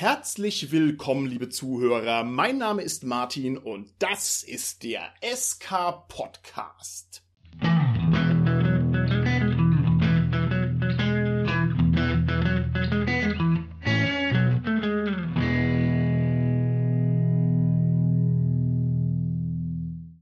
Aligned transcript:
Herzlich 0.00 0.70
willkommen, 0.70 1.26
liebe 1.26 1.48
Zuhörer. 1.48 2.22
Mein 2.22 2.58
Name 2.58 2.82
ist 2.82 3.02
Martin 3.02 3.58
und 3.58 3.92
das 3.98 4.44
ist 4.44 4.84
der 4.84 5.12
SK 5.22 6.06
Podcast. 6.06 7.24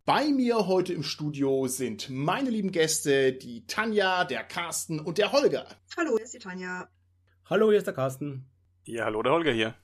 Bei 0.06 0.30
mir 0.30 0.66
heute 0.66 0.95
im 0.95 1.02
Studio 1.02 1.66
sind 1.66 2.08
meine 2.08 2.48
lieben 2.48 2.72
Gäste, 2.72 3.34
die 3.34 3.66
Tanja, 3.66 4.24
der 4.24 4.43
Carsten 4.43 5.00
und 5.00 5.18
der 5.18 5.32
Holger. 5.32 5.66
Hallo, 5.98 6.12
hier 6.16 6.24
ist 6.24 6.32
die 6.32 6.38
Tanja. 6.38 6.88
Hallo, 7.45 7.68
hier 7.68 7.77
ist 7.77 7.86
der 7.86 7.93
Carsten. 7.93 8.50
Ja, 8.87 9.07
hallo, 9.07 9.21
der 9.21 9.32
Holger 9.32 9.53
hier. 9.53 9.75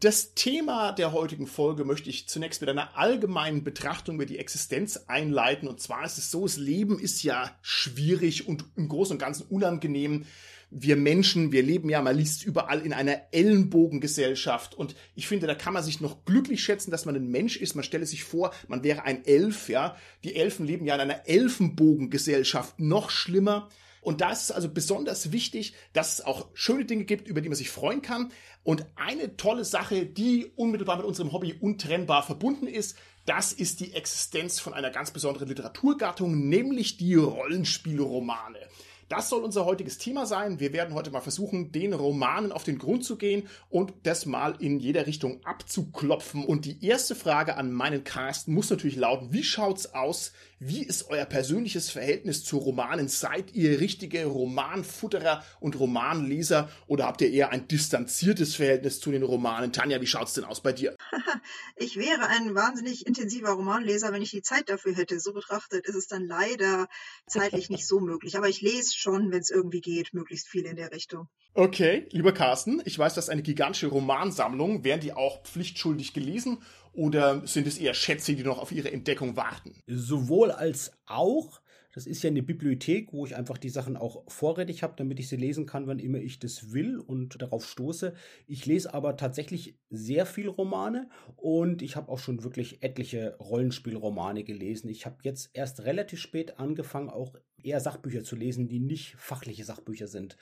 Das 0.00 0.34
Thema 0.34 0.90
der 0.90 1.12
heutigen 1.12 1.46
Folge 1.46 1.84
möchte 1.84 2.10
ich 2.10 2.28
zunächst 2.28 2.60
mit 2.60 2.68
einer 2.68 2.98
allgemeinen 2.98 3.62
Betrachtung 3.62 4.16
über 4.16 4.26
die 4.26 4.38
Existenz 4.38 5.04
einleiten. 5.06 5.68
Und 5.68 5.80
zwar 5.80 6.04
ist 6.04 6.18
es 6.18 6.32
so, 6.32 6.42
das 6.42 6.56
Leben 6.56 6.98
ist 6.98 7.22
ja 7.22 7.56
schwierig 7.62 8.48
und 8.48 8.64
im 8.74 8.88
Großen 8.88 9.14
und 9.14 9.20
Ganzen 9.20 9.46
unangenehm. 9.46 10.26
Wir 10.70 10.96
Menschen, 10.96 11.52
wir 11.52 11.62
leben 11.62 11.88
ja, 11.88 12.02
man 12.02 12.16
liest 12.16 12.44
überall 12.44 12.80
in 12.80 12.92
einer 12.92 13.28
Ellenbogengesellschaft. 13.30 14.74
Und 14.74 14.96
ich 15.14 15.28
finde, 15.28 15.46
da 15.46 15.54
kann 15.54 15.72
man 15.72 15.84
sich 15.84 16.00
noch 16.00 16.24
glücklich 16.24 16.64
schätzen, 16.64 16.90
dass 16.90 17.04
man 17.04 17.14
ein 17.14 17.30
Mensch 17.30 17.56
ist. 17.56 17.76
Man 17.76 17.84
stelle 17.84 18.06
sich 18.06 18.24
vor, 18.24 18.52
man 18.66 18.82
wäre 18.82 19.04
ein 19.04 19.24
Elf, 19.24 19.68
ja. 19.68 19.96
Die 20.24 20.34
Elfen 20.34 20.66
leben 20.66 20.84
ja 20.84 20.96
in 20.96 21.00
einer 21.00 21.28
Elfenbogengesellschaft. 21.28 22.80
Noch 22.80 23.10
schlimmer. 23.10 23.68
Und 24.04 24.20
da 24.20 24.30
ist 24.30 24.42
es 24.42 24.50
also 24.52 24.68
besonders 24.68 25.32
wichtig, 25.32 25.74
dass 25.94 26.18
es 26.18 26.24
auch 26.24 26.48
schöne 26.52 26.84
Dinge 26.84 27.04
gibt, 27.04 27.26
über 27.26 27.40
die 27.40 27.48
man 27.48 27.56
sich 27.56 27.70
freuen 27.70 28.02
kann. 28.02 28.30
Und 28.62 28.86
eine 28.96 29.36
tolle 29.36 29.64
Sache, 29.64 30.04
die 30.04 30.52
unmittelbar 30.56 30.98
mit 30.98 31.06
unserem 31.06 31.32
Hobby 31.32 31.54
untrennbar 31.58 32.22
verbunden 32.22 32.66
ist, 32.66 32.96
das 33.24 33.54
ist 33.54 33.80
die 33.80 33.94
Existenz 33.94 34.60
von 34.60 34.74
einer 34.74 34.90
ganz 34.90 35.10
besonderen 35.10 35.48
Literaturgattung, 35.48 36.48
nämlich 36.48 36.98
die 36.98 37.14
Rollenspielromane. 37.14 38.58
Das 39.08 39.28
soll 39.28 39.44
unser 39.44 39.64
heutiges 39.64 39.98
Thema 39.98 40.26
sein. 40.26 40.60
Wir 40.60 40.72
werden 40.72 40.94
heute 40.94 41.10
mal 41.10 41.20
versuchen, 41.20 41.72
den 41.72 41.92
Romanen 41.92 42.52
auf 42.52 42.64
den 42.64 42.78
Grund 42.78 43.04
zu 43.04 43.16
gehen 43.16 43.48
und 43.68 43.92
das 44.02 44.24
mal 44.26 44.56
in 44.58 44.78
jeder 44.78 45.06
Richtung 45.06 45.44
abzuklopfen. 45.44 46.44
Und 46.44 46.64
die 46.64 46.84
erste 46.84 47.14
Frage 47.14 47.56
an 47.56 47.72
meinen 47.72 48.04
Cast 48.04 48.48
muss 48.48 48.70
natürlich 48.70 48.96
lauten, 48.96 49.32
wie 49.32 49.44
schaut's 49.44 49.94
aus? 49.94 50.32
Wie 50.66 50.82
ist 50.82 51.10
euer 51.10 51.26
persönliches 51.26 51.90
Verhältnis 51.90 52.42
zu 52.42 52.56
Romanen? 52.56 53.06
Seid 53.08 53.54
ihr 53.54 53.80
richtige 53.80 54.24
Romanfutterer 54.24 55.44
und 55.60 55.78
Romanleser 55.78 56.70
oder 56.86 57.04
habt 57.04 57.20
ihr 57.20 57.30
eher 57.30 57.50
ein 57.50 57.68
distanziertes 57.68 58.54
Verhältnis 58.54 58.98
zu 58.98 59.10
den 59.10 59.24
Romanen? 59.24 59.74
Tanja, 59.74 60.00
wie 60.00 60.06
schaut's 60.06 60.32
denn 60.32 60.44
aus 60.44 60.62
bei 60.62 60.72
dir? 60.72 60.96
ich 61.76 61.98
wäre 61.98 62.28
ein 62.28 62.54
wahnsinnig 62.54 63.06
intensiver 63.06 63.50
Romanleser, 63.50 64.10
wenn 64.14 64.22
ich 64.22 64.30
die 64.30 64.40
Zeit 64.40 64.70
dafür 64.70 64.94
hätte. 64.94 65.20
So 65.20 65.34
betrachtet 65.34 65.86
ist 65.86 65.96
es 65.96 66.06
dann 66.06 66.24
leider 66.24 66.88
zeitlich 67.26 67.68
nicht 67.68 67.86
so 67.86 68.00
möglich. 68.00 68.38
Aber 68.38 68.48
ich 68.48 68.62
lese 68.62 68.96
schon, 68.96 69.32
wenn 69.32 69.40
es 69.40 69.50
irgendwie 69.50 69.82
geht, 69.82 70.14
möglichst 70.14 70.48
viel 70.48 70.64
in 70.64 70.76
der 70.76 70.92
Richtung. 70.92 71.28
Okay, 71.52 72.08
lieber 72.10 72.32
Carsten, 72.32 72.80
ich 72.86 72.98
weiß, 72.98 73.12
das 73.12 73.26
ist 73.26 73.30
eine 73.30 73.42
gigantische 73.42 73.88
Romansammlung. 73.88 74.82
Werden 74.82 75.02
die 75.02 75.12
auch 75.12 75.44
pflichtschuldig 75.44 76.14
gelesen 76.14 76.58
oder 76.94 77.46
sind 77.46 77.66
es 77.66 77.78
eher 77.78 77.94
Schätze, 77.94 78.34
die 78.34 78.44
noch 78.44 78.58
auf 78.58 78.72
ihre 78.72 78.92
Entdeckung 78.92 79.36
warten? 79.36 79.72
Sowohl 79.86 80.50
als 80.50 80.92
auch. 81.06 81.60
Das 81.92 82.06
ist 82.08 82.24
ja 82.24 82.30
eine 82.30 82.42
Bibliothek, 82.42 83.12
wo 83.12 83.24
ich 83.24 83.36
einfach 83.36 83.56
die 83.56 83.68
Sachen 83.68 83.96
auch 83.96 84.24
vorrätig 84.28 84.82
habe, 84.82 84.94
damit 84.96 85.20
ich 85.20 85.28
sie 85.28 85.36
lesen 85.36 85.64
kann, 85.64 85.86
wann 85.86 86.00
immer 86.00 86.18
ich 86.18 86.40
das 86.40 86.72
will 86.72 86.98
und 86.98 87.40
darauf 87.40 87.64
stoße. 87.64 88.14
Ich 88.48 88.66
lese 88.66 88.92
aber 88.92 89.16
tatsächlich 89.16 89.78
sehr 89.90 90.26
viel 90.26 90.48
Romane 90.48 91.08
und 91.36 91.82
ich 91.82 91.94
habe 91.94 92.10
auch 92.10 92.18
schon 92.18 92.42
wirklich 92.42 92.82
etliche 92.82 93.36
Rollenspielromane 93.38 94.42
gelesen. 94.42 94.88
Ich 94.88 95.06
habe 95.06 95.18
jetzt 95.22 95.50
erst 95.52 95.84
relativ 95.84 96.18
spät 96.18 96.58
angefangen, 96.58 97.10
auch 97.10 97.36
eher 97.62 97.78
Sachbücher 97.78 98.24
zu 98.24 98.34
lesen, 98.34 98.66
die 98.66 98.80
nicht 98.80 99.14
fachliche 99.16 99.64
Sachbücher 99.64 100.08
sind. 100.08 100.36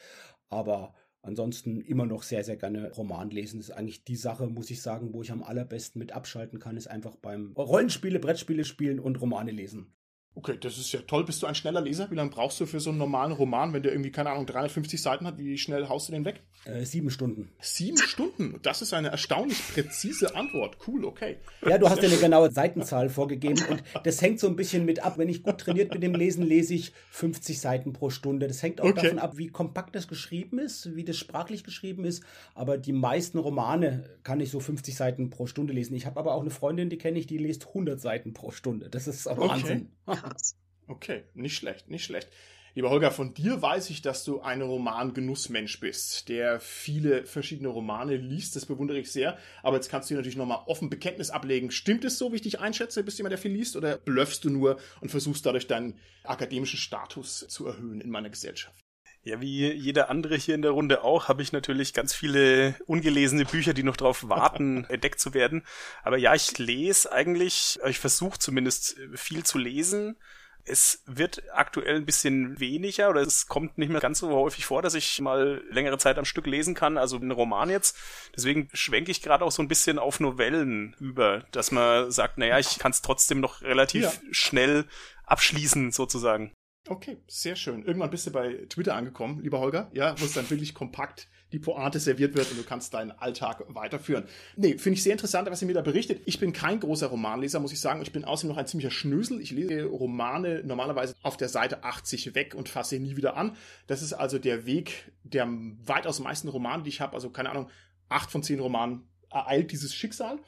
Aber 0.48 0.94
Ansonsten 1.22 1.80
immer 1.80 2.04
noch 2.04 2.24
sehr, 2.24 2.42
sehr 2.42 2.56
gerne 2.56 2.90
Roman 2.92 3.30
lesen. 3.30 3.58
Das 3.58 3.68
ist 3.68 3.74
eigentlich 3.74 4.04
die 4.04 4.16
Sache, 4.16 4.48
muss 4.48 4.70
ich 4.70 4.82
sagen, 4.82 5.14
wo 5.14 5.22
ich 5.22 5.30
am 5.30 5.44
allerbesten 5.44 6.00
mit 6.00 6.12
abschalten 6.12 6.58
kann, 6.58 6.76
ist 6.76 6.88
einfach 6.88 7.14
beim 7.14 7.52
Rollenspiele, 7.52 8.18
Brettspiele 8.18 8.64
spielen 8.64 8.98
und 8.98 9.20
Romane 9.20 9.52
lesen. 9.52 9.94
Okay, 10.34 10.56
das 10.58 10.78
ist 10.78 10.90
ja 10.92 11.00
toll. 11.00 11.24
Bist 11.24 11.42
du 11.42 11.46
ein 11.46 11.54
schneller 11.54 11.82
Leser? 11.82 12.10
Wie 12.10 12.14
lange 12.14 12.30
brauchst 12.30 12.58
du 12.58 12.64
für 12.64 12.80
so 12.80 12.88
einen 12.88 12.98
normalen 12.98 13.32
Roman, 13.32 13.74
wenn 13.74 13.82
der 13.82 13.92
irgendwie, 13.92 14.10
keine 14.10 14.30
Ahnung, 14.30 14.46
350 14.46 15.00
Seiten 15.00 15.26
hat? 15.26 15.36
Wie 15.36 15.58
schnell 15.58 15.88
haust 15.88 16.08
du 16.08 16.12
den 16.12 16.24
weg? 16.24 16.40
Äh, 16.64 16.84
sieben 16.86 17.10
Stunden. 17.10 17.50
Sieben 17.60 17.98
Stunden? 17.98 18.58
Das 18.62 18.80
ist 18.80 18.94
eine 18.94 19.08
erstaunlich 19.08 19.60
präzise 19.74 20.34
Antwort. 20.34 20.78
Cool, 20.86 21.04
okay. 21.04 21.36
Ja, 21.66 21.76
du 21.76 21.90
hast 21.90 22.00
ja 22.00 22.08
eine 22.08 22.18
genaue 22.18 22.50
Seitenzahl 22.50 23.10
vorgegeben 23.10 23.62
und 23.68 23.82
das 24.04 24.22
hängt 24.22 24.40
so 24.40 24.46
ein 24.46 24.56
bisschen 24.56 24.84
mit 24.84 25.04
ab. 25.04 25.18
Wenn 25.18 25.28
ich 25.28 25.42
gut 25.42 25.58
trainiert 25.58 25.90
bin 25.90 26.00
im 26.00 26.14
Lesen, 26.14 26.44
lese 26.44 26.74
ich 26.74 26.92
50 27.10 27.60
Seiten 27.60 27.92
pro 27.92 28.10
Stunde. 28.10 28.46
Das 28.46 28.62
hängt 28.62 28.80
auch 28.80 28.86
okay. 28.86 29.02
davon 29.02 29.18
ab, 29.18 29.36
wie 29.36 29.48
kompakt 29.48 29.94
das 29.96 30.08
geschrieben 30.08 30.60
ist, 30.60 30.94
wie 30.94 31.04
das 31.04 31.16
sprachlich 31.18 31.64
geschrieben 31.64 32.04
ist. 32.04 32.22
Aber 32.54 32.78
die 32.78 32.92
meisten 32.92 33.38
Romane 33.38 34.04
kann 34.22 34.40
ich 34.40 34.50
so 34.50 34.60
50 34.60 34.94
Seiten 34.94 35.30
pro 35.30 35.46
Stunde 35.46 35.72
lesen. 35.72 35.94
Ich 35.94 36.06
habe 36.06 36.18
aber 36.20 36.34
auch 36.34 36.42
eine 36.42 36.50
Freundin, 36.50 36.88
die 36.88 36.98
kenne 36.98 37.18
ich, 37.18 37.26
die 37.26 37.38
liest 37.38 37.66
100 37.68 38.00
Seiten 38.00 38.32
pro 38.32 38.50
Stunde. 38.52 38.88
Das 38.88 39.08
ist 39.08 39.26
auch 39.26 39.36
Wahnsinn. 39.36 39.88
Okay. 40.06 40.20
Krass. 40.20 40.56
Okay, 40.88 41.22
nicht 41.34 41.56
schlecht, 41.56 41.88
nicht 41.88 42.04
schlecht. 42.04 42.28
Lieber 42.74 42.90
Holger, 42.90 43.10
von 43.12 43.34
dir 43.34 43.62
weiß 43.62 43.88
ich, 43.90 44.02
dass 44.02 44.24
du 44.24 44.40
ein 44.40 44.62
Roman-Genussmensch 44.62 45.78
bist, 45.78 46.28
der 46.28 46.58
viele 46.58 47.24
verschiedene 47.24 47.68
Romane 47.68 48.16
liest. 48.16 48.56
Das 48.56 48.66
bewundere 48.66 48.98
ich 48.98 49.12
sehr. 49.12 49.38
Aber 49.62 49.76
jetzt 49.76 49.90
kannst 49.90 50.10
du 50.10 50.14
dir 50.14 50.18
natürlich 50.18 50.36
nochmal 50.36 50.64
offen 50.66 50.90
Bekenntnis 50.90 51.30
ablegen. 51.30 51.70
Stimmt 51.70 52.04
es 52.04 52.18
so, 52.18 52.32
wie 52.32 52.36
ich 52.36 52.42
dich 52.42 52.60
einschätze? 52.60 53.04
Bist 53.04 53.18
du 53.18 53.20
jemand, 53.20 53.32
der 53.32 53.38
viel 53.38 53.52
liest? 53.52 53.76
Oder 53.76 53.96
blöffst 53.98 54.44
du 54.44 54.50
nur 54.50 54.78
und 55.00 55.10
versuchst 55.10 55.46
dadurch 55.46 55.66
deinen 55.66 55.98
akademischen 56.24 56.78
Status 56.78 57.46
zu 57.48 57.66
erhöhen 57.66 58.00
in 58.00 58.10
meiner 58.10 58.30
Gesellschaft? 58.30 58.84
Ja, 59.24 59.40
wie 59.40 59.72
jeder 59.72 60.10
andere 60.10 60.34
hier 60.34 60.56
in 60.56 60.62
der 60.62 60.72
Runde 60.72 61.04
auch, 61.04 61.28
habe 61.28 61.42
ich 61.42 61.52
natürlich 61.52 61.94
ganz 61.94 62.12
viele 62.12 62.74
ungelesene 62.86 63.44
Bücher, 63.44 63.72
die 63.72 63.84
noch 63.84 63.96
darauf 63.96 64.28
warten, 64.28 64.84
entdeckt 64.88 65.20
zu 65.20 65.32
werden. 65.32 65.64
Aber 66.02 66.16
ja, 66.16 66.34
ich 66.34 66.58
lese 66.58 67.12
eigentlich, 67.12 67.78
ich 67.86 68.00
versuche 68.00 68.40
zumindest 68.40 68.96
viel 69.14 69.44
zu 69.44 69.58
lesen. 69.58 70.16
Es 70.64 71.02
wird 71.06 71.42
aktuell 71.52 71.96
ein 71.96 72.06
bisschen 72.06 72.58
weniger 72.58 73.10
oder 73.10 73.20
es 73.20 73.46
kommt 73.46 73.78
nicht 73.78 73.90
mehr 73.90 74.00
ganz 74.00 74.18
so 74.18 74.30
häufig 74.30 74.64
vor, 74.64 74.82
dass 74.82 74.94
ich 74.94 75.20
mal 75.20 75.62
längere 75.70 75.98
Zeit 75.98 76.18
am 76.18 76.24
Stück 76.24 76.46
lesen 76.46 76.74
kann, 76.74 76.98
also 76.98 77.16
einen 77.16 77.32
Roman 77.32 77.70
jetzt. 77.70 77.96
Deswegen 78.34 78.68
schwenke 78.72 79.12
ich 79.12 79.22
gerade 79.22 79.44
auch 79.44 79.52
so 79.52 79.62
ein 79.62 79.68
bisschen 79.68 80.00
auf 80.00 80.18
Novellen 80.18 80.96
über, 80.98 81.44
dass 81.52 81.70
man 81.70 82.10
sagt, 82.10 82.38
naja, 82.38 82.58
ich 82.58 82.78
kann 82.78 82.92
es 82.92 83.02
trotzdem 83.02 83.40
noch 83.40 83.62
relativ 83.62 84.02
ja. 84.02 84.12
schnell 84.30 84.84
abschließen 85.26 85.92
sozusagen. 85.92 86.52
Okay, 86.92 87.16
sehr 87.26 87.56
schön. 87.56 87.86
Irgendwann 87.86 88.10
bist 88.10 88.26
du 88.26 88.30
bei 88.30 88.66
Twitter 88.68 88.94
angekommen, 88.94 89.40
lieber 89.40 89.60
Holger. 89.60 89.90
Ja, 89.94 90.14
wo 90.20 90.26
es 90.26 90.34
dann 90.34 90.48
wirklich 90.50 90.74
kompakt 90.74 91.26
die 91.50 91.58
Pointe 91.58 91.98
serviert 91.98 92.34
wird 92.34 92.50
und 92.50 92.58
du 92.58 92.64
kannst 92.64 92.92
deinen 92.92 93.12
Alltag 93.12 93.64
weiterführen. 93.68 94.24
Nee, 94.56 94.76
finde 94.76 94.98
ich 94.98 95.02
sehr 95.02 95.12
interessant, 95.12 95.50
was 95.50 95.62
ihr 95.62 95.68
mir 95.68 95.72
da 95.72 95.80
berichtet. 95.80 96.20
Ich 96.26 96.38
bin 96.38 96.52
kein 96.52 96.80
großer 96.80 97.06
Romanleser, 97.06 97.60
muss 97.60 97.72
ich 97.72 97.80
sagen. 97.80 98.02
Ich 98.02 98.12
bin 98.12 98.26
außerdem 98.26 98.50
noch 98.50 98.58
ein 98.58 98.66
ziemlicher 98.66 98.90
Schnösel. 98.90 99.40
Ich 99.40 99.52
lese 99.52 99.84
Romane 99.84 100.62
normalerweise 100.64 101.14
auf 101.22 101.38
der 101.38 101.48
Seite 101.48 101.82
80 101.82 102.34
weg 102.34 102.54
und 102.54 102.68
fasse 102.68 102.98
nie 102.98 103.16
wieder 103.16 103.38
an. 103.38 103.56
Das 103.86 104.02
ist 104.02 104.12
also 104.12 104.38
der 104.38 104.66
Weg 104.66 105.12
der 105.24 105.48
weitaus 105.86 106.20
meisten 106.20 106.48
Romane, 106.48 106.82
die 106.82 106.90
ich 106.90 107.00
habe. 107.00 107.14
Also 107.14 107.30
keine 107.30 107.48
Ahnung, 107.48 107.70
acht 108.10 108.30
von 108.30 108.42
zehn 108.42 108.60
Romanen 108.60 109.08
ereilt 109.30 109.72
dieses 109.72 109.94
Schicksal. 109.94 110.38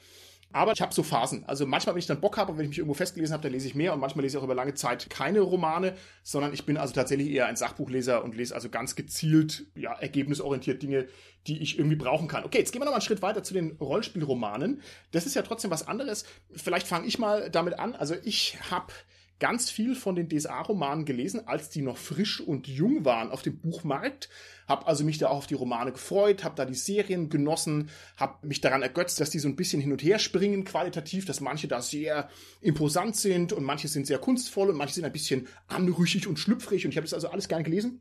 Aber 0.54 0.70
ich 0.72 0.80
habe 0.80 0.94
so 0.94 1.02
Phasen. 1.02 1.44
Also 1.48 1.66
manchmal, 1.66 1.96
wenn 1.96 1.98
ich 1.98 2.06
dann 2.06 2.20
Bock 2.20 2.36
habe 2.36 2.52
und 2.52 2.58
wenn 2.58 2.64
ich 2.66 2.68
mich 2.68 2.78
irgendwo 2.78 2.94
festgelesen 2.94 3.32
habe, 3.32 3.42
dann 3.42 3.50
lese 3.50 3.66
ich 3.66 3.74
mehr 3.74 3.92
und 3.92 3.98
manchmal 3.98 4.22
lese 4.22 4.36
ich 4.36 4.40
auch 4.40 4.44
über 4.44 4.54
lange 4.54 4.74
Zeit 4.74 5.10
keine 5.10 5.40
Romane, 5.40 5.96
sondern 6.22 6.54
ich 6.54 6.64
bin 6.64 6.76
also 6.76 6.94
tatsächlich 6.94 7.28
eher 7.28 7.46
ein 7.46 7.56
Sachbuchleser 7.56 8.22
und 8.22 8.36
lese 8.36 8.54
also 8.54 8.68
ganz 8.68 8.94
gezielt, 8.94 9.66
ja, 9.74 9.94
ergebnisorientiert 9.94 10.80
Dinge, 10.80 11.08
die 11.48 11.60
ich 11.60 11.76
irgendwie 11.76 11.96
brauchen 11.96 12.28
kann. 12.28 12.44
Okay, 12.44 12.58
jetzt 12.58 12.70
gehen 12.70 12.80
wir 12.80 12.84
noch 12.84 12.92
mal 12.92 12.98
einen 12.98 13.04
Schritt 13.04 13.20
weiter 13.20 13.42
zu 13.42 13.52
den 13.52 13.72
Rollenspielromanen. 13.80 14.80
Das 15.10 15.26
ist 15.26 15.34
ja 15.34 15.42
trotzdem 15.42 15.72
was 15.72 15.88
anderes. 15.88 16.24
Vielleicht 16.54 16.86
fange 16.86 17.08
ich 17.08 17.18
mal 17.18 17.50
damit 17.50 17.80
an. 17.80 17.96
Also 17.96 18.14
ich 18.22 18.56
habe 18.70 18.92
ganz 19.40 19.70
viel 19.70 19.94
von 19.94 20.14
den 20.14 20.28
DSA-Romanen 20.28 21.04
gelesen, 21.04 21.46
als 21.46 21.68
die 21.68 21.82
noch 21.82 21.96
frisch 21.96 22.40
und 22.40 22.68
jung 22.68 23.04
waren 23.04 23.30
auf 23.30 23.42
dem 23.42 23.58
Buchmarkt. 23.58 24.28
Hab 24.66 24.88
also 24.88 25.04
mich 25.04 25.18
da 25.18 25.28
auch 25.28 25.38
auf 25.38 25.46
die 25.46 25.54
Romane 25.54 25.92
gefreut, 25.92 26.44
hab 26.44 26.56
da 26.56 26.64
die 26.64 26.74
Serien 26.74 27.28
genossen, 27.28 27.90
hab 28.16 28.44
mich 28.44 28.60
daran 28.60 28.82
ergötzt, 28.82 29.20
dass 29.20 29.30
die 29.30 29.38
so 29.38 29.48
ein 29.48 29.56
bisschen 29.56 29.82
hin 29.82 29.92
und 29.92 30.02
her 30.02 30.18
springen 30.18 30.64
qualitativ, 30.64 31.26
dass 31.26 31.40
manche 31.40 31.68
da 31.68 31.82
sehr 31.82 32.30
imposant 32.60 33.16
sind 33.16 33.52
und 33.52 33.64
manche 33.64 33.88
sind 33.88 34.06
sehr 34.06 34.18
kunstvoll 34.18 34.70
und 34.70 34.76
manche 34.76 34.94
sind 34.94 35.04
ein 35.04 35.12
bisschen 35.12 35.48
anrüchig 35.68 36.26
und 36.26 36.38
schlüpfrig 36.38 36.84
und 36.84 36.92
ich 36.92 36.96
habe 36.96 37.04
das 37.04 37.14
also 37.14 37.28
alles 37.28 37.48
gerne 37.48 37.64
gelesen. 37.64 38.00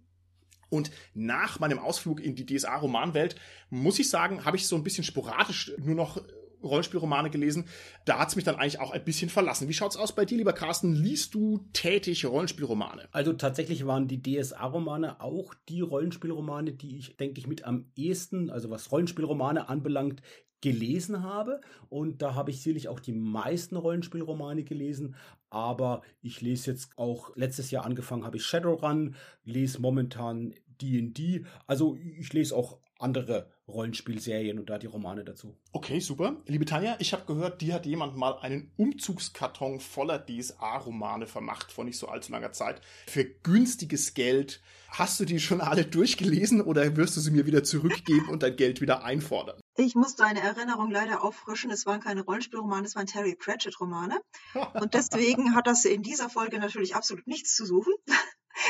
Und 0.69 0.89
nach 1.13 1.59
meinem 1.59 1.77
Ausflug 1.77 2.19
in 2.19 2.35
die 2.35 2.47
DSA-Romanwelt, 2.47 3.35
muss 3.69 3.99
ich 3.99 4.09
sagen, 4.09 4.43
habe 4.43 4.57
ich 4.57 4.65
so 4.65 4.75
ein 4.75 4.83
bisschen 4.83 5.03
sporadisch 5.03 5.71
nur 5.77 5.93
noch 5.93 6.19
Rollenspielromane 6.63 7.29
gelesen. 7.29 7.65
Da 8.05 8.19
hat 8.19 8.29
es 8.29 8.35
mich 8.35 8.45
dann 8.45 8.55
eigentlich 8.55 8.79
auch 8.79 8.91
ein 8.91 9.03
bisschen 9.03 9.29
verlassen. 9.29 9.67
Wie 9.67 9.73
schaut's 9.73 9.97
aus 9.97 10.13
bei 10.13 10.25
dir, 10.25 10.37
lieber 10.37 10.53
Carsten? 10.53 10.93
Liest 10.93 11.33
du 11.33 11.65
tätig 11.73 12.25
Rollenspielromane? 12.25 13.07
Also 13.11 13.33
tatsächlich 13.33 13.85
waren 13.85 14.07
die 14.07 14.21
DSA-Romane 14.21 15.21
auch 15.21 15.53
die 15.69 15.81
Rollenspielromane, 15.81 16.73
die 16.73 16.97
ich, 16.97 17.17
denke 17.17 17.39
ich, 17.39 17.47
mit 17.47 17.65
am 17.65 17.85
ehesten, 17.95 18.49
also 18.49 18.69
was 18.69 18.91
Rollenspielromane 18.91 19.69
anbelangt, 19.69 20.21
gelesen 20.63 21.23
habe. 21.23 21.59
Und 21.89 22.21
da 22.21 22.35
habe 22.35 22.49
ich 22.49 22.61
sicherlich 22.61 22.87
auch 22.87 23.01
die 23.01 23.11
meisten 23.11 23.75
Rollenspielromane 23.75 24.63
gelesen. 24.63 25.15
Aber 25.49 26.01
ich 26.21 26.39
lese 26.39 26.71
jetzt 26.71 26.97
auch, 26.97 27.35
letztes 27.35 27.69
Jahr 27.69 27.85
angefangen 27.85 28.23
habe 28.23 28.37
ich 28.37 28.45
Shadowrun, 28.45 29.15
lese 29.43 29.81
momentan 29.81 30.53
D&D. 30.81 31.45
Also 31.67 31.97
ich 31.97 32.31
lese 32.31 32.55
auch 32.55 32.79
andere 32.99 33.49
Rollenspielserien 33.67 34.59
und 34.59 34.69
da 34.69 34.77
die 34.77 34.87
Romane 34.87 35.23
dazu. 35.23 35.57
Okay, 35.71 35.99
super. 35.99 36.37
Liebe 36.47 36.65
Tanja, 36.65 36.95
ich 36.99 37.13
habe 37.13 37.25
gehört, 37.25 37.61
dir 37.61 37.75
hat 37.75 37.85
jemand 37.85 38.15
mal 38.17 38.37
einen 38.39 38.71
Umzugskarton 38.77 39.79
voller 39.79 40.19
DSA-Romane 40.19 41.27
vermacht 41.27 41.71
vor 41.71 41.85
nicht 41.85 41.97
so 41.97 42.07
allzu 42.07 42.31
langer 42.31 42.51
Zeit 42.51 42.81
für 43.07 43.25
günstiges 43.25 44.13
Geld. 44.13 44.61
Hast 44.89 45.19
du 45.19 45.25
die 45.25 45.39
schon 45.39 45.61
alle 45.61 45.85
durchgelesen 45.85 46.61
oder 46.61 46.95
wirst 46.97 47.17
du 47.17 47.21
sie 47.21 47.31
mir 47.31 47.45
wieder 47.45 47.63
zurückgeben 47.63 48.29
und 48.29 48.43
dein 48.43 48.55
Geld 48.55 48.81
wieder 48.81 49.03
einfordern? 49.03 49.59
Ich 49.75 49.95
muss 49.95 50.15
deine 50.15 50.41
Erinnerung 50.41 50.91
leider 50.91 51.23
auffrischen. 51.23 51.71
Es 51.71 51.85
waren 51.85 51.99
keine 51.99 52.21
Rollenspielromane, 52.21 52.85
es 52.85 52.95
waren 52.95 53.07
Terry 53.07 53.35
Pratchett-Romane. 53.35 54.19
Und 54.79 54.93
deswegen 54.93 55.55
hat 55.55 55.65
das 55.65 55.85
in 55.85 56.03
dieser 56.03 56.29
Folge 56.29 56.59
natürlich 56.59 56.95
absolut 56.95 57.25
nichts 57.25 57.55
zu 57.55 57.65
suchen. 57.65 57.93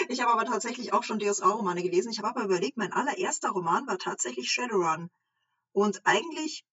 Ich 0.09 0.21
habe 0.21 0.31
aber 0.31 0.45
tatsächlich 0.45 0.93
auch 0.93 1.03
schon 1.03 1.19
DSA-Romane 1.19 1.83
gelesen. 1.83 2.11
Ich 2.11 2.19
habe 2.19 2.29
aber 2.29 2.45
überlegt, 2.45 2.77
mein 2.77 2.93
allererster 2.93 3.49
Roman 3.49 3.87
war 3.87 3.97
tatsächlich 3.97 4.51
Shadowrun. 4.51 5.09
Und 5.71 6.01
eigentlich 6.05 6.63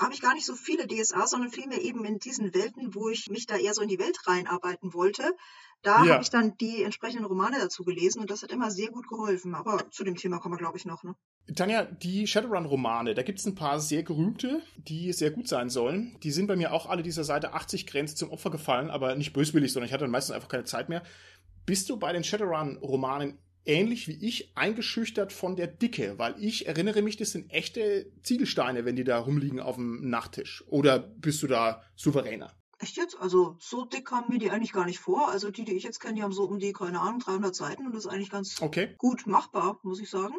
habe 0.00 0.14
ich 0.14 0.22
gar 0.22 0.34
nicht 0.34 0.46
so 0.46 0.54
viele 0.54 0.86
DSA, 0.86 1.26
sondern 1.26 1.50
vielmehr 1.50 1.80
eben 1.82 2.04
in 2.04 2.18
diesen 2.18 2.54
Welten, 2.54 2.94
wo 2.94 3.10
ich 3.10 3.28
mich 3.30 3.46
da 3.46 3.56
eher 3.56 3.74
so 3.74 3.82
in 3.82 3.88
die 3.88 3.98
Welt 3.98 4.18
reinarbeiten 4.26 4.94
wollte. 4.94 5.34
Da 5.82 6.04
ja. 6.04 6.12
habe 6.12 6.22
ich 6.22 6.30
dann 6.30 6.56
die 6.58 6.82
entsprechenden 6.82 7.24
Romane 7.24 7.58
dazu 7.58 7.84
gelesen 7.84 8.20
und 8.20 8.30
das 8.30 8.42
hat 8.42 8.50
immer 8.50 8.70
sehr 8.70 8.90
gut 8.90 9.08
geholfen. 9.08 9.54
Aber 9.54 9.90
zu 9.90 10.04
dem 10.04 10.16
Thema 10.16 10.38
kommen 10.38 10.54
wir, 10.54 10.58
glaube 10.58 10.76
ich, 10.76 10.84
noch. 10.84 11.02
Ne? 11.04 11.14
Tanja, 11.54 11.84
die 11.84 12.26
Shadowrun-Romane, 12.26 13.14
da 13.14 13.22
gibt 13.22 13.38
es 13.38 13.46
ein 13.46 13.54
paar 13.54 13.80
sehr 13.80 14.02
gerühmte, 14.02 14.62
die 14.76 15.12
sehr 15.12 15.30
gut 15.30 15.48
sein 15.48 15.70
sollen. 15.70 16.18
Die 16.22 16.32
sind 16.32 16.46
bei 16.46 16.56
mir 16.56 16.72
auch 16.72 16.86
alle 16.86 17.02
dieser 17.02 17.24
Seite 17.24 17.54
80 17.54 17.86
Grenze 17.86 18.14
zum 18.14 18.30
Opfer 18.30 18.50
gefallen, 18.50 18.90
aber 18.90 19.14
nicht 19.14 19.32
böswillig, 19.32 19.72
sondern 19.72 19.86
ich 19.86 19.92
hatte 19.92 20.04
dann 20.04 20.10
meistens 20.10 20.34
einfach 20.34 20.48
keine 20.48 20.64
Zeit 20.64 20.88
mehr. 20.88 21.02
Bist 21.66 21.88
du 21.90 21.96
bei 21.96 22.12
den 22.12 22.24
Shadowrun-Romanen 22.24 23.38
ähnlich 23.64 24.08
wie 24.08 24.26
ich 24.26 24.56
eingeschüchtert 24.56 25.32
von 25.32 25.56
der 25.56 25.66
Dicke? 25.66 26.18
Weil 26.18 26.34
ich 26.42 26.66
erinnere 26.66 27.02
mich, 27.02 27.16
das 27.16 27.30
sind 27.30 27.50
echte 27.50 28.10
Ziegelsteine, 28.22 28.84
wenn 28.84 28.96
die 28.96 29.04
da 29.04 29.18
rumliegen 29.18 29.60
auf 29.60 29.76
dem 29.76 30.08
Nachttisch. 30.08 30.64
Oder 30.68 30.98
bist 30.98 31.42
du 31.42 31.46
da 31.46 31.82
souveräner? 31.96 32.52
Echt 32.78 32.96
jetzt? 32.96 33.16
Also 33.20 33.56
so 33.60 33.84
dick 33.84 34.06
kamen 34.06 34.26
mir 34.30 34.38
die 34.38 34.50
eigentlich 34.50 34.72
gar 34.72 34.86
nicht 34.86 35.00
vor. 35.00 35.30
Also 35.30 35.50
die, 35.50 35.64
die 35.64 35.74
ich 35.74 35.82
jetzt 35.82 36.00
kenne, 36.00 36.14
die 36.14 36.22
haben 36.22 36.32
so 36.32 36.44
um 36.44 36.58
die, 36.58 36.72
keine 36.72 37.00
Ahnung, 37.00 37.20
300 37.20 37.54
Seiten 37.54 37.86
und 37.86 37.94
das 37.94 38.06
ist 38.06 38.10
eigentlich 38.10 38.30
ganz 38.30 38.60
okay. 38.62 38.94
gut 38.96 39.26
machbar, 39.26 39.78
muss 39.82 40.00
ich 40.00 40.08
sagen. 40.08 40.34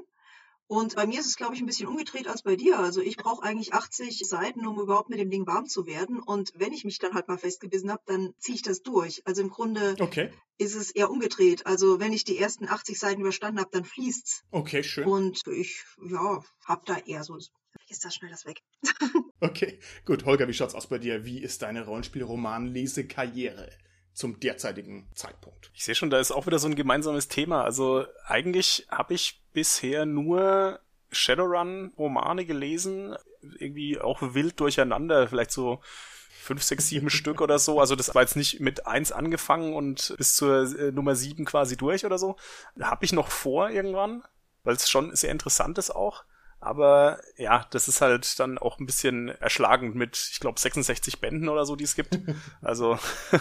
Und 0.71 0.95
bei 0.95 1.05
mir 1.05 1.19
ist 1.19 1.25
es, 1.25 1.35
glaube 1.35 1.53
ich, 1.53 1.59
ein 1.59 1.65
bisschen 1.65 1.89
umgedreht 1.89 2.29
als 2.29 2.43
bei 2.43 2.55
dir. 2.55 2.79
Also 2.79 3.01
ich 3.01 3.17
brauche 3.17 3.43
eigentlich 3.43 3.73
80 3.73 4.19
Seiten, 4.19 4.65
um 4.65 4.79
überhaupt 4.79 5.09
mit 5.09 5.19
dem 5.19 5.29
Ding 5.29 5.45
warm 5.45 5.65
zu 5.65 5.85
werden. 5.85 6.21
Und 6.21 6.53
wenn 6.55 6.71
ich 6.71 6.85
mich 6.85 6.97
dann 6.97 7.13
halt 7.13 7.27
mal 7.27 7.37
festgebissen 7.37 7.91
habe, 7.91 8.01
dann 8.05 8.33
ziehe 8.37 8.55
ich 8.55 8.61
das 8.61 8.81
durch. 8.81 9.21
Also 9.25 9.41
im 9.41 9.49
Grunde 9.49 9.97
okay. 9.99 10.31
ist 10.57 10.75
es 10.75 10.91
eher 10.91 11.11
umgedreht. 11.11 11.65
Also 11.65 11.99
wenn 11.99 12.13
ich 12.13 12.23
die 12.23 12.37
ersten 12.37 12.69
80 12.69 12.97
Seiten 12.97 13.19
überstanden 13.19 13.59
habe, 13.59 13.69
dann 13.73 13.83
fließt's. 13.83 14.45
Okay, 14.51 14.81
schön. 14.81 15.03
Und 15.03 15.45
ich, 15.47 15.83
ja, 16.09 16.41
hab 16.63 16.85
da 16.85 16.99
eher 16.99 17.25
so 17.25 17.37
ist 17.89 18.05
das 18.05 18.15
schnell 18.15 18.31
das 18.31 18.45
weg. 18.45 18.61
okay, 19.41 19.77
gut. 20.05 20.23
Holger, 20.23 20.47
wie 20.47 20.53
schaut's 20.53 20.73
aus 20.73 20.87
bei 20.87 20.99
dir? 20.99 21.25
Wie 21.25 21.39
ist 21.39 21.63
deine 21.63 21.83
Rollenspielroman-Lesekarriere? 21.83 23.71
Zum 24.13 24.39
derzeitigen 24.39 25.07
Zeitpunkt. 25.15 25.71
Ich 25.73 25.83
sehe 25.83 25.95
schon, 25.95 26.09
da 26.09 26.19
ist 26.19 26.31
auch 26.31 26.45
wieder 26.45 26.59
so 26.59 26.67
ein 26.67 26.75
gemeinsames 26.75 27.27
Thema. 27.27 27.63
Also 27.63 28.05
eigentlich 28.25 28.87
habe 28.89 29.13
ich 29.13 29.41
bisher 29.53 30.05
nur 30.05 30.79
Shadowrun-Romane 31.11 32.45
gelesen, 32.45 33.15
irgendwie 33.41 33.99
auch 33.99 34.21
wild 34.21 34.59
durcheinander, 34.59 35.27
vielleicht 35.27 35.51
so 35.51 35.81
fünf, 36.29 36.63
sechs, 36.63 36.87
sieben 36.87 37.09
Stück 37.11 37.41
oder 37.41 37.59
so. 37.59 37.79
Also 37.79 37.95
das 37.95 38.13
war 38.15 38.21
jetzt 38.21 38.35
nicht 38.35 38.59
mit 38.59 38.85
eins 38.87 39.11
angefangen 39.11 39.73
und 39.73 40.13
bis 40.17 40.35
zur 40.35 40.77
äh, 40.77 40.91
Nummer 40.91 41.15
sieben 41.15 41.45
quasi 41.45 41.77
durch 41.77 42.05
oder 42.05 42.17
so. 42.17 42.35
Habe 42.79 43.05
ich 43.05 43.13
noch 43.13 43.29
vor 43.29 43.69
irgendwann, 43.69 44.23
weil 44.63 44.75
es 44.75 44.89
schon 44.89 45.15
sehr 45.15 45.31
interessant 45.31 45.77
ist 45.77 45.91
auch. 45.91 46.23
Aber 46.61 47.19
ja, 47.37 47.65
das 47.71 47.87
ist 47.87 48.01
halt 48.01 48.39
dann 48.39 48.59
auch 48.59 48.79
ein 48.79 48.85
bisschen 48.85 49.29
erschlagend 49.29 49.95
mit, 49.95 50.29
ich 50.31 50.39
glaube, 50.39 50.59
66 50.59 51.19
Bänden 51.19 51.49
oder 51.49 51.65
so, 51.65 51.75
die 51.75 51.83
es 51.83 51.95
gibt. 51.95 52.19
Also 52.61 52.99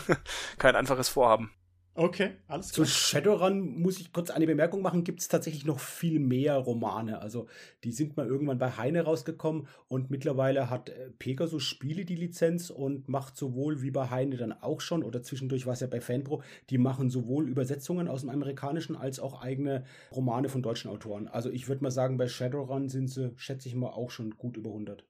kein 0.58 0.74
einfaches 0.74 1.10
Vorhaben. 1.10 1.52
Okay, 2.00 2.30
alles 2.48 2.72
klar. 2.72 2.86
Zu 2.86 2.90
Shadowrun 2.90 3.78
muss 3.78 4.00
ich 4.00 4.10
kurz 4.10 4.30
eine 4.30 4.46
Bemerkung 4.46 4.80
machen, 4.80 5.04
gibt 5.04 5.20
es 5.20 5.28
tatsächlich 5.28 5.66
noch 5.66 5.80
viel 5.80 6.18
mehr 6.18 6.56
Romane. 6.56 7.20
Also 7.20 7.46
die 7.84 7.92
sind 7.92 8.16
mal 8.16 8.26
irgendwann 8.26 8.56
bei 8.56 8.70
Heine 8.78 9.02
rausgekommen 9.02 9.68
und 9.86 10.08
mittlerweile 10.08 10.70
hat 10.70 10.88
äh, 10.88 11.10
Pegasus 11.18 11.62
Spiele 11.62 12.06
die 12.06 12.14
Lizenz 12.14 12.70
und 12.70 13.10
macht 13.10 13.36
sowohl 13.36 13.82
wie 13.82 13.90
bei 13.90 14.08
Heine 14.08 14.38
dann 14.38 14.54
auch 14.54 14.80
schon, 14.80 15.02
oder 15.02 15.22
zwischendurch 15.22 15.66
war 15.66 15.74
es 15.74 15.80
ja 15.80 15.88
bei 15.88 16.00
Fanpro, 16.00 16.42
die 16.70 16.78
machen 16.78 17.10
sowohl 17.10 17.46
Übersetzungen 17.46 18.08
aus 18.08 18.22
dem 18.22 18.30
Amerikanischen 18.30 18.96
als 18.96 19.20
auch 19.20 19.42
eigene 19.42 19.84
Romane 20.10 20.48
von 20.48 20.62
deutschen 20.62 20.90
Autoren. 20.90 21.28
Also 21.28 21.50
ich 21.50 21.68
würde 21.68 21.82
mal 21.82 21.90
sagen, 21.90 22.16
bei 22.16 22.28
Shadowrun 22.28 22.88
sind 22.88 23.08
sie, 23.08 23.34
schätze 23.36 23.68
ich 23.68 23.74
mal, 23.74 23.88
auch 23.90 24.10
schon 24.10 24.30
gut 24.38 24.56
über 24.56 24.70
100. 24.70 25.04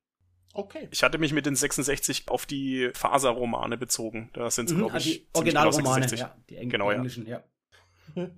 Okay. 0.52 0.88
Ich 0.90 1.02
hatte 1.02 1.18
mich 1.18 1.32
mit 1.32 1.46
den 1.46 1.54
66 1.54 2.24
auf 2.28 2.44
die 2.44 2.90
Faser-Romane 2.92 3.76
bezogen. 3.76 4.30
Da 4.32 4.50
sind 4.50 4.68
es, 4.68 4.74
mhm, 4.74 4.78
glaube 4.78 4.98
ich, 4.98 5.04
die 5.04 5.26
Originalromane, 5.34 6.06
genau 6.06 6.20
ja, 6.20 6.36
die 6.48 6.56
Eng 6.56 6.70
genau, 6.70 6.90
englischen, 6.90 7.26
ja. 7.26 7.44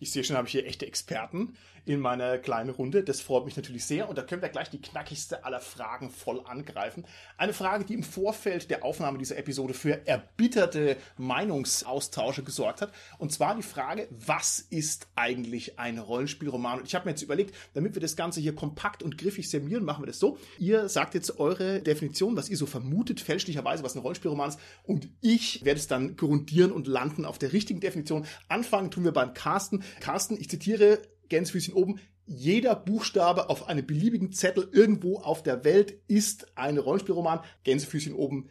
ich 0.00 0.10
sehe 0.10 0.24
schon, 0.24 0.36
habe 0.36 0.48
ich 0.48 0.52
hier 0.52 0.66
echte 0.66 0.86
Experten 0.86 1.56
in 1.84 2.00
meiner 2.00 2.38
kleinen 2.38 2.70
Runde. 2.70 3.02
Das 3.02 3.20
freut 3.20 3.44
mich 3.44 3.56
natürlich 3.56 3.84
sehr. 3.84 4.08
Und 4.08 4.16
da 4.16 4.22
können 4.22 4.42
wir 4.42 4.48
gleich 4.48 4.70
die 4.70 4.80
knackigste 4.80 5.44
aller 5.44 5.60
Fragen 5.60 6.10
voll 6.10 6.40
angreifen. 6.44 7.04
Eine 7.36 7.52
Frage, 7.52 7.84
die 7.84 7.94
im 7.94 8.02
Vorfeld 8.02 8.70
der 8.70 8.84
Aufnahme 8.84 9.18
dieser 9.18 9.36
Episode 9.36 9.74
für 9.74 10.06
erbitterte 10.06 10.96
Meinungsaustausche 11.16 12.42
gesorgt 12.42 12.82
hat. 12.82 12.92
Und 13.18 13.32
zwar 13.32 13.56
die 13.56 13.62
Frage, 13.62 14.08
was 14.10 14.60
ist 14.60 15.08
eigentlich 15.16 15.78
ein 15.78 15.98
Rollenspielroman? 15.98 16.80
Und 16.80 16.86
ich 16.86 16.94
habe 16.94 17.06
mir 17.06 17.12
jetzt 17.12 17.22
überlegt, 17.22 17.54
damit 17.74 17.94
wir 17.94 18.02
das 18.02 18.16
Ganze 18.16 18.40
hier 18.40 18.54
kompakt 18.54 19.02
und 19.02 19.18
griffig 19.18 19.50
servieren, 19.50 19.84
machen 19.84 20.02
wir 20.02 20.06
das 20.06 20.18
so. 20.18 20.38
Ihr 20.58 20.88
sagt 20.88 21.14
jetzt 21.14 21.38
eure 21.40 21.80
Definition, 21.80 22.36
was 22.36 22.48
ihr 22.48 22.56
so 22.56 22.66
vermutet, 22.66 23.20
fälschlicherweise, 23.20 23.82
was 23.82 23.94
ein 23.94 24.00
Rollenspielroman 24.00 24.50
ist. 24.50 24.60
Und 24.84 25.08
ich 25.20 25.64
werde 25.64 25.80
es 25.80 25.88
dann 25.88 26.16
grundieren 26.16 26.72
und 26.72 26.86
landen 26.86 27.24
auf 27.24 27.38
der 27.38 27.52
richtigen 27.52 27.80
Definition. 27.80 28.26
Anfangen 28.48 28.90
tun 28.90 29.04
wir 29.04 29.12
beim 29.12 29.34
Carsten. 29.34 29.82
Carsten, 30.00 30.36
ich 30.36 30.48
zitiere 30.48 31.00
Gänsefüßchen 31.32 31.72
oben, 31.72 31.98
jeder 32.26 32.76
Buchstabe 32.76 33.48
auf 33.48 33.66
einem 33.66 33.86
beliebigen 33.86 34.32
Zettel 34.32 34.68
irgendwo 34.70 35.18
auf 35.18 35.42
der 35.42 35.64
Welt 35.64 35.98
ist 36.06 36.58
ein 36.58 36.76
Rollenspielroman. 36.76 37.40
Gänsefüßchen 37.64 38.12
oben. 38.12 38.50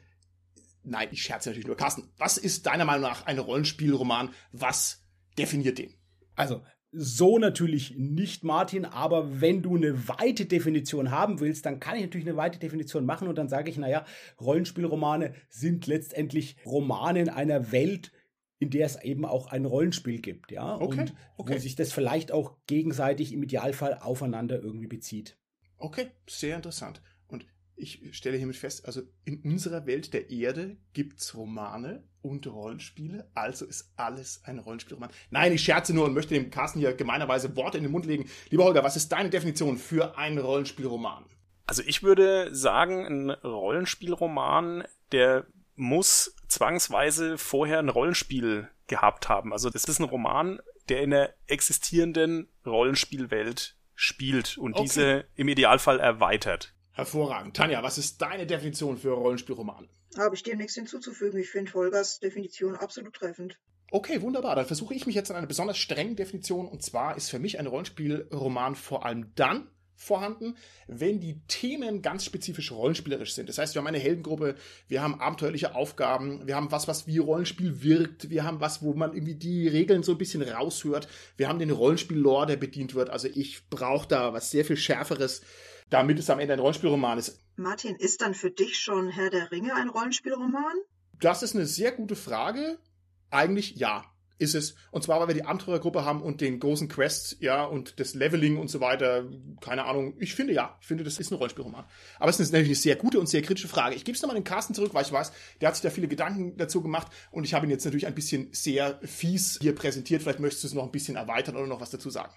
Nein, 0.84 1.10
ich 1.12 1.22
scherze 1.22 1.50
natürlich 1.50 1.68
nur. 1.68 1.78
Carsten, 1.78 2.10
was 2.18 2.40
ist 2.40 2.66
deiner 2.66 2.86
Meinung 2.86 3.04
nach 3.04 3.28
ein 3.28 3.38
Rollenspielroman? 3.38 4.34
Was 4.52 5.06
definiert 5.38 5.78
den? 5.78 5.94
Also, 6.36 6.64
so 6.92 7.38
natürlich 7.38 7.96
nicht, 7.98 8.44
Martin, 8.44 8.86
aber 8.86 9.40
wenn 9.40 9.62
du 9.62 9.76
eine 9.76 10.08
weite 10.08 10.48
Definition 10.48 11.12
haben 11.12 11.40
willst, 11.40 11.68
dann 11.68 11.80
kann 11.80 11.96
ich 11.96 12.02
natürlich 12.02 12.28
eine 12.28 12.38
weite 12.38 12.58
Definition 12.58 13.06
machen 13.06 13.28
und 13.28 13.38
dann 13.38 13.48
sage 13.48 13.70
ich, 13.70 13.78
naja, 13.78 14.06
Rollenspielromane 14.42 15.36
sind 15.50 15.86
letztendlich 15.86 16.58
Romane 16.66 17.22
in 17.22 17.30
einer 17.30 17.72
Welt, 17.72 18.12
in 18.62 18.70
der 18.70 18.86
es 18.86 19.02
eben 19.02 19.26
auch 19.26 19.48
ein 19.48 19.66
Rollenspiel 19.66 20.22
gibt, 20.22 20.52
ja, 20.52 20.76
okay, 20.76 21.02
und 21.02 21.14
okay. 21.36 21.56
wo 21.56 21.58
sich 21.58 21.76
das 21.76 21.92
vielleicht 21.92 22.32
auch 22.32 22.58
gegenseitig 22.68 23.34
im 23.34 23.42
Idealfall 23.42 23.96
aufeinander 23.96 24.62
irgendwie 24.62 24.88
bezieht. 24.88 25.36
Okay, 25.78 26.12
sehr 26.30 26.58
interessant. 26.58 27.02
Und 27.28 27.48
ich 27.76 28.16
stelle 28.16 28.38
hiermit 28.38 28.56
fest, 28.56 28.86
also 28.86 29.02
in 29.26 29.42
unserer 29.42 29.88
Welt 29.88 30.14
der 30.14 30.30
Erde 30.30 30.78
gibt 30.94 31.20
es 31.20 31.36
Romane 31.36 32.04
und 32.22 32.46
Rollenspiele, 32.46 33.32
also 33.34 33.66
ist 33.66 33.94
alles 33.96 34.44
ein 34.44 34.60
Rollenspielroman. 34.60 35.10
Nein, 35.32 35.54
ich 35.54 35.64
scherze 35.64 35.92
nur 35.96 36.06
und 36.06 36.14
möchte 36.14 36.36
dem 36.36 36.52
Carsten 36.52 36.78
hier 36.78 36.94
gemeinerweise 36.94 37.56
Worte 37.56 37.78
in 37.78 37.84
den 37.84 37.92
Mund 37.92 38.06
legen. 38.06 38.30
Lieber 38.52 38.66
Holger, 38.66 38.84
was 38.84 38.96
ist 38.96 39.12
deine 39.12 39.32
Definition 39.32 39.80
für 39.80 40.20
einen 40.20 40.38
Rollenspielroman? 40.38 41.26
Also 41.66 41.82
ich 41.84 42.04
würde 42.04 42.54
sagen, 42.54 43.08
ein 43.08 43.32
Rollenspielroman, 43.32 44.84
der 45.12 45.48
muss 45.76 46.36
zwangsweise 46.52 47.38
vorher 47.38 47.80
ein 47.80 47.90
Rollenspiel 47.90 48.70
gehabt 48.88 49.30
haben. 49.30 49.54
Also 49.54 49.70
das 49.70 49.86
ist 49.86 50.00
ein 50.00 50.06
Roman, 50.06 50.62
der 50.90 51.02
in 51.02 51.14
einer 51.14 51.30
existierenden 51.48 52.50
Rollenspielwelt 52.66 53.76
spielt 53.96 54.58
und 54.58 54.74
okay. 54.74 54.84
diese 54.84 55.26
im 55.36 55.48
Idealfall 55.48 56.00
erweitert. 56.00 56.74
Hervorragend. 56.92 57.56
Tanja, 57.56 57.82
was 57.84 57.98
ist 57.98 58.22
deine 58.22 58.46
Definition 58.46 58.98
für 58.98 59.12
Rollenspielromane? 59.12 59.88
Habe 60.18 60.36
ich 60.36 60.44
dem 60.44 60.58
nichts 60.58 60.76
hinzuzufügen. 60.76 61.40
Ich 61.40 61.50
finde 61.50 61.74
Holgers 61.74 62.20
Definition 62.20 62.76
absolut 62.76 63.14
treffend. 63.14 63.58
Okay, 63.92 64.22
wunderbar. 64.22 64.56
Dann 64.56 64.66
versuche 64.66 64.94
ich 64.94 65.06
mich 65.06 65.16
jetzt 65.16 65.32
an 65.32 65.38
eine 65.38 65.48
besonders 65.48 65.78
strenge 65.78 66.16
Definition. 66.16 66.68
Und 66.68 66.84
zwar 66.84 67.16
ist 67.16 67.30
für 67.30 67.40
mich 67.40 67.60
ein 67.60 67.68
Rollenspielroman 67.68 68.76
vor 68.76 69.06
allem 69.06 69.34
dann 69.36 69.70
vorhanden, 70.02 70.56
wenn 70.88 71.20
die 71.20 71.40
Themen 71.48 72.02
ganz 72.02 72.26
spezifisch 72.26 72.72
rollenspielerisch 72.72 73.34
sind. 73.34 73.48
Das 73.50 73.60
heißt, 73.60 73.76
wir 73.76 73.80
haben 73.80 73.88
eine 73.88 74.00
Heldengruppe, 74.00 74.56
wir 74.88 75.02
haben 75.02 75.20
abenteuerliche 75.22 75.76
Aufgaben, 75.76 76.48
wir 76.48 76.56
haben 76.56 76.72
was, 76.72 76.88
was 76.88 77.06
wie 77.06 77.20
Rollenspiel 77.20 77.84
wirkt, 77.84 78.30
wir 78.32 78.44
haben 78.44 78.60
was, 78.60 78.82
wo 78.82 78.94
man 78.94 79.14
irgendwie 79.14 79.36
die 79.36 79.68
Regeln 79.68 80.02
so 80.02 80.14
ein 80.14 80.18
bisschen 80.18 80.42
raushört, 80.42 81.08
wir 81.38 81.48
haben 81.48 81.60
den 81.60 81.70
Rollenspiel-Lore, 81.70 82.48
der 82.48 82.58
bedient 82.58 82.96
wird. 82.96 83.12
Also 83.12 83.28
ich 83.28 83.70
brauche 83.70 84.08
da 84.08 84.34
was 84.34 84.50
sehr 84.50 84.66
viel 84.66 84.78
Schärferes, 84.78 85.42
damit 85.90 86.18
es 86.18 86.30
am 86.30 86.40
Ende 86.40 86.54
ein 86.54 86.60
Rollenspielroman 86.60 87.20
ist. 87.20 87.40
Martin, 87.56 87.96
ist 87.96 88.22
dann 88.22 88.34
für 88.34 88.50
dich 88.50 88.80
schon 88.80 89.10
Herr 89.10 89.30
der 89.30 89.52
Ringe 89.52 89.76
ein 89.76 89.90
Rollenspielroman? 89.90 90.78
Das 91.20 91.44
ist 91.44 91.56
eine 91.56 91.68
sehr 91.68 91.92
gute 91.92 92.16
Frage. 92.16 92.80
Eigentlich 93.30 93.76
ja 93.76 94.11
ist 94.42 94.56
es. 94.56 94.76
Und 94.90 95.04
zwar, 95.04 95.20
weil 95.20 95.28
wir 95.28 95.36
die 95.36 95.46
Abenteurergruppe 95.46 96.04
haben 96.04 96.22
und 96.22 96.42
den 96.42 96.60
großen 96.60 96.88
Quest, 96.88 97.38
ja, 97.40 97.64
und 97.64 98.00
das 98.00 98.16
Leveling 98.16 98.58
und 98.58 98.70
so 98.70 98.82
weiter. 98.82 99.26
Keine 99.62 99.86
Ahnung. 99.86 100.16
Ich 100.20 100.34
finde 100.34 100.54
ja. 100.54 100.78
Ich 100.82 100.88
finde, 100.88 101.04
das 101.04 101.20
ist 101.20 101.32
ein 101.32 101.36
Rollenspielroman. 101.36 101.86
Aber 102.20 102.30
es 102.30 102.40
ist 102.40 102.52
natürlich 102.52 102.70
eine 102.70 102.76
sehr 102.76 102.96
gute 102.96 103.20
und 103.20 103.30
sehr 103.30 103.42
kritische 103.42 103.68
Frage. 103.68 103.96
Ich 103.96 104.04
gebe 104.04 104.16
es 104.16 104.22
nochmal 104.22 104.36
den 104.36 104.44
Carsten 104.44 104.74
zurück, 104.74 104.94
weil 104.94 105.06
ich 105.06 105.12
weiß, 105.12 105.32
der 105.62 105.68
hat 105.68 105.76
sich 105.76 105.84
da 105.84 105.90
viele 105.90 106.08
Gedanken 106.08 106.58
dazu 106.58 106.82
gemacht 106.82 107.08
und 107.32 107.44
ich 107.44 107.54
habe 107.54 107.66
ihn 107.66 107.70
jetzt 107.70 107.86
natürlich 107.86 108.08
ein 108.08 108.16
bisschen 108.16 108.50
sehr 108.52 109.00
fies 109.04 109.60
hier 109.62 109.76
präsentiert. 109.76 110.24
Vielleicht 110.24 110.40
möchtest 110.40 110.64
du 110.64 110.68
es 110.68 110.74
noch 110.74 110.84
ein 110.84 110.92
bisschen 110.92 111.16
erweitern 111.16 111.56
oder 111.56 111.68
noch 111.68 111.82
was 111.82 111.92
dazu 111.92 112.10
sagen. 112.10 112.34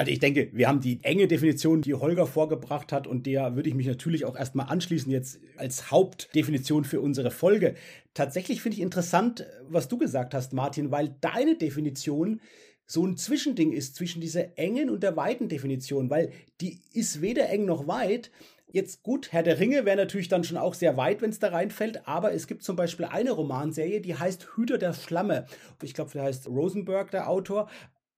Also 0.00 0.12
ich 0.12 0.18
denke, 0.18 0.48
wir 0.54 0.66
haben 0.66 0.80
die 0.80 0.98
enge 1.02 1.28
Definition, 1.28 1.82
die 1.82 1.92
Holger 1.92 2.26
vorgebracht 2.26 2.90
hat 2.90 3.06
und 3.06 3.26
der 3.26 3.54
würde 3.54 3.68
ich 3.68 3.74
mich 3.74 3.86
natürlich 3.86 4.24
auch 4.24 4.34
erstmal 4.34 4.68
anschließen 4.68 5.12
jetzt 5.12 5.40
als 5.58 5.90
Hauptdefinition 5.90 6.84
für 6.84 7.02
unsere 7.02 7.30
Folge. 7.30 7.74
Tatsächlich 8.14 8.62
finde 8.62 8.78
ich 8.78 8.82
interessant, 8.82 9.44
was 9.68 9.88
du 9.88 9.98
gesagt 9.98 10.32
hast, 10.32 10.54
Martin, 10.54 10.90
weil 10.90 11.14
deine 11.20 11.54
Definition 11.54 12.40
so 12.86 13.06
ein 13.06 13.18
Zwischending 13.18 13.72
ist 13.72 13.94
zwischen 13.94 14.22
dieser 14.22 14.56
engen 14.56 14.88
und 14.88 15.02
der 15.02 15.18
weiten 15.18 15.50
Definition, 15.50 16.08
weil 16.08 16.32
die 16.62 16.80
ist 16.94 17.20
weder 17.20 17.50
eng 17.50 17.66
noch 17.66 17.86
weit. 17.86 18.30
Jetzt 18.72 19.02
gut, 19.02 19.32
Herr 19.32 19.42
der 19.42 19.60
Ringe 19.60 19.84
wäre 19.84 19.98
natürlich 19.98 20.28
dann 20.28 20.44
schon 20.44 20.56
auch 20.56 20.72
sehr 20.72 20.96
weit, 20.96 21.20
wenn 21.20 21.28
es 21.30 21.40
da 21.40 21.48
reinfällt, 21.48 22.08
aber 22.08 22.32
es 22.32 22.46
gibt 22.46 22.62
zum 22.62 22.74
Beispiel 22.74 23.04
eine 23.04 23.32
Romanserie, 23.32 24.00
die 24.00 24.14
heißt 24.14 24.56
Hüter 24.56 24.78
der 24.78 24.94
Schlamme. 24.94 25.44
Ich 25.82 25.92
glaube, 25.92 26.12
der 26.12 26.22
heißt 26.22 26.48
Rosenberg, 26.48 27.10
der 27.10 27.28
Autor 27.28 27.68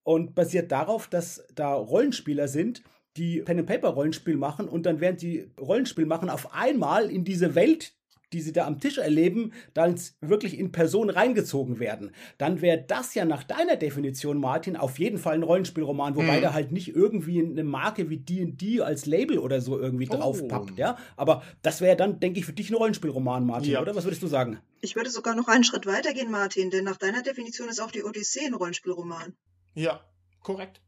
und 0.05 0.35
basiert 0.35 0.73
darauf, 0.73 1.07
dass 1.09 1.47
da 1.55 1.75
Rollenspieler 1.75 2.49
sind, 2.49 2.83
die 3.17 3.43
Pen 3.43 3.59
and 3.59 3.69
Paper 3.69 3.89
Rollenspiel 3.89 4.37
machen 4.37 4.69
und 4.69 4.87
dann 4.87 5.01
während 5.01 5.23
die 5.23 5.51
Rollenspiel 5.61 6.07
machen 6.07 6.31
auf 6.31 6.55
einmal 6.55 7.11
in 7.11 7.25
diese 7.25 7.55
Welt, 7.55 7.95
die 8.33 8.41
sie 8.41 8.53
da 8.53 8.67
am 8.67 8.81
Tisch 8.81 8.99
erleben, 8.99 9.53
dann 9.75 10.01
wirklich 10.21 10.59
in 10.59 10.73
Person 10.73 11.11
reingezogen 11.11 11.79
werden. 11.79 12.13
Dann 12.39 12.63
wäre 12.63 12.83
das 12.87 13.15
ja 13.15 13.25
nach 13.27 13.45
deiner 13.45 13.77
Definition, 13.77 14.39
Martin, 14.39 14.77
auf 14.77 14.99
jeden 14.99 15.19
Fall 15.19 15.35
ein 15.35 15.43
Rollenspielroman, 15.43 16.17
wobei 16.17 16.37
hm. 16.37 16.43
da 16.43 16.55
halt 16.55 16.73
nicht 16.73 16.97
irgendwie 16.97 17.45
eine 17.45 17.65
Marke 17.65 18.09
wie 18.09 18.17
D&D 18.17 18.81
als 18.81 19.07
Label 19.07 19.39
oder 19.39 19.61
so 19.61 19.79
irgendwie 19.79 20.09
oh. 20.11 20.17
draufpappt, 20.17 20.79
ja? 20.79 20.97
Aber 21.17 21.43
das 21.63 21.83
wäre 21.83 21.97
dann, 21.97 22.21
denke 22.21 22.41
ich, 22.41 22.47
für 22.47 22.53
dich 22.53 22.71
ein 22.71 22.77
Rollenspielroman, 22.77 23.45
Martin, 23.45 23.73
ja. 23.73 23.83
oder? 23.83 23.95
Was 23.95 24.05
würdest 24.05 24.23
du 24.23 24.27
sagen? 24.27 24.59
Ich 24.81 24.97
würde 24.97 25.11
sogar 25.11 25.35
noch 25.35 25.49
einen 25.49 25.65
Schritt 25.65 25.87
weitergehen, 25.87 26.31
Martin, 26.31 26.71
denn 26.71 26.85
nach 26.85 26.97
deiner 26.97 27.23
Definition 27.23 27.69
ist 27.69 27.81
auch 27.81 27.91
die 27.91 28.03
Odyssee 28.03 28.47
ein 28.47 28.55
Rollenspielroman. 28.55 29.35
Ja, 29.75 30.01
korrekt. 30.43 30.81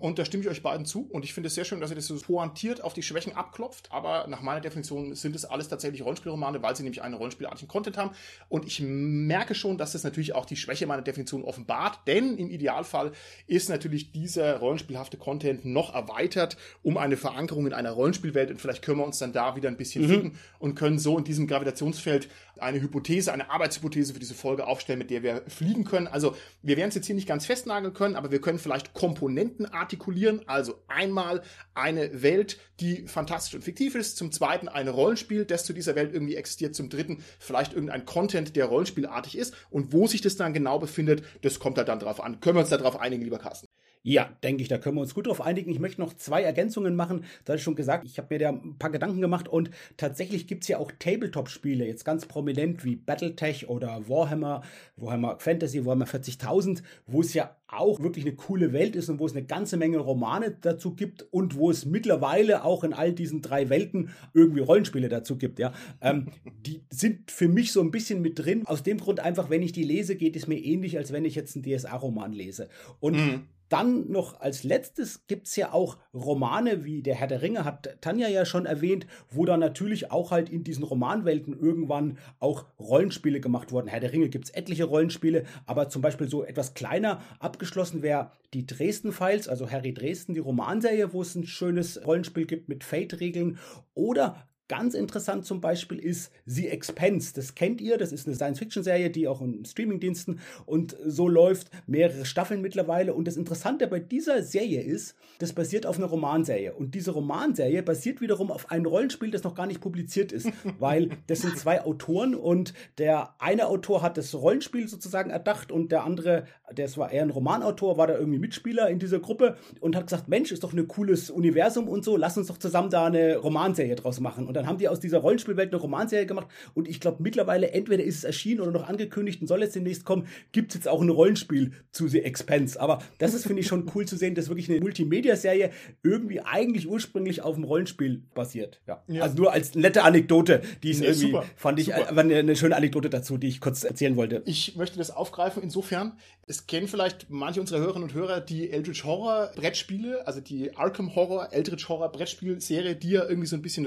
Und 0.00 0.18
da 0.18 0.24
stimme 0.24 0.42
ich 0.42 0.48
euch 0.48 0.62
beiden 0.62 0.86
zu. 0.86 1.06
Und 1.10 1.24
ich 1.24 1.34
finde 1.34 1.48
es 1.48 1.54
sehr 1.54 1.64
schön, 1.64 1.80
dass 1.80 1.90
ihr 1.90 1.96
das 1.96 2.06
so 2.06 2.16
pointiert 2.16 2.82
auf 2.82 2.94
die 2.94 3.02
Schwächen 3.02 3.36
abklopft. 3.36 3.92
Aber 3.92 4.26
nach 4.28 4.40
meiner 4.40 4.60
Definition 4.60 5.14
sind 5.14 5.36
es 5.36 5.44
alles 5.44 5.68
tatsächlich 5.68 6.02
Rollenspielromane, 6.02 6.62
weil 6.62 6.74
sie 6.74 6.82
nämlich 6.82 7.02
einen 7.02 7.14
rollenspielartigen 7.14 7.68
Content 7.68 7.98
haben. 7.98 8.10
Und 8.48 8.66
ich 8.66 8.80
merke 8.80 9.54
schon, 9.54 9.78
dass 9.78 9.92
das 9.92 10.02
natürlich 10.02 10.34
auch 10.34 10.46
die 10.46 10.56
Schwäche 10.56 10.86
meiner 10.86 11.02
Definition 11.02 11.44
offenbart. 11.44 12.00
Denn 12.06 12.38
im 12.38 12.50
Idealfall 12.50 13.12
ist 13.46 13.68
natürlich 13.68 14.10
dieser 14.12 14.58
rollenspielhafte 14.58 15.18
Content 15.18 15.64
noch 15.64 15.94
erweitert 15.94 16.56
um 16.82 16.96
eine 16.96 17.16
Verankerung 17.16 17.66
in 17.66 17.74
einer 17.74 17.90
Rollenspielwelt. 17.90 18.50
Und 18.50 18.60
vielleicht 18.60 18.82
können 18.82 18.98
wir 18.98 19.04
uns 19.04 19.18
dann 19.18 19.32
da 19.32 19.54
wieder 19.54 19.68
ein 19.68 19.76
bisschen 19.76 20.04
mhm. 20.04 20.08
finden 20.08 20.38
und 20.58 20.74
können 20.74 20.98
so 20.98 21.18
in 21.18 21.24
diesem 21.24 21.46
Gravitationsfeld 21.46 22.28
eine 22.58 22.80
Hypothese, 22.80 23.32
eine 23.32 23.50
Arbeitshypothese 23.50 24.12
für 24.12 24.20
diese 24.20 24.34
Folge 24.34 24.66
aufstellen, 24.66 24.98
mit 24.98 25.10
der 25.10 25.22
wir 25.22 25.42
fliegen 25.48 25.84
können. 25.84 26.06
Also 26.06 26.36
wir 26.62 26.76
werden 26.76 26.88
es 26.88 26.94
jetzt 26.94 27.06
hier 27.06 27.14
nicht 27.14 27.28
ganz 27.28 27.46
festnageln 27.46 27.94
können, 27.94 28.16
aber 28.16 28.30
wir 28.30 28.40
können 28.40 28.58
vielleicht 28.58 28.94
Komponenten 28.94 29.66
artikulieren. 29.90 30.42
Also 30.46 30.80
einmal 30.86 31.42
eine 31.74 32.22
Welt, 32.22 32.58
die 32.78 33.06
fantastisch 33.06 33.54
und 33.54 33.62
fiktiv 33.62 33.94
ist. 33.96 34.16
Zum 34.16 34.30
zweiten 34.30 34.68
ein 34.68 34.88
Rollenspiel, 34.88 35.44
das 35.44 35.64
zu 35.64 35.72
dieser 35.72 35.96
Welt 35.96 36.14
irgendwie 36.14 36.36
existiert. 36.36 36.74
Zum 36.74 36.88
dritten 36.88 37.24
vielleicht 37.38 37.72
irgendein 37.72 38.04
Content, 38.04 38.54
der 38.54 38.66
rollenspielartig 38.66 39.36
ist. 39.36 39.54
Und 39.70 39.92
wo 39.92 40.06
sich 40.06 40.20
das 40.20 40.36
dann 40.36 40.54
genau 40.54 40.78
befindet, 40.78 41.24
das 41.42 41.58
kommt 41.58 41.76
halt 41.76 41.88
dann 41.88 41.98
drauf 41.98 42.22
an. 42.22 42.40
Können 42.40 42.56
wir 42.56 42.60
uns 42.60 42.70
darauf 42.70 43.00
einigen, 43.00 43.24
lieber 43.24 43.38
Carsten? 43.38 43.66
Ja, 44.02 44.30
denke 44.42 44.62
ich, 44.62 44.68
da 44.68 44.78
können 44.78 44.96
wir 44.96 45.02
uns 45.02 45.14
gut 45.14 45.26
drauf 45.26 45.42
einigen. 45.42 45.70
Ich 45.70 45.78
möchte 45.78 46.00
noch 46.00 46.14
zwei 46.14 46.42
Ergänzungen 46.42 46.96
machen. 46.96 47.24
Da 47.44 47.52
hatte 47.52 47.58
ich 47.58 47.64
schon 47.64 47.74
gesagt, 47.74 48.06
ich 48.06 48.16
habe 48.16 48.28
mir 48.30 48.38
da 48.38 48.48
ein 48.48 48.78
paar 48.78 48.88
Gedanken 48.88 49.20
gemacht 49.20 49.46
und 49.46 49.70
tatsächlich 49.98 50.46
gibt 50.46 50.62
es 50.62 50.68
ja 50.68 50.78
auch 50.78 50.90
Tabletop-Spiele, 50.98 51.86
jetzt 51.86 52.04
ganz 52.06 52.24
prominent 52.24 52.82
wie 52.82 52.96
Battletech 52.96 53.68
oder 53.68 54.08
Warhammer, 54.08 54.62
Warhammer 54.96 55.38
Fantasy, 55.38 55.84
Warhammer 55.84 56.06
40.000, 56.06 56.82
wo 57.06 57.20
es 57.20 57.34
ja 57.34 57.56
auch 57.68 58.00
wirklich 58.00 58.24
eine 58.24 58.34
coole 58.34 58.72
Welt 58.72 58.96
ist 58.96 59.10
und 59.10 59.18
wo 59.18 59.26
es 59.26 59.32
eine 59.32 59.44
ganze 59.44 59.76
Menge 59.76 59.98
Romane 59.98 60.56
dazu 60.58 60.94
gibt 60.94 61.26
und 61.30 61.54
wo 61.56 61.70
es 61.70 61.84
mittlerweile 61.84 62.64
auch 62.64 62.84
in 62.84 62.94
all 62.94 63.12
diesen 63.12 63.42
drei 63.42 63.68
Welten 63.68 64.10
irgendwie 64.32 64.60
Rollenspiele 64.60 65.10
dazu 65.10 65.36
gibt, 65.36 65.58
ja. 65.58 65.74
Ähm, 66.00 66.28
die 66.44 66.82
sind 66.88 67.30
für 67.30 67.48
mich 67.48 67.70
so 67.72 67.82
ein 67.82 67.90
bisschen 67.90 68.22
mit 68.22 68.38
drin. 68.38 68.66
Aus 68.66 68.82
dem 68.82 68.96
Grund 68.96 69.20
einfach, 69.20 69.50
wenn 69.50 69.62
ich 69.62 69.72
die 69.72 69.84
lese, 69.84 70.16
geht 70.16 70.36
es 70.36 70.46
mir 70.46 70.58
ähnlich, 70.58 70.96
als 70.96 71.12
wenn 71.12 71.26
ich 71.26 71.34
jetzt 71.34 71.54
einen 71.54 71.64
DSA-Roman 71.64 72.32
lese. 72.32 72.68
Und 72.98 73.16
mhm. 73.16 73.42
Dann 73.70 74.10
noch 74.10 74.40
als 74.40 74.64
letztes 74.64 75.28
gibt 75.28 75.46
es 75.46 75.54
ja 75.54 75.72
auch 75.72 75.96
Romane, 76.12 76.84
wie 76.84 77.02
der 77.02 77.14
Herr 77.14 77.28
der 77.28 77.40
Ringe 77.40 77.64
hat 77.64 77.96
Tanja 78.00 78.26
ja 78.26 78.44
schon 78.44 78.66
erwähnt, 78.66 79.06
wo 79.30 79.44
dann 79.44 79.60
natürlich 79.60 80.10
auch 80.10 80.32
halt 80.32 80.50
in 80.50 80.64
diesen 80.64 80.82
Romanwelten 80.82 81.56
irgendwann 81.56 82.18
auch 82.40 82.66
Rollenspiele 82.80 83.40
gemacht 83.40 83.70
wurden. 83.70 83.86
Herr 83.86 84.00
der 84.00 84.12
Ringe 84.12 84.28
gibt 84.28 84.46
es 84.46 84.50
etliche 84.50 84.84
Rollenspiele, 84.84 85.44
aber 85.66 85.88
zum 85.88 86.02
Beispiel 86.02 86.28
so 86.28 86.42
etwas 86.42 86.74
kleiner 86.74 87.22
abgeschlossen 87.38 88.02
wäre 88.02 88.32
die 88.54 88.66
Dresden 88.66 89.12
Files, 89.12 89.48
also 89.48 89.70
Harry 89.70 89.94
Dresden, 89.94 90.34
die 90.34 90.40
Romanserie, 90.40 91.12
wo 91.12 91.22
es 91.22 91.36
ein 91.36 91.46
schönes 91.46 92.04
Rollenspiel 92.04 92.46
gibt 92.46 92.68
mit 92.68 92.82
Fate-Regeln 92.82 93.58
oder 93.94 94.49
Ganz 94.70 94.94
interessant 94.94 95.44
zum 95.44 95.60
Beispiel 95.60 95.98
ist 95.98 96.30
The 96.46 96.68
Expense. 96.68 97.34
Das 97.34 97.56
kennt 97.56 97.80
ihr, 97.80 97.98
das 97.98 98.12
ist 98.12 98.28
eine 98.28 98.36
Science-Fiction-Serie, 98.36 99.10
die 99.10 99.26
auch 99.26 99.42
in 99.42 99.64
Streamingdiensten 99.64 100.38
und 100.64 100.96
so 101.04 101.26
läuft, 101.26 101.72
mehrere 101.88 102.24
Staffeln 102.24 102.60
mittlerweile. 102.60 103.14
Und 103.14 103.26
das 103.26 103.36
Interessante 103.36 103.88
bei 103.88 103.98
dieser 103.98 104.44
Serie 104.44 104.80
ist, 104.80 105.16
das 105.40 105.54
basiert 105.54 105.86
auf 105.86 105.98
einer 105.98 106.06
Romanserie. 106.06 106.72
Und 106.72 106.94
diese 106.94 107.10
Romanserie 107.10 107.82
basiert 107.82 108.20
wiederum 108.20 108.52
auf 108.52 108.70
einem 108.70 108.86
Rollenspiel, 108.86 109.32
das 109.32 109.42
noch 109.42 109.56
gar 109.56 109.66
nicht 109.66 109.80
publiziert 109.80 110.30
ist, 110.30 110.48
weil 110.78 111.08
das 111.26 111.40
sind 111.40 111.58
zwei 111.58 111.84
Autoren 111.84 112.36
und 112.36 112.72
der 112.98 113.34
eine 113.40 113.66
Autor 113.66 114.02
hat 114.02 114.18
das 114.18 114.36
Rollenspiel 114.36 114.86
sozusagen 114.86 115.30
erdacht 115.30 115.72
und 115.72 115.90
der 115.90 116.04
andere, 116.04 116.44
der 116.70 116.96
war 116.96 117.10
eher 117.10 117.22
ein 117.22 117.30
Romanautor, 117.30 117.98
war 117.98 118.06
da 118.06 118.16
irgendwie 118.16 118.38
Mitspieler 118.38 118.88
in 118.88 119.00
dieser 119.00 119.18
Gruppe 119.18 119.56
und 119.80 119.96
hat 119.96 120.06
gesagt, 120.06 120.28
Mensch, 120.28 120.52
ist 120.52 120.62
doch 120.62 120.72
ein 120.72 120.86
cooles 120.86 121.28
Universum 121.28 121.88
und 121.88 122.04
so, 122.04 122.16
lass 122.16 122.38
uns 122.38 122.46
doch 122.46 122.58
zusammen 122.58 122.90
da 122.90 123.06
eine 123.06 123.36
Romanserie 123.36 123.96
draus 123.96 124.20
machen. 124.20 124.46
Und 124.46 124.59
dann 124.60 124.68
haben 124.68 124.78
die 124.78 124.88
aus 124.88 125.00
dieser 125.00 125.18
Rollenspielwelt 125.18 125.72
eine 125.72 125.80
Romanserie 125.80 126.26
gemacht 126.26 126.48
und 126.74 126.86
ich 126.86 127.00
glaube 127.00 127.22
mittlerweile 127.22 127.70
entweder 127.70 128.04
ist 128.04 128.18
es 128.18 128.24
erschienen 128.24 128.60
oder 128.60 128.70
noch 128.70 128.88
angekündigt 128.88 129.40
und 129.40 129.46
soll 129.46 129.60
jetzt 129.62 129.74
demnächst 129.74 130.04
kommen, 130.04 130.26
gibt 130.52 130.70
es 130.70 130.74
jetzt 130.74 130.88
auch 130.88 131.00
ein 131.00 131.08
Rollenspiel 131.08 131.72
zu 131.92 132.08
The 132.08 132.20
Expense. 132.20 132.78
Aber 132.78 133.02
das 133.18 133.32
ist, 133.32 133.46
finde 133.46 133.62
ich, 133.62 133.66
schon 133.66 133.90
cool 133.94 134.06
zu 134.06 134.16
sehen, 134.16 134.34
dass 134.34 134.48
wirklich 134.48 134.68
eine 134.68 134.80
Multimedia-Serie 134.80 135.70
irgendwie 136.02 136.40
eigentlich 136.40 136.86
ursprünglich 136.86 137.42
auf 137.42 137.54
dem 137.54 137.64
Rollenspiel 137.64 138.22
basiert. 138.34 138.80
Ja. 138.86 139.02
ja. 139.08 139.22
Also 139.22 139.36
nur 139.36 139.52
als 139.52 139.74
nette 139.74 140.02
Anekdote, 140.02 140.60
die 140.82 140.90
ist 140.90 141.00
nee, 141.00 141.06
irgendwie, 141.06 141.26
super, 141.26 141.44
fand 141.56 141.80
ich, 141.80 141.86
super. 141.86 142.16
eine, 142.16 142.36
eine 142.36 142.56
schöne 142.56 142.76
Anekdote 142.76 143.08
dazu, 143.08 143.38
die 143.38 143.48
ich 143.48 143.60
kurz 143.60 143.84
erzählen 143.84 144.16
wollte. 144.16 144.42
Ich 144.44 144.76
möchte 144.76 144.98
das 144.98 145.10
aufgreifen, 145.10 145.62
insofern, 145.62 146.18
es 146.46 146.66
kennen 146.66 146.88
vielleicht 146.88 147.30
manche 147.30 147.60
unserer 147.60 147.80
Hörerinnen 147.80 148.08
und 148.08 148.14
Hörer 148.14 148.40
die 148.40 148.70
Eldritch 148.70 149.04
Horror 149.04 149.52
Brettspiele, 149.54 150.26
also 150.26 150.40
die 150.40 150.76
Arkham 150.76 151.14
Horror, 151.14 151.52
Eldritch 151.52 151.88
Horror 151.88 152.10
Brettspielserie, 152.10 152.96
die 152.96 153.10
ja 153.10 153.28
irgendwie 153.28 153.46
so 153.46 153.56
ein 153.56 153.62
bisschen 153.62 153.86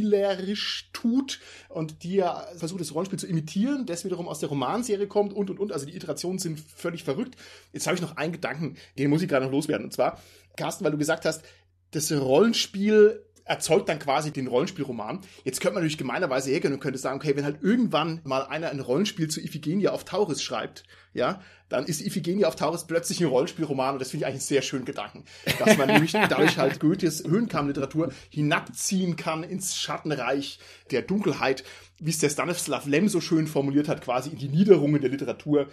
rollenspielerisch 0.00 0.90
tut 0.92 1.40
und 1.68 2.02
die 2.02 2.16
ja 2.16 2.46
versucht, 2.56 2.80
das 2.80 2.94
Rollenspiel 2.94 3.18
zu 3.18 3.26
imitieren, 3.26 3.86
das 3.86 4.04
wiederum 4.04 4.28
aus 4.28 4.40
der 4.40 4.48
Romanserie 4.48 5.06
kommt 5.06 5.32
und 5.32 5.50
und 5.50 5.58
und. 5.58 5.72
Also 5.72 5.86
die 5.86 5.96
Iterationen 5.96 6.38
sind 6.38 6.60
völlig 6.60 7.04
verrückt. 7.04 7.36
Jetzt 7.72 7.86
habe 7.86 7.96
ich 7.96 8.02
noch 8.02 8.16
einen 8.16 8.32
Gedanken, 8.32 8.76
den 8.98 9.10
muss 9.10 9.22
ich 9.22 9.28
gerade 9.28 9.44
noch 9.44 9.52
loswerden. 9.52 9.86
Und 9.86 9.92
zwar, 9.92 10.20
Carsten, 10.56 10.84
weil 10.84 10.92
du 10.92 10.98
gesagt 10.98 11.24
hast, 11.24 11.42
das 11.92 12.12
Rollenspiel 12.12 13.24
erzeugt 13.44 13.88
dann 13.88 13.98
quasi 13.98 14.32
den 14.32 14.46
Rollenspielroman. 14.46 15.20
Jetzt 15.44 15.60
könnte 15.60 15.74
man 15.74 15.82
natürlich 15.82 15.98
gemeinerweise 15.98 16.50
hergehen 16.50 16.72
und 16.72 16.80
könnte 16.80 16.98
sagen, 16.98 17.16
okay, 17.16 17.36
wenn 17.36 17.44
halt 17.44 17.62
irgendwann 17.62 18.20
mal 18.24 18.42
einer 18.42 18.70
ein 18.70 18.80
Rollenspiel 18.80 19.28
zu 19.28 19.40
Iphigenia 19.40 19.92
auf 19.92 20.04
Tauris 20.04 20.42
schreibt, 20.42 20.84
ja, 21.12 21.40
dann 21.68 21.86
ist 21.86 22.00
Iphigenia 22.00 22.46
auf 22.48 22.56
Tauris 22.56 22.84
plötzlich 22.86 23.20
ein 23.20 23.26
Rollenspielroman 23.26 23.94
und 23.94 24.00
das 24.00 24.10
finde 24.10 24.24
ich 24.24 24.26
eigentlich 24.26 24.42
einen 24.42 24.48
sehr 24.48 24.62
schönen 24.62 24.84
Gedanken. 24.84 25.24
Dass 25.58 25.76
man 25.76 25.88
nämlich 25.88 26.12
dadurch 26.28 26.58
halt 26.58 26.80
Goethes 26.80 27.24
Höhenkammliteratur 27.24 28.12
hinabziehen 28.28 29.16
kann 29.16 29.42
ins 29.42 29.76
Schattenreich 29.76 30.58
der 30.90 31.02
Dunkelheit, 31.02 31.64
wie 31.98 32.10
es 32.10 32.18
der 32.18 32.30
Stanislav 32.30 32.86
Lem 32.86 33.08
so 33.08 33.20
schön 33.20 33.46
formuliert 33.46 33.88
hat, 33.88 34.02
quasi 34.02 34.30
in 34.30 34.38
die 34.38 34.48
Niederungen 34.48 35.00
der 35.00 35.10
Literatur. 35.10 35.68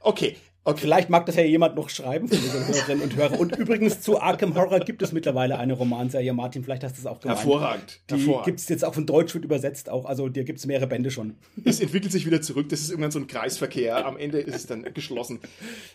Okay, 0.00 0.36
Okay. 0.62 0.80
Vielleicht 0.82 1.08
mag 1.08 1.24
das 1.24 1.36
ja 1.36 1.42
jemand 1.42 1.74
noch 1.74 1.88
schreiben 1.88 2.28
für 2.28 2.34
unsere 2.34 2.68
Hörerinnen 2.68 3.02
und 3.02 3.16
Hörer. 3.16 3.40
Und 3.40 3.56
übrigens 3.56 4.02
zu 4.02 4.20
Arkham 4.20 4.54
Horror 4.54 4.80
gibt 4.80 5.00
es 5.00 5.10
mittlerweile 5.10 5.58
eine 5.58 5.72
Romanserie. 5.72 6.34
Martin, 6.34 6.62
vielleicht 6.62 6.84
hast 6.84 6.96
du 6.96 7.00
es 7.00 7.06
auch 7.06 7.18
gemeint. 7.18 7.38
Hervorragend. 7.38 8.00
Die 8.10 8.26
gibt 8.44 8.60
es 8.60 8.68
jetzt 8.68 8.84
auch 8.84 8.92
von 8.92 9.06
Deutsch 9.06 9.32
wird 9.32 9.44
übersetzt 9.44 9.88
auch. 9.88 10.04
Also 10.04 10.28
dir 10.28 10.44
gibt 10.44 10.58
es 10.58 10.66
mehrere 10.66 10.86
Bände 10.86 11.10
schon. 11.10 11.38
Es 11.64 11.80
entwickelt 11.80 12.12
sich 12.12 12.26
wieder 12.26 12.42
zurück. 12.42 12.68
Das 12.68 12.80
ist 12.80 12.90
irgendwann 12.90 13.10
so 13.10 13.18
ein 13.18 13.26
Kreisverkehr. 13.26 14.04
Am 14.04 14.18
Ende 14.18 14.38
ist 14.38 14.54
es 14.54 14.66
dann 14.66 14.84
geschlossen. 14.92 15.40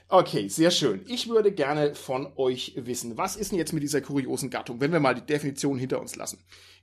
Okay, 0.09 0.47
sehr 0.47 0.71
schön. 0.71 1.01
Ich 1.07 1.29
würde 1.29 1.51
gerne 1.51 1.93
von 1.93 2.27
euch 2.35 2.73
wissen, 2.75 3.17
was 3.17 3.35
ist 3.35 3.51
denn 3.51 3.59
jetzt 3.59 3.71
mit 3.71 3.83
dieser 3.83 4.01
kuriosen 4.01 4.49
Gattung, 4.49 4.81
wenn 4.81 4.91
wir 4.91 4.99
mal 4.99 5.13
die 5.13 5.25
Definition 5.25 5.77
hinter 5.77 6.01
uns 6.01 6.15
lassen? 6.15 6.39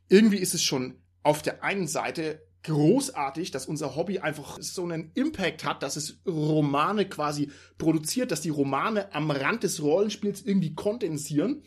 Irgendwie 0.09 0.39
ist 0.39 0.55
es 0.55 0.63
schon 0.63 1.03
auf 1.25 1.43
der 1.43 1.65
einen 1.65 1.89
Seite 1.89 2.43
großartig, 2.65 3.51
dass 3.51 3.67
unser 3.67 3.97
Hobby 3.97 4.21
einfach 4.21 4.59
so 4.61 4.85
einen 4.85 5.11
Impact 5.15 5.65
hat, 5.65 5.83
dass 5.83 5.97
es 5.97 6.21
Romane 6.27 7.09
quasi 7.09 7.51
produziert, 7.79 8.31
dass 8.31 8.41
die 8.41 8.51
Romane 8.51 9.13
am 9.15 9.31
Rand 9.31 9.65
des 9.65 9.83
Rollenspiels 9.83 10.43
irgendwie 10.43 10.75
kondensieren. 10.75 11.63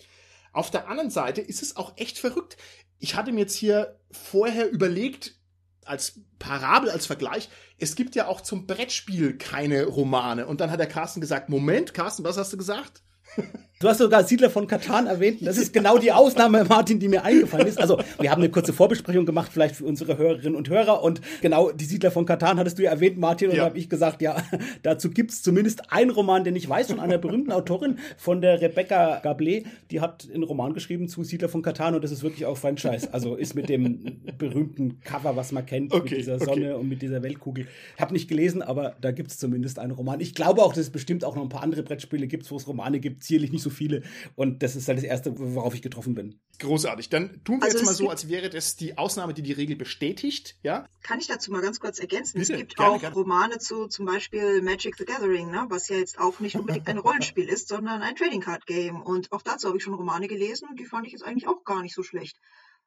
Auf 0.53 0.71
der 0.71 0.87
anderen 0.87 1.09
Seite 1.09 1.41
ist 1.41 1.61
es 1.61 1.75
auch 1.75 1.97
echt 1.97 2.17
verrückt. 2.17 2.57
Ich 2.99 3.15
hatte 3.15 3.33
mir 3.33 3.41
jetzt 3.41 3.55
hier 3.55 3.99
vorher 4.11 4.71
überlegt, 4.71 5.37
als 5.85 6.21
Parabel, 6.39 6.89
als 6.89 7.05
Vergleich, 7.05 7.49
es 7.77 7.95
gibt 7.95 8.15
ja 8.15 8.27
auch 8.27 8.41
zum 8.41 8.65
Brettspiel 8.65 9.37
keine 9.37 9.85
Romane. 9.85 10.47
Und 10.47 10.61
dann 10.61 10.71
hat 10.71 10.79
der 10.79 10.87
Carsten 10.87 11.21
gesagt, 11.21 11.49
Moment, 11.49 11.93
Carsten, 11.93 12.23
was 12.23 12.37
hast 12.37 12.53
du 12.53 12.57
gesagt? 12.57 13.03
Du 13.85 13.91
hast 13.91 13.99
sogar 13.99 14.23
Siedler 14.23 14.49
von 14.49 14.65
Katan 14.65 15.05
erwähnt. 15.05 15.45
Das 15.45 15.59
ist 15.59 15.71
genau 15.71 15.99
die 15.99 16.11
Ausnahme, 16.11 16.65
Martin, 16.67 16.99
die 16.99 17.07
mir 17.07 17.23
eingefallen 17.23 17.67
ist. 17.67 17.79
Also, 17.79 17.99
wir 18.19 18.31
haben 18.31 18.41
eine 18.41 18.49
kurze 18.49 18.73
Vorbesprechung 18.73 19.27
gemacht, 19.27 19.51
vielleicht 19.53 19.75
für 19.75 19.85
unsere 19.85 20.17
Hörerinnen 20.17 20.55
und 20.55 20.69
Hörer. 20.69 21.03
Und 21.03 21.21
genau 21.41 21.69
die 21.69 21.85
Siedler 21.85 22.09
von 22.09 22.25
Katan 22.25 22.57
hattest 22.57 22.79
du 22.79 22.83
ja 22.83 22.89
erwähnt, 22.89 23.19
Martin. 23.19 23.49
Und 23.49 23.57
ja. 23.57 23.61
da 23.61 23.69
habe 23.69 23.77
ich 23.77 23.87
gesagt, 23.87 24.23
ja, 24.23 24.37
dazu 24.81 25.11
gibt 25.11 25.29
es 25.29 25.43
zumindest 25.43 25.91
einen 25.91 26.09
Roman, 26.09 26.43
den 26.43 26.55
ich 26.55 26.67
weiß, 26.67 26.87
von 26.87 26.99
einer 26.99 27.19
berühmten 27.19 27.51
Autorin, 27.51 27.99
von 28.17 28.41
der 28.41 28.59
Rebecca 28.59 29.19
Gablet. 29.19 29.67
Die 29.91 30.01
hat 30.01 30.27
einen 30.33 30.41
Roman 30.41 30.73
geschrieben 30.73 31.07
zu 31.07 31.23
Siedler 31.23 31.49
von 31.49 31.61
Katan 31.61 31.93
und 31.93 32.03
das 32.03 32.09
ist 32.09 32.23
wirklich 32.23 32.47
auch 32.47 32.57
Franchise. 32.57 33.13
Also 33.13 33.35
ist 33.35 33.53
mit 33.53 33.69
dem 33.69 34.19
berühmten 34.39 34.99
Cover, 35.01 35.35
was 35.35 35.51
man 35.51 35.63
kennt, 35.63 35.93
okay, 35.93 36.09
mit 36.09 36.17
dieser 36.21 36.39
Sonne 36.39 36.73
okay. 36.73 36.73
und 36.73 36.89
mit 36.89 37.03
dieser 37.03 37.21
Weltkugel. 37.21 37.67
Ich 37.95 38.01
habe 38.01 38.13
nicht 38.13 38.27
gelesen, 38.27 38.63
aber 38.63 38.95
da 38.99 39.11
gibt 39.11 39.29
es 39.29 39.37
zumindest 39.37 39.77
einen 39.77 39.91
Roman. 39.91 40.21
Ich 40.21 40.33
glaube 40.33 40.63
auch, 40.63 40.73
dass 40.73 40.79
es 40.79 40.89
bestimmt 40.89 41.23
auch 41.23 41.35
noch 41.35 41.43
ein 41.43 41.49
paar 41.49 41.61
andere 41.61 41.83
Brettspiele 41.83 42.25
gibt, 42.25 42.49
wo 42.49 42.57
es 42.57 42.67
Romane 42.67 42.99
gibt. 42.99 43.21
Zierlich 43.21 43.51
nicht 43.51 43.61
so 43.61 43.74
viele. 43.75 44.01
Und 44.35 44.63
das 44.63 44.75
ist 44.75 44.87
halt 44.87 44.97
das 44.97 45.05
Erste, 45.05 45.37
worauf 45.37 45.73
ich 45.75 45.81
getroffen 45.81 46.15
bin. 46.15 46.39
Großartig. 46.59 47.09
Dann 47.09 47.43
tun 47.43 47.59
wir 47.59 47.65
also 47.65 47.77
jetzt 47.77 47.85
mal 47.85 47.93
so, 47.93 48.09
als 48.09 48.27
wäre 48.29 48.49
das 48.49 48.75
die 48.75 48.97
Ausnahme, 48.97 49.33
die 49.33 49.41
die 49.41 49.51
Regel 49.51 49.75
bestätigt. 49.75 50.57
Ja? 50.63 50.87
Kann 51.03 51.19
ich 51.19 51.27
dazu 51.27 51.51
mal 51.51 51.61
ganz 51.61 51.79
kurz 51.79 51.99
ergänzen? 51.99 52.39
Bitte, 52.39 52.53
es 52.53 52.59
gibt 52.59 52.75
gerne, 52.77 52.91
auch 52.91 53.01
gerne. 53.01 53.15
Romane 53.15 53.57
zu 53.59 53.87
zum 53.87 54.05
Beispiel 54.05 54.61
Magic 54.61 54.95
the 54.97 55.05
Gathering, 55.05 55.51
ne? 55.51 55.65
was 55.69 55.89
ja 55.89 55.97
jetzt 55.97 56.17
auch 56.19 56.39
nicht 56.39 56.55
unbedingt 56.55 56.87
ein 56.87 56.97
Rollenspiel 57.05 57.47
ist, 57.47 57.67
sondern 57.67 58.01
ein 58.01 58.15
Trading 58.15 58.41
Card 58.41 58.65
Game. 58.65 59.01
Und 59.01 59.31
auch 59.31 59.41
dazu 59.41 59.67
habe 59.67 59.77
ich 59.77 59.83
schon 59.83 59.93
Romane 59.93 60.27
gelesen 60.27 60.67
und 60.69 60.79
die 60.79 60.85
fand 60.85 61.05
ich 61.05 61.13
jetzt 61.13 61.23
eigentlich 61.23 61.47
auch 61.47 61.63
gar 61.63 61.81
nicht 61.81 61.93
so 61.93 62.03
schlecht. 62.03 62.37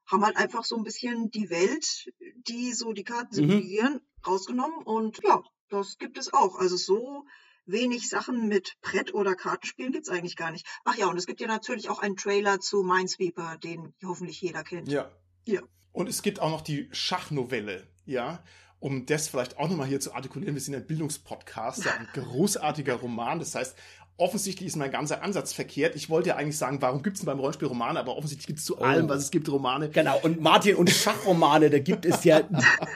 Haben 0.07 0.25
halt 0.25 0.37
einfach 0.37 0.65
so 0.65 0.77
ein 0.77 0.85
bisschen 0.85 1.31
die 1.31 1.51
Welt, 1.51 2.11
die 2.49 2.73
so 2.73 2.93
die 2.93 3.05
Karten 3.05 3.35
simulieren, 3.35 3.95
mhm. 3.95 4.27
rausgenommen 4.27 4.79
und 4.85 5.23
ja, 5.23 5.43
das 5.69 5.99
gibt 5.99 6.19
es 6.19 6.33
auch. 6.33 6.59
Also 6.59 6.77
so 6.77 7.25
wenig 7.69 8.09
Sachen 8.09 8.49
mit 8.49 8.77
Brett- 8.81 9.15
oder 9.15 9.35
Kartenspielen 9.35 9.93
gibt's 9.93 10.09
eigentlich 10.09 10.37
gar 10.37 10.51
nicht. 10.51 10.67
Ach 10.85 10.97
ja, 10.97 11.07
und 11.07 11.17
es 11.17 11.27
gibt 11.27 11.41
ja 11.41 11.47
natürlich 11.47 11.89
auch 11.89 12.01
einen 12.01 12.17
Trailer 12.17 12.61
zu 12.61 12.83
Minesweeper, 12.83 13.57
den 13.59 13.95
hoffentlich 14.05 14.41
jeder 14.41 14.65
kennt. 14.65 14.89
Ja. 14.89 15.11
Ja. 15.47 15.61
Und 15.93 16.09
es 16.09 16.23
gibt 16.23 16.41
auch 16.41 16.51
noch 16.51 16.61
die 16.61 16.89
Schachnovelle, 16.93 17.87
ja. 18.05 18.43
Um 18.81 19.07
das 19.07 19.27
vielleicht 19.27 19.59
auch 19.59 19.69
nochmal 19.69 19.89
hier 19.89 19.99
zu 19.99 20.15
artikulieren, 20.15 20.55
wir 20.55 20.63
sind 20.63 20.77
ein 20.77 20.87
Bildungspodcast, 20.87 21.89
ein 21.89 22.09
großartiger 22.13 22.95
Roman. 22.95 23.41
Das 23.41 23.57
heißt, 23.57 23.77
offensichtlich 24.19 24.67
ist 24.67 24.77
mein 24.77 24.91
ganzer 24.91 25.23
Ansatz 25.23 25.53
verkehrt. 25.53 25.95
Ich 25.95 26.11
wollte 26.11 26.31
ja 26.31 26.37
eigentlich 26.37 26.59
sagen, 26.59 26.83
warum 26.83 27.03
gibt 27.03 27.15
es 27.15 27.21
denn 27.21 27.27
beim 27.27 27.39
Rollenspiel 27.39 27.69
Romane, 27.69 28.01
aber 28.01 28.17
offensichtlich 28.17 28.49
gibt 28.49 28.59
es 28.59 28.65
zu 28.65 28.79
allem, 28.79 29.07
oh. 29.07 29.09
was 29.09 29.23
es 29.23 29.31
gibt, 29.31 29.51
Romane. 29.51 29.89
Genau, 29.91 30.19
und 30.23 30.41
Martin, 30.41 30.75
und 30.75 30.91
Schachromane, 30.91 31.71
da 31.71 31.79
gibt 31.79 32.05
es 32.05 32.25
ja 32.25 32.43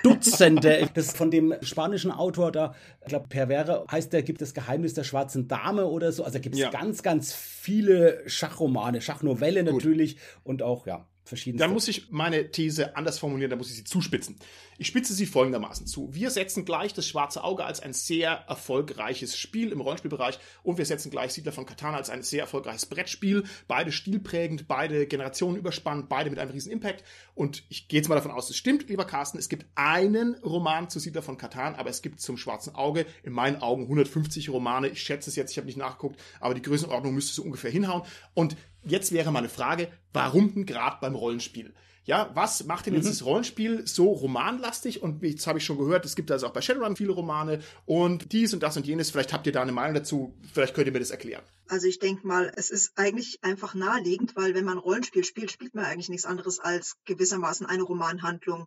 Dutzende. 0.03 0.91
Das 0.95 1.13
von 1.13 1.31
dem 1.31 1.55
spanischen 1.63 2.11
Autor 2.11 2.51
da, 2.51 2.75
ich 3.03 3.09
glaube, 3.09 3.29
Pervere 3.29 3.87
heißt 3.91 4.13
der, 4.13 4.23
gibt 4.23 4.43
das 4.43 4.53
Geheimnis 4.53 4.95
der 4.95 5.05
schwarzen 5.05 5.47
Dame 5.47 5.87
oder 5.87 6.11
so. 6.11 6.25
Also 6.25 6.35
da 6.35 6.41
gibt 6.41 6.57
es 6.57 6.61
ja. 6.61 6.71
ganz, 6.71 7.03
ganz 7.05 7.33
viele 7.33 8.23
Schachromane, 8.27 9.01
Schachnovelle 9.01 9.63
natürlich 9.63 10.17
Gut. 10.17 10.23
und 10.45 10.63
auch, 10.63 10.87
ja 10.87 11.07
verschiedenste. 11.25 11.65
Dann 11.65 11.73
muss 11.73 11.89
ich 11.89 12.11
meine 12.11 12.51
These 12.51 12.97
anders 12.97 13.19
formulieren, 13.19 13.51
dann 13.51 13.59
muss 13.59 13.71
ich 13.71 13.77
sie 13.77 13.85
zuspitzen. 13.85 14.37
Ich 14.79 14.89
spitze 14.89 15.15
sie 15.15 15.27
folgendermaßen 15.27 15.87
zu. 15.87 16.13
Wir 16.13 16.31
setzen 16.31 16.65
gleich 16.65 16.93
das 16.93 17.07
Schwarze 17.07 17.45
Auge 17.45 17.65
als 17.65 17.81
ein 17.81 17.93
sehr 17.93 18.31
erfolgreiches 18.49 19.37
Spiel 19.37 19.71
im 19.71 19.81
Rollenspielbereich 19.81 20.39
und 20.63 20.79
wir 20.79 20.85
setzen 20.85 21.11
gleich 21.11 21.33
Siedler 21.33 21.53
von 21.53 21.67
Katana 21.67 21.99
als 21.99 22.11
ein 22.11 22.23
sehr 22.23 22.41
erfolgreiches 22.41 22.87
Brettspiel. 22.87 23.45
Beide 23.69 23.93
stilprägend, 23.93 24.67
beide 24.67 25.07
Generationen 25.07 25.57
überspannt, 25.57 26.09
beide 26.09 26.31
mit 26.31 26.39
einem 26.39 26.51
riesen 26.51 26.73
Impact. 26.73 27.05
Und 27.35 27.63
ich 27.69 27.87
gehe 27.89 28.01
jetzt 28.01 28.09
mal 28.09 28.17
davon 28.17 28.33
aus, 28.33 28.51
es 28.51 28.57
stimmt, 28.57 28.89
lieber 28.89 29.05
Carsten, 29.05 29.39
es 29.39 29.49
gibt 29.49 29.67
einen 29.75 30.35
Roman 30.37 30.89
zu 30.89 30.99
Siedler 30.99 31.23
von 31.23 31.39
Katan, 31.39 31.77
aber 31.77 31.91
es 31.91 32.03
gibt 32.03 32.21
zum 32.21 32.37
Schwarzen 32.37 32.75
Auge 32.75 33.07
in 33.23 33.33
meinen 33.33 33.63
Augen 33.63 33.83
150 33.83 34.49
Romane. 34.49 34.89
Ich 34.89 35.03
schätze 35.03 35.31
es 35.31 35.37
jetzt, 35.37 35.53
ich 35.53 35.59
habe 35.59 35.67
nicht 35.67 35.79
nachgeguckt, 35.79 36.21
aber 36.41 36.55
die 36.55 36.63
Größenordnung 36.63 37.15
müsste 37.15 37.35
so 37.35 37.43
ungefähr 37.43 37.71
hinhauen. 37.71 38.03
Und 38.35 38.57
jetzt 38.85 39.13
wäre 39.13 39.33
meine 39.33 39.49
Frage, 39.49 39.89
warum 40.13 40.55
denn 40.55 40.67
gerade 40.67 40.99
beim 41.01 41.15
Rollenspiel? 41.15 41.75
Ja, 42.05 42.33
was 42.35 42.65
macht 42.65 42.87
denn 42.87 42.95
jetzt 42.95 43.05
mhm. 43.05 43.11
das 43.11 43.25
Rollenspiel 43.25 43.87
so 43.87 44.11
romanlastig? 44.11 45.03
Und 45.03 45.23
jetzt 45.23 45.47
habe 45.47 45.61
ich 45.61 45.65
schon 45.65 45.79
gehört, 45.79 46.05
es 46.05 46.17
gibt 46.17 46.33
also 46.33 46.49
auch 46.49 46.53
bei 46.53 46.61
Shadowrun 46.61 46.97
viele 46.97 47.13
Romane 47.13 47.61
und 47.87 48.33
dies 48.33 48.53
und 48.53 48.63
das 48.63 48.77
und 48.77 48.87
jenes. 48.87 49.13
Vielleicht 49.13 49.33
habt 49.33 49.47
ihr 49.47 49.53
da 49.53 49.63
eine 49.63 49.71
Meinung 49.71 49.95
dazu. 49.95 50.35
Vielleicht 50.53 50.75
könnt 50.75 50.89
ihr 50.89 50.93
mir 50.93 50.99
das 50.99 51.13
erklären. 51.13 51.45
Also 51.69 51.87
ich 51.87 52.01
denke 52.01 52.27
mal, 52.27 52.53
es 52.57 52.71
ist 52.71 52.93
eigentlich 52.97 53.39
einfach 53.43 53.75
naheliegend, 53.75 54.35
weil 54.35 54.55
wenn 54.55 54.65
man 54.65 54.79
Rollenspiel 54.79 55.23
spielt, 55.23 55.53
spielt 55.53 55.77
man 55.77 55.85
eigentlich 55.85 56.09
nichts 56.09 56.27
anderes 56.27 56.59
als 56.59 56.97
gewissermaßen 57.05 57.67
eine 57.67 57.85
Romanhandlung. 57.85 58.67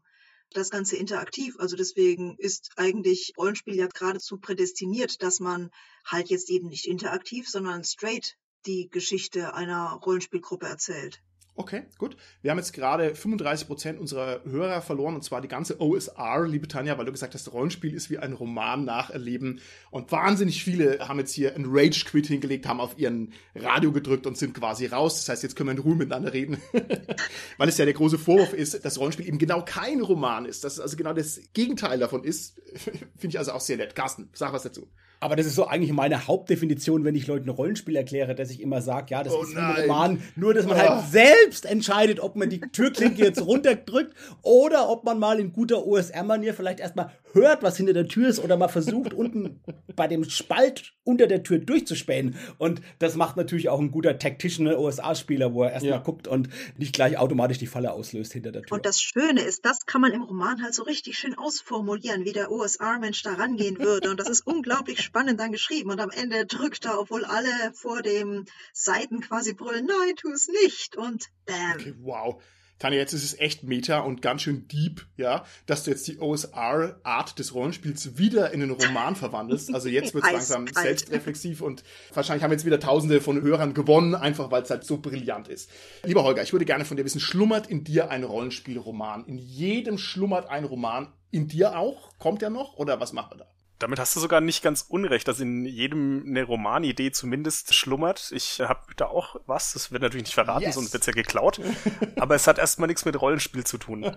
Das 0.51 0.69
Ganze 0.69 0.95
interaktiv. 0.95 1.55
Also 1.59 1.75
deswegen 1.75 2.35
ist 2.37 2.71
eigentlich 2.77 3.33
Rollenspiel 3.37 3.75
ja 3.75 3.87
geradezu 3.87 4.37
prädestiniert, 4.37 5.21
dass 5.21 5.41
man 5.41 5.71
halt 6.05 6.29
jetzt 6.29 6.49
eben 6.49 6.69
nicht 6.69 6.85
interaktiv, 6.85 7.49
sondern 7.49 7.83
straight 7.83 8.37
die 8.65 8.89
Geschichte 8.89 9.53
einer 9.53 9.99
Rollenspielgruppe 10.03 10.67
erzählt. 10.67 11.21
Okay, 11.57 11.83
gut. 11.97 12.17
Wir 12.41 12.51
haben 12.51 12.57
jetzt 12.57 12.73
gerade 12.73 13.15
35 13.15 13.67
Prozent 13.67 13.97
unserer 13.97 14.43
Hörer 14.43 14.81
verloren 14.81 15.15
und 15.15 15.23
zwar 15.23 15.39
die 15.39 15.47
ganze 15.47 15.79
OSR, 15.79 16.45
liebe 16.45 16.67
Tanja, 16.67 16.97
weil 16.97 17.05
du 17.05 17.13
gesagt 17.13 17.33
hast, 17.33 17.53
Rollenspiel 17.53 17.93
ist 17.93 18.09
wie 18.09 18.17
ein 18.17 18.33
Roman 18.33 18.83
nacherleben 18.83 19.61
und 19.89 20.11
wahnsinnig 20.11 20.65
viele 20.65 21.07
haben 21.07 21.17
jetzt 21.17 21.31
hier 21.31 21.55
ein 21.55 21.63
Rage-Quit 21.65 22.27
hingelegt, 22.27 22.67
haben 22.67 22.81
auf 22.81 22.99
ihren 22.99 23.31
Radio 23.55 23.93
gedrückt 23.93 24.27
und 24.27 24.37
sind 24.37 24.53
quasi 24.53 24.87
raus. 24.87 25.15
Das 25.15 25.29
heißt, 25.29 25.43
jetzt 25.43 25.55
können 25.55 25.69
wir 25.69 25.75
in 25.75 25.79
Ruhe 25.79 25.95
miteinander 25.95 26.33
reden, 26.33 26.57
weil 27.57 27.69
es 27.69 27.77
ja 27.77 27.85
der 27.85 27.93
große 27.93 28.17
Vorwurf 28.17 28.51
ist, 28.51 28.83
dass 28.83 28.99
Rollenspiel 28.99 29.25
eben 29.25 29.37
genau 29.37 29.63
kein 29.63 30.01
Roman 30.01 30.45
ist, 30.45 30.65
dass 30.65 30.73
es 30.73 30.79
also 30.81 30.97
genau 30.97 31.13
das 31.13 31.39
Gegenteil 31.53 31.99
davon 31.99 32.25
ist. 32.25 32.61
Finde 32.75 33.29
ich 33.29 33.39
also 33.39 33.53
auch 33.53 33.61
sehr 33.61 33.77
nett. 33.77 33.95
Carsten, 33.95 34.29
sag 34.33 34.51
was 34.51 34.63
dazu. 34.63 34.89
Aber 35.25 35.35
das 35.35 35.47
ist 35.47 35.55
so 35.55 35.65
eigentlich 35.65 35.91
meine 35.91 36.27
Hauptdefinition, 36.27 37.03
wenn 37.03 37.15
ich 37.15 37.25
Leuten 37.25 37.49
ein 37.49 37.55
Rollenspiel 37.55 37.95
erkläre, 37.95 38.35
dass 38.35 38.51
ich 38.51 38.61
immer 38.61 38.83
sage, 38.83 39.07
ja, 39.09 39.23
das 39.23 39.33
oh 39.33 39.41
ist 39.41 39.57
ein 39.57 39.81
Roman, 39.81 40.21
nur 40.35 40.53
dass 40.53 40.67
man 40.67 40.77
oh. 40.77 40.79
halt 40.79 41.09
selbst 41.09 41.65
entscheidet, 41.65 42.19
ob 42.19 42.35
man 42.35 42.47
die 42.47 42.59
Türklinke 42.59 43.23
jetzt 43.23 43.43
runterdrückt 43.43 44.13
oder 44.43 44.87
ob 44.87 45.03
man 45.03 45.17
mal 45.17 45.39
in 45.39 45.51
guter 45.51 45.83
OSR-Manier 45.83 46.53
vielleicht 46.53 46.79
erstmal 46.79 47.09
hört, 47.31 47.63
was 47.63 47.75
hinter 47.75 47.93
der 47.93 48.07
Tür 48.07 48.29
ist 48.29 48.37
oder 48.37 48.55
mal 48.55 48.67
versucht, 48.67 49.15
unten 49.15 49.61
bei 49.95 50.07
dem 50.07 50.23
Spalt 50.25 50.93
unter 51.03 51.25
der 51.25 51.41
Tür 51.41 51.57
durchzuspähen. 51.57 52.35
Und 52.59 52.81
das 52.99 53.15
macht 53.15 53.35
natürlich 53.35 53.67
auch 53.69 53.79
ein 53.79 53.89
guter 53.89 54.19
Tactician 54.19 54.67
OSR-Spieler, 54.67 55.55
wo 55.55 55.63
er 55.63 55.71
erstmal 55.71 55.93
ja. 55.93 55.97
guckt 55.97 56.27
und 56.27 56.49
nicht 56.77 56.93
gleich 56.93 57.17
automatisch 57.17 57.57
die 57.57 57.67
Falle 57.67 57.93
auslöst 57.93 58.31
hinter 58.31 58.51
der 58.51 58.61
Tür. 58.61 58.75
Und 58.75 58.85
das 58.85 59.01
Schöne 59.01 59.41
ist, 59.41 59.65
das 59.65 59.87
kann 59.87 60.01
man 60.01 60.13
im 60.13 60.21
Roman 60.21 60.61
halt 60.61 60.75
so 60.75 60.83
richtig 60.83 61.17
schön 61.17 61.35
ausformulieren, 61.35 62.25
wie 62.25 62.31
der 62.31 62.51
OSR-Mensch 62.51 63.23
da 63.23 63.33
rangehen 63.33 63.79
würde. 63.79 64.11
Und 64.11 64.19
das 64.19 64.29
ist 64.29 64.45
unglaublich 64.45 65.01
spannend 65.01 65.14
dann 65.15 65.51
geschrieben. 65.51 65.89
Und 65.89 65.99
am 65.99 66.09
Ende 66.09 66.45
drückt 66.45 66.85
er, 66.85 66.99
obwohl 66.99 67.25
alle 67.25 67.73
vor 67.73 68.01
dem 68.01 68.45
Seiten 68.73 69.21
quasi 69.21 69.53
brüllen, 69.53 69.85
nein, 69.85 70.15
tu 70.15 70.31
es 70.31 70.47
nicht. 70.47 70.95
Und 70.95 71.29
bam. 71.45 71.73
Okay, 71.75 71.95
wow. 71.99 72.41
Tanja, 72.77 72.99
jetzt 72.99 73.13
ist 73.13 73.23
es 73.23 73.39
echt 73.39 73.63
Meta 73.63 73.99
und 73.99 74.21
ganz 74.21 74.41
schön 74.41 74.67
deep, 74.67 75.05
ja, 75.15 75.45
dass 75.65 75.85
du 75.85 75.91
jetzt 75.91 76.05
die 76.09 76.19
OSR-Art 76.19 77.39
des 77.39 77.53
Rollenspiels 77.53 78.17
wieder 78.17 78.51
in 78.51 78.61
einen 78.61 78.71
Roman 78.71 79.15
verwandelst. 79.15 79.73
Also 79.73 79.87
jetzt 79.87 80.13
wird 80.13 80.25
es 80.25 80.31
langsam 80.31 80.67
selbstreflexiv 80.67 81.61
und 81.61 81.85
wahrscheinlich 82.13 82.43
haben 82.43 82.51
jetzt 82.51 82.65
wieder 82.65 82.79
tausende 82.79 83.21
von 83.21 83.41
Hörern 83.41 83.73
gewonnen, 83.73 84.13
einfach 84.13 84.51
weil 84.51 84.63
es 84.63 84.69
halt 84.69 84.83
so 84.83 84.97
brillant 84.97 85.47
ist. 85.47 85.69
Lieber 86.03 86.23
Holger, 86.23 86.43
ich 86.43 86.51
würde 86.51 86.65
gerne 86.65 86.83
von 86.83 86.97
dir 86.97 87.05
wissen, 87.05 87.21
schlummert 87.21 87.67
in 87.67 87.85
dir 87.85 88.09
ein 88.09 88.25
Rollenspielroman? 88.25 89.25
In 89.25 89.37
jedem 89.37 89.97
schlummert 89.97 90.49
ein 90.49 90.65
Roman. 90.65 91.13
In 91.31 91.47
dir 91.47 91.77
auch? 91.77 92.17
Kommt 92.19 92.43
er 92.43 92.49
noch? 92.49 92.75
Oder 92.75 92.99
was 92.99 93.13
machen 93.13 93.31
wir 93.31 93.37
da? 93.37 93.54
Damit 93.79 93.99
hast 93.99 94.15
du 94.15 94.19
sogar 94.21 94.39
nicht 94.39 94.63
ganz 94.63 94.85
unrecht, 94.87 95.27
dass 95.27 95.39
in 95.39 95.65
jedem 95.65 96.23
eine 96.25 96.43
Romanidee 96.43 97.11
zumindest 97.11 97.73
schlummert. 97.73 98.31
Ich 98.33 98.61
habe 98.61 98.95
da 98.95 99.07
auch 99.07 99.35
was, 99.47 99.73
das 99.73 99.91
wird 99.91 100.01
natürlich 100.01 100.25
nicht 100.25 100.33
verraten, 100.33 100.63
yes. 100.63 100.75
sonst 100.75 100.93
wird's 100.93 101.07
ja 101.07 101.13
geklaut. 101.13 101.59
Aber 102.15 102.35
es 102.35 102.47
hat 102.47 102.57
erstmal 102.57 102.87
nichts 102.87 103.03
mit 103.03 103.19
Rollenspiel 103.19 103.65
zu 103.65 103.77
tun. 103.77 104.15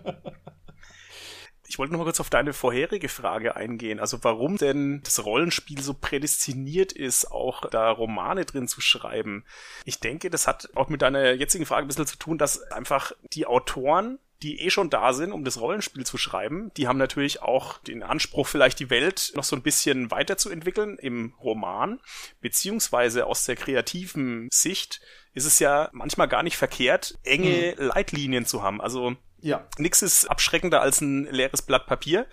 Ich 1.67 1.79
wollte 1.79 1.93
noch 1.93 1.99
mal 1.99 2.05
kurz 2.05 2.21
auf 2.21 2.31
deine 2.31 2.55
vorherige 2.55 3.11
Frage 3.11 3.55
eingehen. 3.57 4.01
Also 4.01 4.25
warum 4.25 4.57
denn 4.57 5.03
das 5.05 5.25
Rollenspiel 5.25 5.83
so 5.83 5.93
prädestiniert 5.93 6.93
ist, 6.93 7.31
auch 7.31 7.69
da 7.69 7.91
Romane 7.91 8.47
drin 8.47 8.69
zu 8.69 8.81
schreiben. 8.81 9.45
Ich 9.85 10.01
denke, 10.01 10.31
das 10.31 10.47
hat 10.47 10.71
auch 10.77 10.89
mit 10.89 11.03
deiner 11.03 11.33
jetzigen 11.33 11.67
Frage 11.67 11.85
ein 11.85 11.89
bisschen 11.89 12.07
zu 12.07 12.17
tun, 12.17 12.39
dass 12.39 12.63
einfach 12.73 13.13
die 13.35 13.45
Autoren 13.45 14.19
die 14.43 14.61
eh 14.61 14.71
schon 14.71 14.91
da 14.91 15.13
sind, 15.13 15.33
um 15.33 15.45
das 15.45 15.61
Rollenspiel 15.61 16.07
zu 16.07 16.17
schreiben. 16.17 16.71
Die 16.77 16.87
haben 16.87 16.99
natürlich 16.99 17.43
auch 17.43 17.79
den 17.79 18.03
Anspruch, 18.03 18.47
vielleicht 18.47 18.79
die 18.79 18.91
Welt 18.91 19.33
noch 19.35 19.45
so 19.45 19.57
ein 19.57 19.63
bisschen 19.63 20.11
weiterzuentwickeln 20.11 20.97
im 20.99 21.35
Roman, 21.43 22.01
beziehungsweise 22.41 23.27
aus 23.27 23.45
der 23.45 23.57
kreativen 23.57 24.49
Sicht 24.53 25.01
ist 25.35 25.45
es 25.45 25.59
ja 25.59 25.89
manchmal 25.93 26.29
gar 26.29 26.43
nicht 26.43 26.57
verkehrt, 26.57 27.19
enge 27.25 27.75
mhm. 27.77 27.87
Leitlinien 27.87 28.47
zu 28.47 28.63
haben. 28.63 28.81
Also 28.81 29.17
ja. 29.41 29.67
Nix 29.79 30.03
ist 30.03 30.27
abschreckender 30.27 30.81
als 30.81 31.01
ein 31.01 31.25
leeres 31.27 31.63
Blatt 31.63 31.87
Papier. 31.87 32.27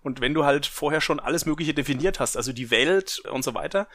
Und 0.00 0.20
wenn 0.20 0.34
du 0.34 0.44
halt 0.44 0.66
vorher 0.66 1.00
schon 1.00 1.20
alles 1.20 1.44
Mögliche 1.44 1.74
definiert 1.74 2.20
hast, 2.20 2.36
also 2.36 2.52
die 2.52 2.70
Welt 2.70 3.20
und 3.30 3.42
so 3.42 3.54
weiter, 3.54 3.88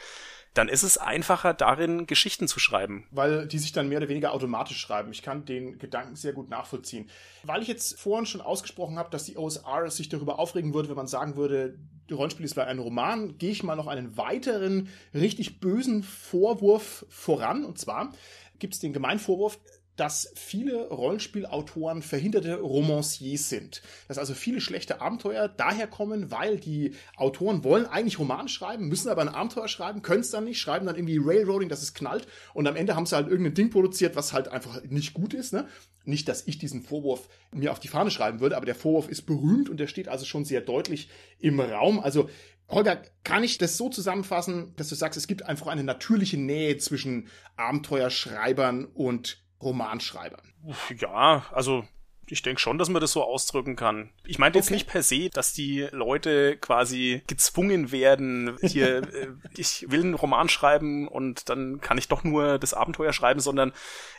dann 0.53 0.69
ist 0.69 0.83
es 0.83 0.97
einfacher, 0.97 1.53
darin 1.53 2.05
Geschichten 2.05 2.47
zu 2.47 2.59
schreiben. 2.59 3.07
Weil 3.11 3.47
die 3.47 3.59
sich 3.59 3.71
dann 3.71 3.89
mehr 3.89 3.97
oder 3.97 4.09
weniger 4.09 4.33
automatisch 4.33 4.77
schreiben. 4.77 5.11
Ich 5.11 5.21
kann 5.21 5.45
den 5.45 5.79
Gedanken 5.79 6.15
sehr 6.15 6.33
gut 6.33 6.49
nachvollziehen. 6.49 7.09
Weil 7.43 7.61
ich 7.61 7.67
jetzt 7.67 7.99
vorhin 7.99 8.25
schon 8.25 8.41
ausgesprochen 8.41 8.97
habe, 8.99 9.09
dass 9.09 9.25
die 9.25 9.37
OSR 9.37 9.89
sich 9.89 10.09
darüber 10.09 10.39
aufregen 10.39 10.73
würde, 10.73 10.89
wenn 10.89 10.95
man 10.95 11.07
sagen 11.07 11.35
würde, 11.35 11.77
Rollenspiel 12.11 12.45
ist 12.45 12.57
ein 12.57 12.79
Roman, 12.79 13.37
gehe 13.37 13.51
ich 13.51 13.63
mal 13.63 13.75
noch 13.75 13.87
einen 13.87 14.17
weiteren 14.17 14.89
richtig 15.13 15.59
bösen 15.59 16.03
Vorwurf 16.03 17.05
voran. 17.09 17.65
Und 17.65 17.79
zwar 17.79 18.13
gibt 18.59 18.75
es 18.75 18.79
den 18.79 18.93
Gemeinvorwurf, 18.93 19.59
dass 19.95 20.31
viele 20.35 20.87
Rollenspielautoren 20.89 22.01
verhinderte 22.01 22.59
Romanciers 22.59 23.49
sind. 23.49 23.81
Dass 24.07 24.17
also 24.17 24.33
viele 24.33 24.61
schlechte 24.61 25.01
Abenteuer 25.01 25.47
daher 25.47 25.87
kommen, 25.87 26.31
weil 26.31 26.59
die 26.59 26.95
Autoren 27.15 27.63
wollen 27.63 27.85
eigentlich 27.85 28.19
Roman 28.19 28.47
schreiben, 28.47 28.87
müssen 28.87 29.09
aber 29.09 29.21
ein 29.21 29.29
Abenteuer 29.29 29.67
schreiben, 29.67 30.01
können 30.01 30.21
es 30.21 30.31
dann 30.31 30.45
nicht, 30.45 30.59
schreiben 30.59 30.85
dann 30.85 30.95
irgendwie 30.95 31.19
Railroading, 31.21 31.69
dass 31.69 31.83
es 31.83 31.93
knallt 31.93 32.27
und 32.53 32.67
am 32.67 32.75
Ende 32.75 32.95
haben 32.95 33.05
sie 33.05 33.15
halt 33.15 33.27
irgendein 33.27 33.53
Ding 33.53 33.69
produziert, 33.69 34.15
was 34.15 34.33
halt 34.33 34.47
einfach 34.47 34.81
nicht 34.83 35.13
gut 35.13 35.33
ist. 35.33 35.53
Ne? 35.53 35.67
Nicht, 36.05 36.27
dass 36.27 36.47
ich 36.47 36.57
diesen 36.57 36.81
Vorwurf 36.81 37.29
mir 37.51 37.71
auf 37.71 37.79
die 37.79 37.87
Fahne 37.87 38.11
schreiben 38.11 38.39
würde, 38.39 38.57
aber 38.57 38.65
der 38.65 38.75
Vorwurf 38.75 39.07
ist 39.07 39.23
berühmt 39.23 39.69
und 39.69 39.79
der 39.79 39.87
steht 39.87 40.07
also 40.07 40.25
schon 40.25 40.43
sehr 40.43 40.61
deutlich 40.61 41.09
im 41.39 41.59
Raum. 41.59 41.99
Also 41.99 42.29
Holger, 42.69 43.01
kann 43.23 43.43
ich 43.43 43.57
das 43.57 43.77
so 43.77 43.89
zusammenfassen, 43.89 44.73
dass 44.75 44.89
du 44.89 44.95
sagst, 44.95 45.17
es 45.17 45.27
gibt 45.27 45.43
einfach 45.43 45.67
eine 45.67 45.83
natürliche 45.83 46.37
Nähe 46.37 46.77
zwischen 46.77 47.27
Abenteuerschreibern 47.55 48.85
und 48.85 49.43
Romanschreibern. 49.63 50.53
Ja, 50.97 51.45
also 51.51 51.85
ich 52.27 52.41
denke 52.41 52.61
schon, 52.61 52.77
dass 52.77 52.89
man 52.89 53.01
das 53.01 53.11
so 53.11 53.23
ausdrücken 53.23 53.75
kann. 53.75 54.09
Ich 54.25 54.39
meine 54.39 54.55
jetzt 54.55 54.67
okay. 54.67 54.75
nicht 54.75 54.87
per 54.87 55.03
se, 55.03 55.29
dass 55.29 55.53
die 55.53 55.87
Leute 55.91 56.57
quasi 56.57 57.21
gezwungen 57.27 57.91
werden, 57.91 58.57
hier, 58.61 58.97
äh, 59.13 59.27
ich 59.57 59.85
will 59.89 60.01
einen 60.01 60.13
Roman 60.13 60.49
schreiben 60.49 61.07
und 61.07 61.49
dann 61.49 61.81
kann 61.81 61.97
ich 61.97 62.07
doch 62.07 62.23
nur 62.23 62.59
das 62.59 62.73
Abenteuer 62.73 63.13
schreiben, 63.13 63.39
sondern 63.39 63.73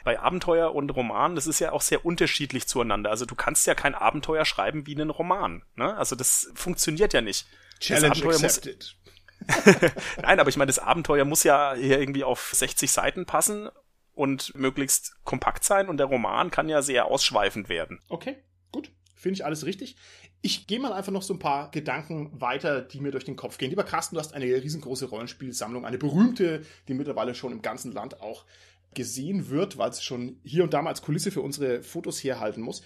bei 0.05 0.21
Abenteuer 0.21 0.75
und 0.75 0.91
Roman, 0.91 1.35
das 1.35 1.47
ist 1.47 1.61
ja 1.61 1.73
auch 1.73 1.81
sehr 1.81 2.05
unterschiedlich 2.05 2.67
zueinander. 2.67 3.11
Also 3.11 3.25
du 3.25 3.35
kannst 3.35 3.67
ja 3.67 3.75
kein 3.75 3.95
Abenteuer 3.95 4.45
schreiben 4.45 4.87
wie 4.87 4.95
einen 4.95 5.11
Roman. 5.11 5.63
Ne? 5.77 5.97
Also 5.97 6.15
das 6.15 6.51
funktioniert 6.55 7.15
ja 7.15 7.21
nicht. 7.21 7.47
Challenge 7.81 8.27
accepted. 8.27 8.97
Nein, 10.23 10.41
aber 10.41 10.49
ich 10.49 10.57
meine, 10.57 10.69
das 10.69 10.79
Abenteuer 10.79 11.25
muss 11.25 11.43
ja 11.43 11.75
hier 11.75 11.99
irgendwie 11.99 12.25
auf 12.25 12.51
60 12.55 12.91
Seiten 12.91 13.27
passen 13.27 13.69
und 14.15 14.55
möglichst 14.55 15.17
kompakt 15.25 15.65
sein 15.65 15.89
und 15.89 15.99
der 15.99 16.07
Roman 16.07 16.51
kann 16.51 16.69
ja 16.69 16.83
sehr 16.83 17.07
ausschweifend 17.07 17.69
werden. 17.69 18.01
Okay, 18.09 18.37
gut. 18.73 18.91
Finde 19.15 19.35
ich 19.35 19.45
alles 19.45 19.65
richtig. 19.65 19.97
Ich 20.43 20.67
gehe 20.67 20.79
mal 20.79 20.93
einfach 20.93 21.13
noch 21.13 21.23
so 21.23 21.33
ein 21.33 21.39
paar 21.39 21.71
Gedanken 21.71 22.39
weiter, 22.39 22.83
die 22.83 23.01
mir 23.01 23.11
durch 23.11 23.25
den 23.25 23.37
Kopf 23.37 23.57
gehen. 23.57 23.71
Lieber 23.71 23.85
Carsten, 23.85 24.15
du 24.15 24.21
hast 24.21 24.35
eine 24.35 24.45
riesengroße 24.45 25.07
Rollenspielsammlung, 25.07 25.87
eine 25.87 25.97
berühmte, 25.97 26.63
die 26.89 26.95
mittlerweile 26.95 27.35
schon 27.35 27.53
im 27.53 27.63
ganzen 27.63 27.93
Land 27.93 28.21
auch 28.21 28.45
gesehen 28.93 29.49
wird, 29.49 29.79
weil 29.79 29.91
es 29.91 30.03
schon 30.03 30.39
hier 30.45 30.63
und 30.63 30.75
da 30.75 30.83
mal 30.83 30.91
als 30.91 31.03
Kulisse 31.03 31.31
für 31.31 31.41
unsere 31.41 31.83
Fotos 31.83 32.23
herhalten 32.23 32.61
muss. 32.61 32.83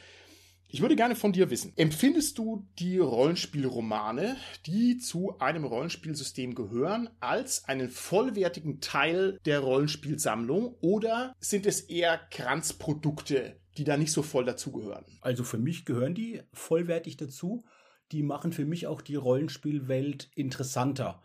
Ich 0.70 0.82
würde 0.82 0.96
gerne 0.96 1.16
von 1.16 1.32
dir 1.32 1.48
wissen, 1.48 1.72
empfindest 1.76 2.36
du 2.36 2.68
die 2.78 2.98
Rollenspielromane, 2.98 4.36
die 4.66 4.98
zu 4.98 5.38
einem 5.38 5.64
Rollenspielsystem 5.64 6.54
gehören, 6.54 7.08
als 7.20 7.64
einen 7.64 7.88
vollwertigen 7.88 8.82
Teil 8.82 9.38
der 9.46 9.60
Rollenspielsammlung 9.60 10.76
oder 10.82 11.34
sind 11.40 11.64
es 11.64 11.80
eher 11.80 12.18
Kranzprodukte, 12.18 13.58
die 13.78 13.84
da 13.84 13.96
nicht 13.96 14.12
so 14.12 14.22
voll 14.22 14.44
dazugehören? 14.44 15.06
Also 15.22 15.42
für 15.42 15.56
mich 15.56 15.86
gehören 15.86 16.14
die 16.14 16.42
vollwertig 16.52 17.16
dazu. 17.16 17.64
Die 18.12 18.22
machen 18.22 18.52
für 18.52 18.66
mich 18.66 18.86
auch 18.86 19.00
die 19.00 19.16
Rollenspielwelt 19.16 20.30
interessanter 20.34 21.22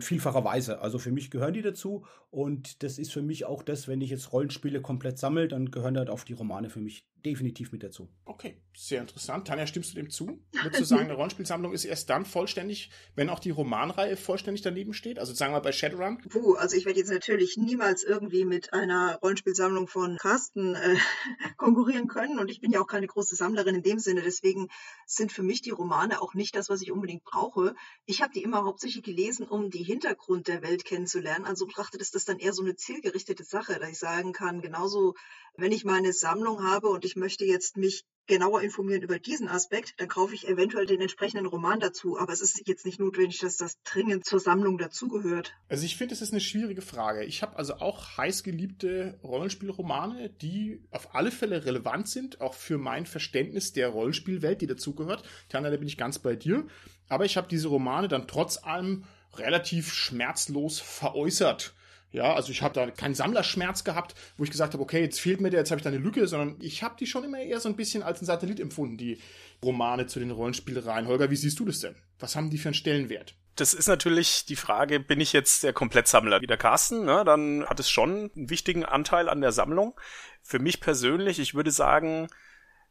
vielfacherweise. 0.00 0.80
Also 0.80 0.98
für 0.98 1.10
mich 1.10 1.30
gehören 1.30 1.54
die 1.54 1.62
dazu 1.62 2.04
und 2.30 2.82
das 2.82 2.98
ist 2.98 3.12
für 3.12 3.22
mich 3.22 3.46
auch 3.46 3.62
das, 3.62 3.88
wenn 3.88 4.02
ich 4.02 4.10
jetzt 4.10 4.32
Rollenspiele 4.32 4.82
komplett 4.82 5.18
sammle, 5.18 5.48
dann 5.48 5.70
gehören 5.70 5.96
halt 5.96 6.10
auf 6.10 6.24
die 6.24 6.32
Romane 6.34 6.68
für 6.68 6.80
mich 6.80 7.06
definitiv 7.24 7.72
mit 7.72 7.82
dazu. 7.82 8.08
Okay, 8.24 8.56
sehr 8.74 9.00
interessant. 9.00 9.46
Tanja, 9.46 9.66
stimmst 9.66 9.92
du 9.92 9.96
dem 9.96 10.10
zu? 10.10 10.40
Würdest 10.52 10.80
du 10.80 10.84
sagen, 10.84 11.04
eine 11.04 11.14
Rollenspielsammlung 11.14 11.72
ist 11.72 11.84
erst 11.84 12.10
dann 12.10 12.24
vollständig, 12.24 12.90
wenn 13.14 13.28
auch 13.28 13.38
die 13.38 13.50
Romanreihe 13.50 14.16
vollständig 14.16 14.62
daneben 14.62 14.94
steht? 14.94 15.18
Also 15.18 15.32
sagen 15.32 15.52
wir 15.52 15.60
bei 15.60 15.72
Shadowrun? 15.72 16.18
Puh, 16.28 16.54
also 16.54 16.76
ich 16.76 16.84
werde 16.84 16.98
jetzt 16.98 17.10
natürlich 17.10 17.56
niemals 17.56 18.02
irgendwie 18.02 18.44
mit 18.44 18.72
einer 18.72 19.18
Rollenspielsammlung 19.22 19.88
von 19.88 20.16
Carsten 20.18 20.74
äh, 20.74 20.96
konkurrieren 21.56 22.08
können 22.08 22.38
und 22.38 22.50
ich 22.50 22.60
bin 22.60 22.70
ja 22.70 22.80
auch 22.80 22.86
keine 22.86 23.06
große 23.06 23.36
Sammlerin 23.36 23.76
in 23.76 23.82
dem 23.82 23.98
Sinne. 23.98 24.22
Deswegen 24.22 24.68
sind 25.06 25.32
für 25.32 25.42
mich 25.42 25.62
die 25.62 25.70
Romane 25.70 26.20
auch 26.20 26.34
nicht 26.34 26.54
das, 26.56 26.68
was 26.68 26.82
ich 26.82 26.92
unbedingt 26.92 27.24
brauche. 27.24 27.74
Ich 28.06 28.22
habe 28.22 28.32
die 28.32 28.42
immer 28.42 28.64
hauptsächlich 28.64 29.02
gelesen, 29.02 29.46
um 29.46 29.70
die 29.70 29.82
Hintergrund 29.82 30.48
der 30.48 30.62
Welt 30.62 30.84
kennenzulernen. 30.84 31.44
Also 31.44 31.66
betrachtet 31.66 32.00
ist 32.00 32.14
das 32.14 32.24
dann 32.24 32.38
eher 32.38 32.52
so 32.52 32.62
eine 32.62 32.76
zielgerichtete 32.76 33.44
Sache, 33.44 33.78
dass 33.78 33.90
ich 33.90 33.98
sagen 33.98 34.32
kann, 34.32 34.60
genauso 34.60 35.14
wenn 35.56 35.72
ich 35.72 35.84
meine 35.84 36.12
Sammlung 36.12 36.64
habe 36.64 36.88
und 36.88 37.04
ich 37.04 37.13
möchte 37.16 37.44
jetzt 37.44 37.76
mich 37.76 38.04
genauer 38.26 38.62
informieren 38.62 39.02
über 39.02 39.18
diesen 39.18 39.48
Aspekt, 39.48 39.94
dann 39.98 40.08
kaufe 40.08 40.34
ich 40.34 40.48
eventuell 40.48 40.86
den 40.86 41.00
entsprechenden 41.00 41.46
Roman 41.46 41.80
dazu. 41.80 42.18
Aber 42.18 42.32
es 42.32 42.40
ist 42.40 42.66
jetzt 42.66 42.86
nicht 42.86 42.98
notwendig, 42.98 43.38
dass 43.38 43.56
das 43.56 43.80
dringend 43.82 44.24
zur 44.24 44.40
Sammlung 44.40 44.78
dazugehört. 44.78 45.52
Also 45.68 45.84
ich 45.84 45.96
finde, 45.96 46.14
es 46.14 46.22
ist 46.22 46.32
eine 46.32 46.40
schwierige 46.40 46.82
Frage. 46.82 47.24
Ich 47.24 47.42
habe 47.42 47.56
also 47.56 47.74
auch 47.74 48.16
heißgeliebte 48.16 49.18
Rollenspielromane, 49.22 50.30
die 50.30 50.82
auf 50.90 51.14
alle 51.14 51.30
Fälle 51.30 51.64
relevant 51.64 52.08
sind, 52.08 52.40
auch 52.40 52.54
für 52.54 52.78
mein 52.78 53.06
Verständnis 53.06 53.72
der 53.72 53.88
Rollenspielwelt, 53.88 54.60
die 54.60 54.66
dazugehört. 54.66 55.24
Tanja, 55.48 55.70
da 55.70 55.76
bin 55.76 55.88
ich 55.88 55.98
ganz 55.98 56.18
bei 56.18 56.34
dir. 56.34 56.66
Aber 57.08 57.24
ich 57.26 57.36
habe 57.36 57.48
diese 57.48 57.68
Romane 57.68 58.08
dann 58.08 58.26
trotz 58.26 58.56
allem 58.56 59.04
relativ 59.34 59.92
schmerzlos 59.92 60.80
veräußert. 60.80 61.74
Ja, 62.14 62.32
also 62.32 62.52
ich 62.52 62.62
habe 62.62 62.74
da 62.74 62.88
keinen 62.92 63.16
Sammlerschmerz 63.16 63.82
gehabt, 63.82 64.14
wo 64.36 64.44
ich 64.44 64.50
gesagt 64.52 64.72
habe, 64.72 64.82
okay, 64.84 65.00
jetzt 65.00 65.20
fehlt 65.20 65.40
mir 65.40 65.50
der, 65.50 65.58
jetzt 65.58 65.72
habe 65.72 65.80
ich 65.80 65.82
da 65.82 65.88
eine 65.88 65.98
Lücke, 65.98 66.28
sondern 66.28 66.56
ich 66.60 66.84
habe 66.84 66.94
die 66.96 67.08
schon 67.08 67.24
immer 67.24 67.40
eher 67.40 67.58
so 67.58 67.68
ein 67.68 67.74
bisschen 67.74 68.04
als 68.04 68.22
ein 68.22 68.24
Satellit 68.24 68.60
empfunden, 68.60 68.96
die 68.96 69.18
Romane 69.64 70.06
zu 70.06 70.20
den 70.20 70.30
Rollenspielereien. 70.30 71.08
Holger, 71.08 71.32
wie 71.32 71.36
siehst 71.36 71.58
du 71.58 71.64
das 71.64 71.80
denn? 71.80 71.96
Was 72.20 72.36
haben 72.36 72.50
die 72.50 72.58
für 72.58 72.68
einen 72.68 72.74
Stellenwert? 72.74 73.34
Das 73.56 73.74
ist 73.74 73.88
natürlich 73.88 74.46
die 74.46 74.54
Frage, 74.54 75.00
bin 75.00 75.18
ich 75.18 75.32
jetzt 75.32 75.64
der 75.64 75.72
Komplettsammler 75.72 76.40
wie 76.40 76.46
der 76.46 76.56
Carsten? 76.56 77.04
Ne? 77.04 77.24
Dann 77.24 77.66
hat 77.66 77.80
es 77.80 77.90
schon 77.90 78.30
einen 78.36 78.48
wichtigen 78.48 78.84
Anteil 78.84 79.28
an 79.28 79.40
der 79.40 79.50
Sammlung. 79.50 79.98
Für 80.40 80.60
mich 80.60 80.80
persönlich, 80.80 81.40
ich 81.40 81.54
würde 81.54 81.72
sagen, 81.72 82.28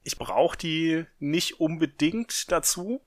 ich 0.03 0.17
brauche 0.17 0.57
die 0.57 1.05
nicht 1.19 1.61
unbedingt 1.61 2.51
dazu 2.51 2.99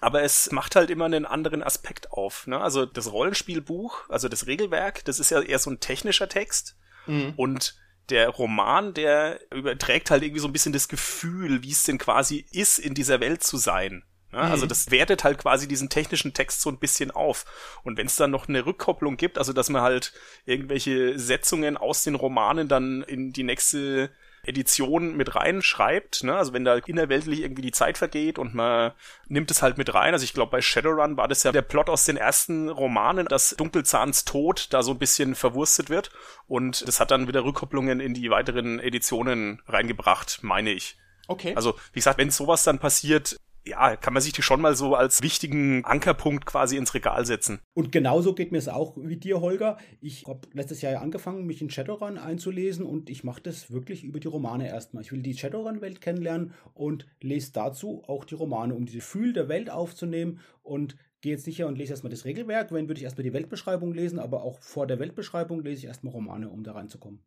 aber 0.00 0.22
es 0.22 0.50
macht 0.52 0.76
halt 0.76 0.90
immer 0.90 1.04
einen 1.04 1.26
anderen 1.26 1.62
Aspekt 1.62 2.12
auf. 2.12 2.46
Ne? 2.46 2.60
Also 2.60 2.86
das 2.86 3.12
Rollenspielbuch, 3.12 4.08
also 4.08 4.28
das 4.28 4.46
Regelwerk, 4.46 5.04
das 5.04 5.20
ist 5.20 5.30
ja 5.30 5.40
eher 5.40 5.58
so 5.58 5.70
ein 5.70 5.80
technischer 5.80 6.28
Text 6.28 6.76
mhm. 7.06 7.34
und 7.36 7.76
der 8.08 8.28
Roman, 8.28 8.92
der 8.92 9.40
überträgt 9.52 10.10
halt 10.10 10.22
irgendwie 10.22 10.40
so 10.40 10.48
ein 10.48 10.52
bisschen 10.52 10.72
das 10.72 10.88
Gefühl, 10.88 11.62
wie 11.62 11.70
es 11.70 11.84
denn 11.84 11.98
quasi 11.98 12.44
ist, 12.50 12.78
in 12.78 12.94
dieser 12.94 13.20
Welt 13.20 13.44
zu 13.44 13.56
sein. 13.56 14.04
Ne? 14.32 14.38
Also 14.38 14.46
mhm. 14.46 14.52
Also 14.52 14.66
das 14.66 14.90
wertet 14.90 15.24
halt 15.24 15.38
quasi 15.38 15.68
diesen 15.68 15.88
technischen 15.88 16.34
Text 16.34 16.60
so 16.60 16.70
ein 16.70 16.78
bisschen 16.78 17.10
auf. 17.10 17.44
Und 17.82 17.96
wenn 17.96 18.06
es 18.06 18.16
dann 18.16 18.30
noch 18.30 18.48
eine 18.48 18.66
Rückkopplung 18.66 19.16
gibt, 19.16 19.38
also 19.38 19.52
dass 19.52 19.70
man 19.70 19.82
halt 19.82 20.12
irgendwelche 20.44 21.18
Setzungen 21.18 21.76
aus 21.76 22.02
den 22.02 22.14
Romanen 22.14 22.68
dann 22.68 23.02
in 23.02 23.32
die 23.32 23.44
nächste 23.44 24.10
Edition 24.44 25.16
mit 25.16 25.34
reinschreibt, 25.34 26.24
ne? 26.24 26.36
Also 26.36 26.52
wenn 26.52 26.64
da 26.64 26.76
innerweltlich 26.76 27.40
irgendwie 27.40 27.62
die 27.62 27.72
Zeit 27.72 27.98
vergeht 27.98 28.38
und 28.38 28.54
man 28.54 28.92
nimmt 29.26 29.50
es 29.50 29.62
halt 29.62 29.78
mit 29.78 29.92
rein. 29.94 30.12
Also 30.12 30.24
ich 30.24 30.32
glaube, 30.32 30.50
bei 30.50 30.60
Shadowrun 30.60 31.16
war 31.16 31.28
das 31.28 31.42
ja 31.42 31.52
der 31.52 31.62
Plot 31.62 31.88
aus 31.88 32.04
den 32.04 32.16
ersten 32.16 32.68
Romanen, 32.68 33.26
dass 33.26 33.50
Dunkelzahns 33.50 34.24
Tod 34.24 34.68
da 34.70 34.82
so 34.82 34.92
ein 34.92 34.98
bisschen 34.98 35.34
verwurstet 35.34 35.90
wird. 35.90 36.10
Und 36.46 36.86
das 36.86 37.00
hat 37.00 37.10
dann 37.10 37.28
wieder 37.28 37.44
Rückkopplungen 37.44 38.00
in 38.00 38.14
die 38.14 38.30
weiteren 38.30 38.80
Editionen 38.80 39.62
reingebracht, 39.66 40.40
meine 40.42 40.70
ich. 40.70 40.96
Okay. 41.28 41.54
Also, 41.54 41.74
wie 41.92 42.00
gesagt, 42.00 42.18
wenn 42.18 42.30
sowas 42.30 42.64
dann 42.64 42.80
passiert, 42.80 43.36
ja, 43.66 43.96
kann 43.96 44.14
man 44.14 44.22
sich 44.22 44.32
die 44.32 44.42
schon 44.42 44.60
mal 44.60 44.74
so 44.74 44.94
als 44.94 45.22
wichtigen 45.22 45.84
Ankerpunkt 45.84 46.46
quasi 46.46 46.76
ins 46.76 46.94
Regal 46.94 47.26
setzen. 47.26 47.60
Und 47.74 47.92
genauso 47.92 48.34
geht 48.34 48.52
mir 48.52 48.58
es 48.58 48.68
auch 48.68 48.96
wie 48.96 49.16
dir, 49.16 49.40
Holger. 49.40 49.76
Ich 50.00 50.24
habe 50.26 50.48
letztes 50.52 50.80
Jahr 50.80 51.02
angefangen, 51.02 51.46
mich 51.46 51.60
in 51.60 51.70
Shadowrun 51.70 52.18
einzulesen 52.18 52.86
und 52.86 53.10
ich 53.10 53.24
mache 53.24 53.42
das 53.42 53.70
wirklich 53.70 54.04
über 54.04 54.20
die 54.20 54.28
Romane 54.28 54.68
erstmal. 54.68 55.02
Ich 55.02 55.12
will 55.12 55.22
die 55.22 55.36
Shadowrun-Welt 55.36 56.00
kennenlernen 56.00 56.54
und 56.74 57.06
lese 57.20 57.52
dazu 57.52 58.02
auch 58.06 58.24
die 58.24 58.34
Romane, 58.34 58.74
um 58.74 58.86
diese 58.86 58.98
Gefühl 58.98 59.32
der 59.32 59.48
Welt 59.48 59.70
aufzunehmen 59.70 60.40
und 60.62 60.96
gehe 61.20 61.32
jetzt 61.32 61.44
sicher 61.44 61.66
und 61.66 61.76
lese 61.76 61.92
erstmal 61.92 62.10
das 62.10 62.24
Regelwerk. 62.24 62.72
Wenn 62.72 62.88
würde 62.88 62.98
ich 62.98 63.04
erstmal 63.04 63.24
die 63.24 63.32
Weltbeschreibung 63.32 63.92
lesen, 63.92 64.18
aber 64.18 64.42
auch 64.42 64.60
vor 64.60 64.86
der 64.86 64.98
Weltbeschreibung 64.98 65.62
lese 65.62 65.80
ich 65.80 65.86
erstmal 65.86 66.12
Romane, 66.12 66.48
um 66.48 66.62
da 66.64 66.72
reinzukommen. 66.72 67.20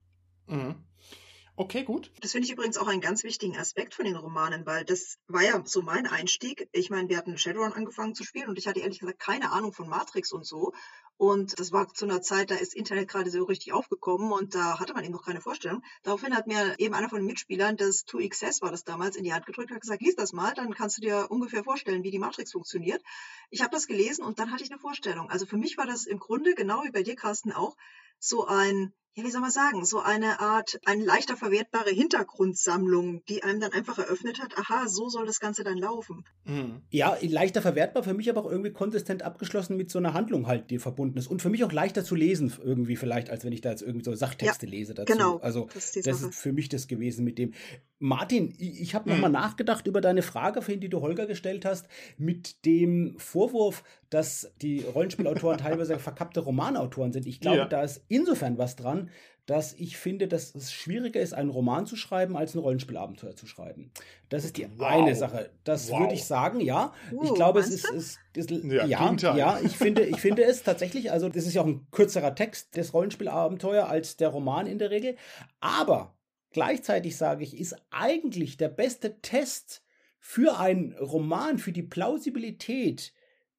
Mhm. 0.48 0.76
Okay, 1.56 1.84
gut. 1.84 2.12
Das 2.22 2.32
finde 2.32 2.48
ich 2.48 2.52
übrigens 2.52 2.78
auch 2.78 2.88
einen 2.88 3.02
ganz 3.02 3.24
wichtigen 3.24 3.58
Aspekt 3.58 3.94
von 3.94 4.06
den 4.06 4.16
Romanen, 4.16 4.66
weil 4.66 4.86
das 4.86 5.20
war 5.28 5.44
ja 5.44 5.62
so 5.66 5.84
mein 5.84 6.08
Einstieg. 6.08 6.68
Ich 6.72 6.89
meine, 6.89 7.10
wir 7.10 7.18
hatten 7.18 7.38
Shadowrun 7.38 7.74
angefangen 7.74 8.16
zu 8.16 8.24
spielen 8.24 8.50
und 8.50 8.58
ich 8.58 8.68
hatte 8.68 8.80
ehrlich 8.80 9.00
gesagt 9.00 9.20
keine 9.20 9.52
Ahnung 9.52 9.72
von 9.72 9.88
Matrix 9.88 10.32
und 10.32 10.48
so. 10.48 10.74
Und 11.16 11.60
das 11.60 11.72
war 11.72 11.88
zu 11.94 12.06
einer 12.06 12.24
Zeit, 12.24 12.50
da 12.50 12.56
ist 12.56 12.74
Internet 12.74 13.08
gerade 13.08 13.30
so 13.30 13.44
richtig 13.44 13.72
aufgekommen 13.72 14.32
und 14.32 14.56
da 14.56 14.80
hatte 14.80 14.96
man 14.96 15.04
eben 15.04 15.13
noch 15.13 15.26
keine 15.26 15.42
Vorstellung. 15.42 15.84
Daraufhin 16.02 16.36
hat 16.36 16.48
mir 16.48 16.74
eben 16.80 16.96
einer 16.96 17.08
von 17.08 17.20
den 17.20 17.28
Mitspielern, 17.28 17.78
das 17.78 18.08
2XS 18.08 18.63
war 18.63 18.72
das 18.72 18.84
damals, 18.84 19.16
in 19.16 19.24
die 19.24 19.32
Hand 19.32 19.46
gedrückt 19.46 19.70
und 19.70 19.76
hat 19.76 19.82
gesagt, 19.82 20.02
lies 20.02 20.16
das 20.16 20.34
mal, 20.34 20.56
dann 20.56 20.74
kannst 20.74 20.98
du 20.98 21.02
dir 21.02 21.30
ungefähr 21.30 21.63
vorstellen, 21.63 22.04
wie 22.04 22.10
die 22.10 22.18
Matrix 22.18 22.52
funktioniert. 22.52 23.04
Ich 23.52 23.62
habe 23.62 23.72
das 23.72 23.86
gelesen 23.86 24.26
und 24.26 24.39
dann 24.39 24.52
hatte 24.52 24.63
ich 24.63 24.72
eine 24.72 24.80
Vorstellung. 24.80 25.30
Also 25.30 25.46
für 25.46 25.58
mich 25.58 25.78
war 25.78 25.86
das 25.86 26.08
im 26.08 26.18
Grunde, 26.18 26.56
genau 26.56 26.84
wie 26.84 26.92
bei 26.92 27.04
dir, 27.04 27.16
Carsten, 27.16 27.52
auch 27.52 27.78
so 28.18 28.48
ein 28.48 28.92
ja, 29.15 29.23
wie 29.23 29.30
soll 29.30 29.41
man 29.41 29.52
sagen, 29.52 29.86
so 29.86 29.99
eine 29.99 30.39
Art, 30.39 30.80
eine 30.86 31.04
leichter 31.04 31.38
verwertbare 31.38 31.91
Hintergrundsammlung, 31.91 33.23
die 33.26 33.43
einem 33.43 33.60
dann 33.60 33.71
einfach 33.71 33.99
eröffnet 33.99 34.41
hat, 34.41 34.58
aha, 34.58 34.88
so 34.88 35.08
soll 35.08 35.28
das 35.28 35.39
Ganze 35.39 35.63
dann 35.63 35.78
laufen. 35.78 36.26
Mhm. 36.45 36.82
Ja, 36.89 37.15
leichter 37.21 37.62
verwertbar, 37.62 38.04
für 38.04 38.15
mich 38.15 38.28
aber 38.30 38.43
auch 38.43 38.49
irgendwie 38.49 38.71
konsistent 38.71 39.21
abgeschlossen 39.21 39.78
mit 39.78 39.91
so 39.91 39.99
einer 39.99 40.15
Handlung 40.15 40.47
halt, 40.47 40.71
die 40.71 40.80
verbunden 40.80 41.19
ist. 41.19 41.28
Und 41.28 41.43
für 41.43 41.52
mich 41.52 41.63
auch 41.63 41.71
leichter 41.71 42.04
zu 42.04 42.15
lesen, 42.15 42.52
irgendwie 42.63 42.95
vielleicht, 42.95 43.30
als 43.30 43.45
wenn 43.45 43.54
ich 43.54 43.62
da 43.62 43.69
jetzt 43.69 43.84
irgendwie 43.84 44.04
so 44.04 44.15
Sachtexte 44.15 44.65
ja, 44.65 44.71
lese 44.71 44.95
dazu. 44.95 45.13
Genau. 45.13 45.38
Also, 45.38 45.69
das 45.71 45.95
ist, 45.95 46.08
das 46.08 46.21
ist, 46.23 46.36
für 46.36 46.52
mich 46.52 46.69
das 46.69 46.88
gewesen 46.88 47.23
mit 47.23 47.38
dem. 47.38 47.54
Martin, 47.99 48.54
ich, 48.58 48.82
ich 48.82 48.95
habe 48.95 49.10
mhm. 49.10 49.15
nochmal 49.15 49.32
nachgedacht 49.32 49.86
über 49.86 50.02
deine 50.02 50.23
Frage, 50.23 50.62
die 50.78 50.89
du 50.89 51.02
Holger 51.02 51.28
gestellt 51.28 51.65
hast, 51.65 51.88
mit 52.17 52.65
dem 52.65 53.15
Vorwurf, 53.19 53.84
dass 54.13 54.54
die 54.62 54.82
Rollenspielautoren 54.82 55.58
teilweise 55.60 55.97
verkappte 55.97 56.41
Romanautoren 56.41 57.12
sind. 57.12 57.26
Ich 57.26 57.39
glaube, 57.39 57.58
ja. 57.58 57.65
da 57.65 57.82
ist 57.82 58.04
insofern 58.10 58.58
was 58.58 58.76
dran, 58.76 59.10
dass 59.45 59.73
ich 59.73 59.97
finde, 59.97 60.28
dass 60.28 60.56
es 60.56 60.71
schwieriger 60.71 61.19
ist, 61.19 61.34
einen 61.34 61.49
Roman 61.49 61.86
zu 61.86 61.97
schreiben, 61.97 62.38
als 62.38 62.56
ein 62.56 62.60
Rollenspielabenteuer 62.60 63.36
zu 63.36 63.45
schreiben. 63.45 63.91
Das 64.30 64.45
ist 64.45 64.58
die 64.58 64.67
wow. 64.78 64.88
eine 64.88 65.15
Sache. 65.15 65.49
Das 65.65 65.89
wow. 65.89 65.99
würde 65.99 66.13
ich 66.13 66.23
sagen, 66.23 66.62
ja. 66.62 66.93
Uh, 67.12 67.23
ich 67.23 67.34
glaube, 67.34 67.60
es 67.60 67.69
ist, 67.69 67.89
ist, 67.89 68.19
ist, 68.36 68.52
ja, 68.52 68.86
ja, 68.86 69.36
ja, 69.36 69.60
ich 69.62 69.76
finde, 69.76 70.04
ich 70.04 70.21
finde 70.21 70.43
es 70.43 70.63
tatsächlich, 70.63 71.12
also 71.12 71.28
das 71.28 71.45
ist 71.45 71.56
ja 71.56 71.62
auch 71.62 71.67
ein 71.67 71.88
kürzerer 71.91 72.36
Text 72.36 72.78
des 72.78 72.93
Rollenspielabenteuer 72.93 73.88
als 73.88 74.15
der 74.15 74.30
Roman 74.30 74.65
in 74.65 74.78
der 74.78 74.91
Regel. 74.91 75.17
Aber 75.60 76.15
gleichzeitig 76.52 77.17
sage 77.17 77.43
ich, 77.43 77.58
ist 77.60 77.76
eigentlich 77.91 78.56
der 78.56 78.69
beste 78.69 79.19
Test 79.21 79.84
für 80.19 80.58
einen 80.58 80.93
Roman, 80.93 81.58
für 81.58 81.73
die 81.73 81.84
Plausibilität 81.84 83.12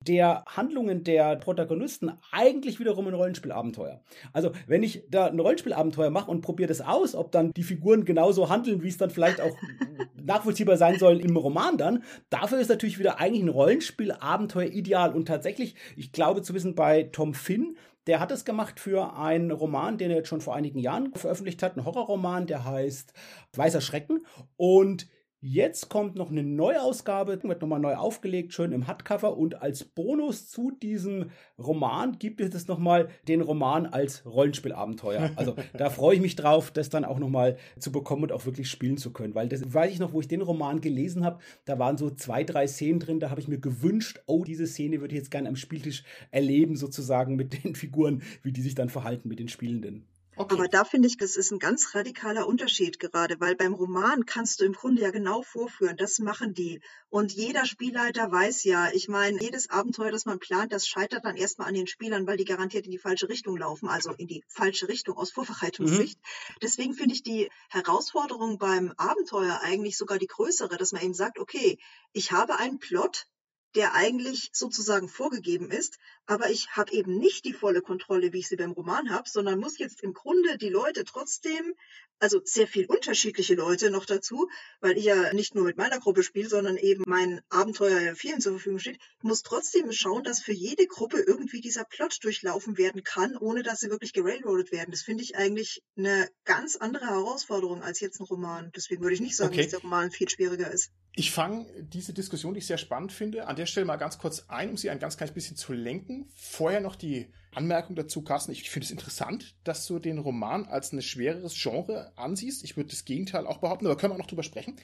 der 0.06 0.44
Handlungen 0.46 1.04
der 1.04 1.36
Protagonisten 1.36 2.12
eigentlich 2.30 2.78
wiederum 2.78 3.06
ein 3.08 3.14
Rollenspielabenteuer. 3.14 4.00
Also, 4.32 4.52
wenn 4.66 4.82
ich 4.82 5.04
da 5.10 5.26
ein 5.26 5.40
Rollenspielabenteuer 5.40 6.10
mache 6.10 6.30
und 6.30 6.40
probiere 6.40 6.68
das 6.68 6.80
aus, 6.80 7.14
ob 7.14 7.32
dann 7.32 7.52
die 7.52 7.62
Figuren 7.62 8.04
genauso 8.04 8.48
handeln, 8.48 8.82
wie 8.82 8.88
es 8.88 8.98
dann 8.98 9.10
vielleicht 9.10 9.40
auch 9.40 9.56
nachvollziehbar 10.22 10.76
sein 10.76 10.98
soll 10.98 11.20
im 11.20 11.36
Roman 11.36 11.76
dann, 11.78 12.02
dafür 12.30 12.58
ist 12.58 12.68
natürlich 12.68 12.98
wieder 12.98 13.20
eigentlich 13.20 13.42
ein 13.42 13.48
Rollenspielabenteuer 13.48 14.70
ideal. 14.70 15.14
Und 15.14 15.26
tatsächlich, 15.26 15.74
ich 15.96 16.12
glaube 16.12 16.42
zu 16.42 16.54
wissen, 16.54 16.74
bei 16.74 17.04
Tom 17.04 17.34
Finn, 17.34 17.76
der 18.06 18.20
hat 18.20 18.30
es 18.30 18.44
gemacht 18.44 18.80
für 18.80 19.16
einen 19.16 19.50
Roman, 19.50 19.96
den 19.96 20.10
er 20.10 20.18
jetzt 20.18 20.28
schon 20.28 20.42
vor 20.42 20.54
einigen 20.54 20.78
Jahren 20.78 21.14
veröffentlicht 21.14 21.62
hat, 21.62 21.76
ein 21.76 21.84
Horrorroman, 21.84 22.46
der 22.46 22.64
heißt 22.64 23.14
Weißer 23.54 23.80
Schrecken. 23.80 24.24
Und 24.56 25.08
Jetzt 25.46 25.90
kommt 25.90 26.16
noch 26.16 26.30
eine 26.30 26.42
Neuausgabe, 26.42 27.38
wird 27.42 27.60
nochmal 27.60 27.78
neu 27.78 27.96
aufgelegt, 27.96 28.54
schön 28.54 28.72
im 28.72 28.86
Hardcover. 28.86 29.36
Und 29.36 29.60
als 29.60 29.84
Bonus 29.84 30.48
zu 30.48 30.70
diesem 30.70 31.32
Roman 31.58 32.18
gibt 32.18 32.40
es 32.40 32.66
nochmal 32.66 33.10
den 33.28 33.42
Roman 33.42 33.84
als 33.84 34.24
Rollenspielabenteuer. 34.24 35.32
Also 35.36 35.54
da 35.76 35.90
freue 35.90 36.14
ich 36.14 36.22
mich 36.22 36.34
drauf, 36.34 36.70
das 36.70 36.88
dann 36.88 37.04
auch 37.04 37.18
nochmal 37.18 37.58
zu 37.78 37.92
bekommen 37.92 38.22
und 38.22 38.32
auch 38.32 38.46
wirklich 38.46 38.70
spielen 38.70 38.96
zu 38.96 39.12
können. 39.12 39.34
Weil 39.34 39.50
das 39.50 39.74
weiß 39.74 39.92
ich 39.92 39.98
noch, 39.98 40.14
wo 40.14 40.20
ich 40.22 40.28
den 40.28 40.40
Roman 40.40 40.80
gelesen 40.80 41.26
habe, 41.26 41.40
da 41.66 41.78
waren 41.78 41.98
so 41.98 42.08
zwei, 42.08 42.42
drei 42.42 42.66
Szenen 42.66 42.98
drin, 42.98 43.20
da 43.20 43.28
habe 43.28 43.42
ich 43.42 43.46
mir 43.46 43.58
gewünscht, 43.58 44.22
oh, 44.24 44.44
diese 44.44 44.66
Szene 44.66 45.02
würde 45.02 45.14
ich 45.14 45.18
jetzt 45.18 45.30
gerne 45.30 45.50
am 45.50 45.56
Spieltisch 45.56 46.04
erleben, 46.30 46.74
sozusagen 46.74 47.36
mit 47.36 47.64
den 47.64 47.74
Figuren, 47.74 48.22
wie 48.40 48.52
die 48.52 48.62
sich 48.62 48.76
dann 48.76 48.88
verhalten 48.88 49.28
mit 49.28 49.40
den 49.40 49.48
Spielenden. 49.48 50.06
Okay. 50.36 50.54
Aber 50.54 50.68
da 50.68 50.84
finde 50.84 51.06
ich, 51.06 51.16
das 51.16 51.36
ist 51.36 51.52
ein 51.52 51.58
ganz 51.58 51.94
radikaler 51.94 52.46
Unterschied 52.46 52.98
gerade, 52.98 53.38
weil 53.40 53.54
beim 53.54 53.72
Roman 53.72 54.26
kannst 54.26 54.60
du 54.60 54.64
im 54.64 54.72
Grunde 54.72 55.02
ja 55.02 55.10
genau 55.10 55.42
vorführen, 55.42 55.96
das 55.96 56.18
machen 56.18 56.54
die. 56.54 56.80
Und 57.08 57.32
jeder 57.32 57.64
Spielleiter 57.66 58.30
weiß 58.32 58.64
ja, 58.64 58.90
ich 58.92 59.08
meine, 59.08 59.40
jedes 59.40 59.70
Abenteuer, 59.70 60.10
das 60.10 60.26
man 60.26 60.40
plant, 60.40 60.72
das 60.72 60.88
scheitert 60.88 61.24
dann 61.24 61.36
erstmal 61.36 61.68
an 61.68 61.74
den 61.74 61.86
Spielern, 61.86 62.26
weil 62.26 62.36
die 62.36 62.44
garantiert 62.44 62.86
in 62.86 62.90
die 62.90 62.98
falsche 62.98 63.28
Richtung 63.28 63.56
laufen, 63.56 63.88
also 63.88 64.12
in 64.12 64.26
die 64.26 64.42
falsche 64.48 64.88
Richtung 64.88 65.16
aus 65.16 65.30
Vorbereitungssicht. 65.30 66.18
Mhm. 66.18 66.54
Deswegen 66.62 66.94
finde 66.94 67.14
ich 67.14 67.22
die 67.22 67.48
Herausforderung 67.68 68.58
beim 68.58 68.92
Abenteuer 68.96 69.60
eigentlich 69.62 69.96
sogar 69.96 70.18
die 70.18 70.26
größere, 70.26 70.76
dass 70.76 70.92
man 70.92 71.02
eben 71.02 71.14
sagt, 71.14 71.38
okay, 71.38 71.78
ich 72.12 72.32
habe 72.32 72.58
einen 72.58 72.78
Plot, 72.80 73.26
der 73.74 73.94
eigentlich 73.94 74.50
sozusagen 74.52 75.08
vorgegeben 75.08 75.70
ist, 75.70 75.98
aber 76.26 76.50
ich 76.50 76.68
habe 76.70 76.92
eben 76.92 77.18
nicht 77.18 77.44
die 77.44 77.52
volle 77.52 77.82
Kontrolle, 77.82 78.32
wie 78.32 78.38
ich 78.38 78.48
sie 78.48 78.56
beim 78.56 78.72
Roman 78.72 79.10
habe, 79.10 79.28
sondern 79.28 79.58
muss 79.58 79.78
jetzt 79.78 80.02
im 80.02 80.14
Grunde 80.14 80.58
die 80.58 80.70
Leute 80.70 81.04
trotzdem, 81.04 81.74
also 82.18 82.40
sehr 82.44 82.66
viel 82.66 82.86
unterschiedliche 82.86 83.54
Leute 83.54 83.90
noch 83.90 84.06
dazu, 84.06 84.48
weil 84.80 84.96
ich 84.96 85.04
ja 85.04 85.32
nicht 85.34 85.54
nur 85.54 85.64
mit 85.64 85.76
meiner 85.76 85.98
Gruppe 85.98 86.22
spiele, 86.22 86.48
sondern 86.48 86.76
eben 86.76 87.04
mein 87.06 87.40
Abenteuer 87.50 88.00
ja 88.00 88.14
vielen 88.14 88.40
zur 88.40 88.52
Verfügung 88.52 88.78
steht, 88.78 88.98
muss 89.22 89.42
trotzdem 89.42 89.92
schauen, 89.92 90.22
dass 90.22 90.40
für 90.40 90.52
jede 90.52 90.86
Gruppe 90.86 91.18
irgendwie 91.18 91.60
dieser 91.60 91.84
Plot 91.84 92.18
durchlaufen 92.22 92.78
werden 92.78 93.02
kann, 93.02 93.36
ohne 93.36 93.62
dass 93.62 93.80
sie 93.80 93.90
wirklich 93.90 94.12
gerailroadet 94.12 94.72
werden. 94.72 94.92
Das 94.92 95.02
finde 95.02 95.22
ich 95.24 95.36
eigentlich 95.36 95.82
eine 95.96 96.28
ganz 96.44 96.76
andere 96.76 97.06
Herausforderung 97.06 97.82
als 97.82 98.00
jetzt 98.00 98.20
ein 98.20 98.24
Roman. 98.24 98.70
Deswegen 98.74 99.02
würde 99.02 99.14
ich 99.14 99.20
nicht 99.20 99.36
sagen, 99.36 99.52
okay. 99.52 99.62
dass 99.62 99.72
der 99.72 99.80
Roman 99.80 100.10
viel 100.10 100.28
schwieriger 100.28 100.70
ist. 100.70 100.90
Ich 101.16 101.30
fange 101.30 101.66
diese 101.80 102.12
Diskussion, 102.12 102.54
die 102.54 102.58
ich 102.58 102.66
sehr 102.66 102.78
spannend 102.78 103.12
finde, 103.12 103.46
an 103.46 103.54
der 103.54 103.66
Stelle 103.66 103.86
mal 103.86 103.96
ganz 103.96 104.18
kurz 104.18 104.46
ein, 104.48 104.70
um 104.70 104.76
sie 104.76 104.90
ein 104.90 104.98
ganz 104.98 105.16
kleines 105.16 105.34
bisschen 105.34 105.56
zu 105.56 105.72
lenken. 105.72 106.13
Vorher 106.36 106.80
noch 106.80 106.96
die 106.96 107.26
Anmerkung 107.54 107.96
dazu, 107.96 108.22
Carsten. 108.22 108.52
Ich 108.52 108.68
finde 108.68 108.84
es 108.84 108.90
interessant, 108.90 109.54
dass 109.64 109.86
du 109.86 109.98
den 109.98 110.18
Roman 110.18 110.64
als 110.64 110.92
ein 110.92 111.00
schwereres 111.02 111.54
Genre 111.60 112.12
ansiehst. 112.16 112.64
Ich 112.64 112.76
würde 112.76 112.90
das 112.90 113.04
Gegenteil 113.04 113.46
auch 113.46 113.58
behaupten, 113.58 113.86
aber 113.86 113.96
können 113.96 114.12
wir 114.12 114.14
auch 114.14 114.20
noch 114.20 114.26
drüber 114.26 114.42
sprechen. 114.42 114.76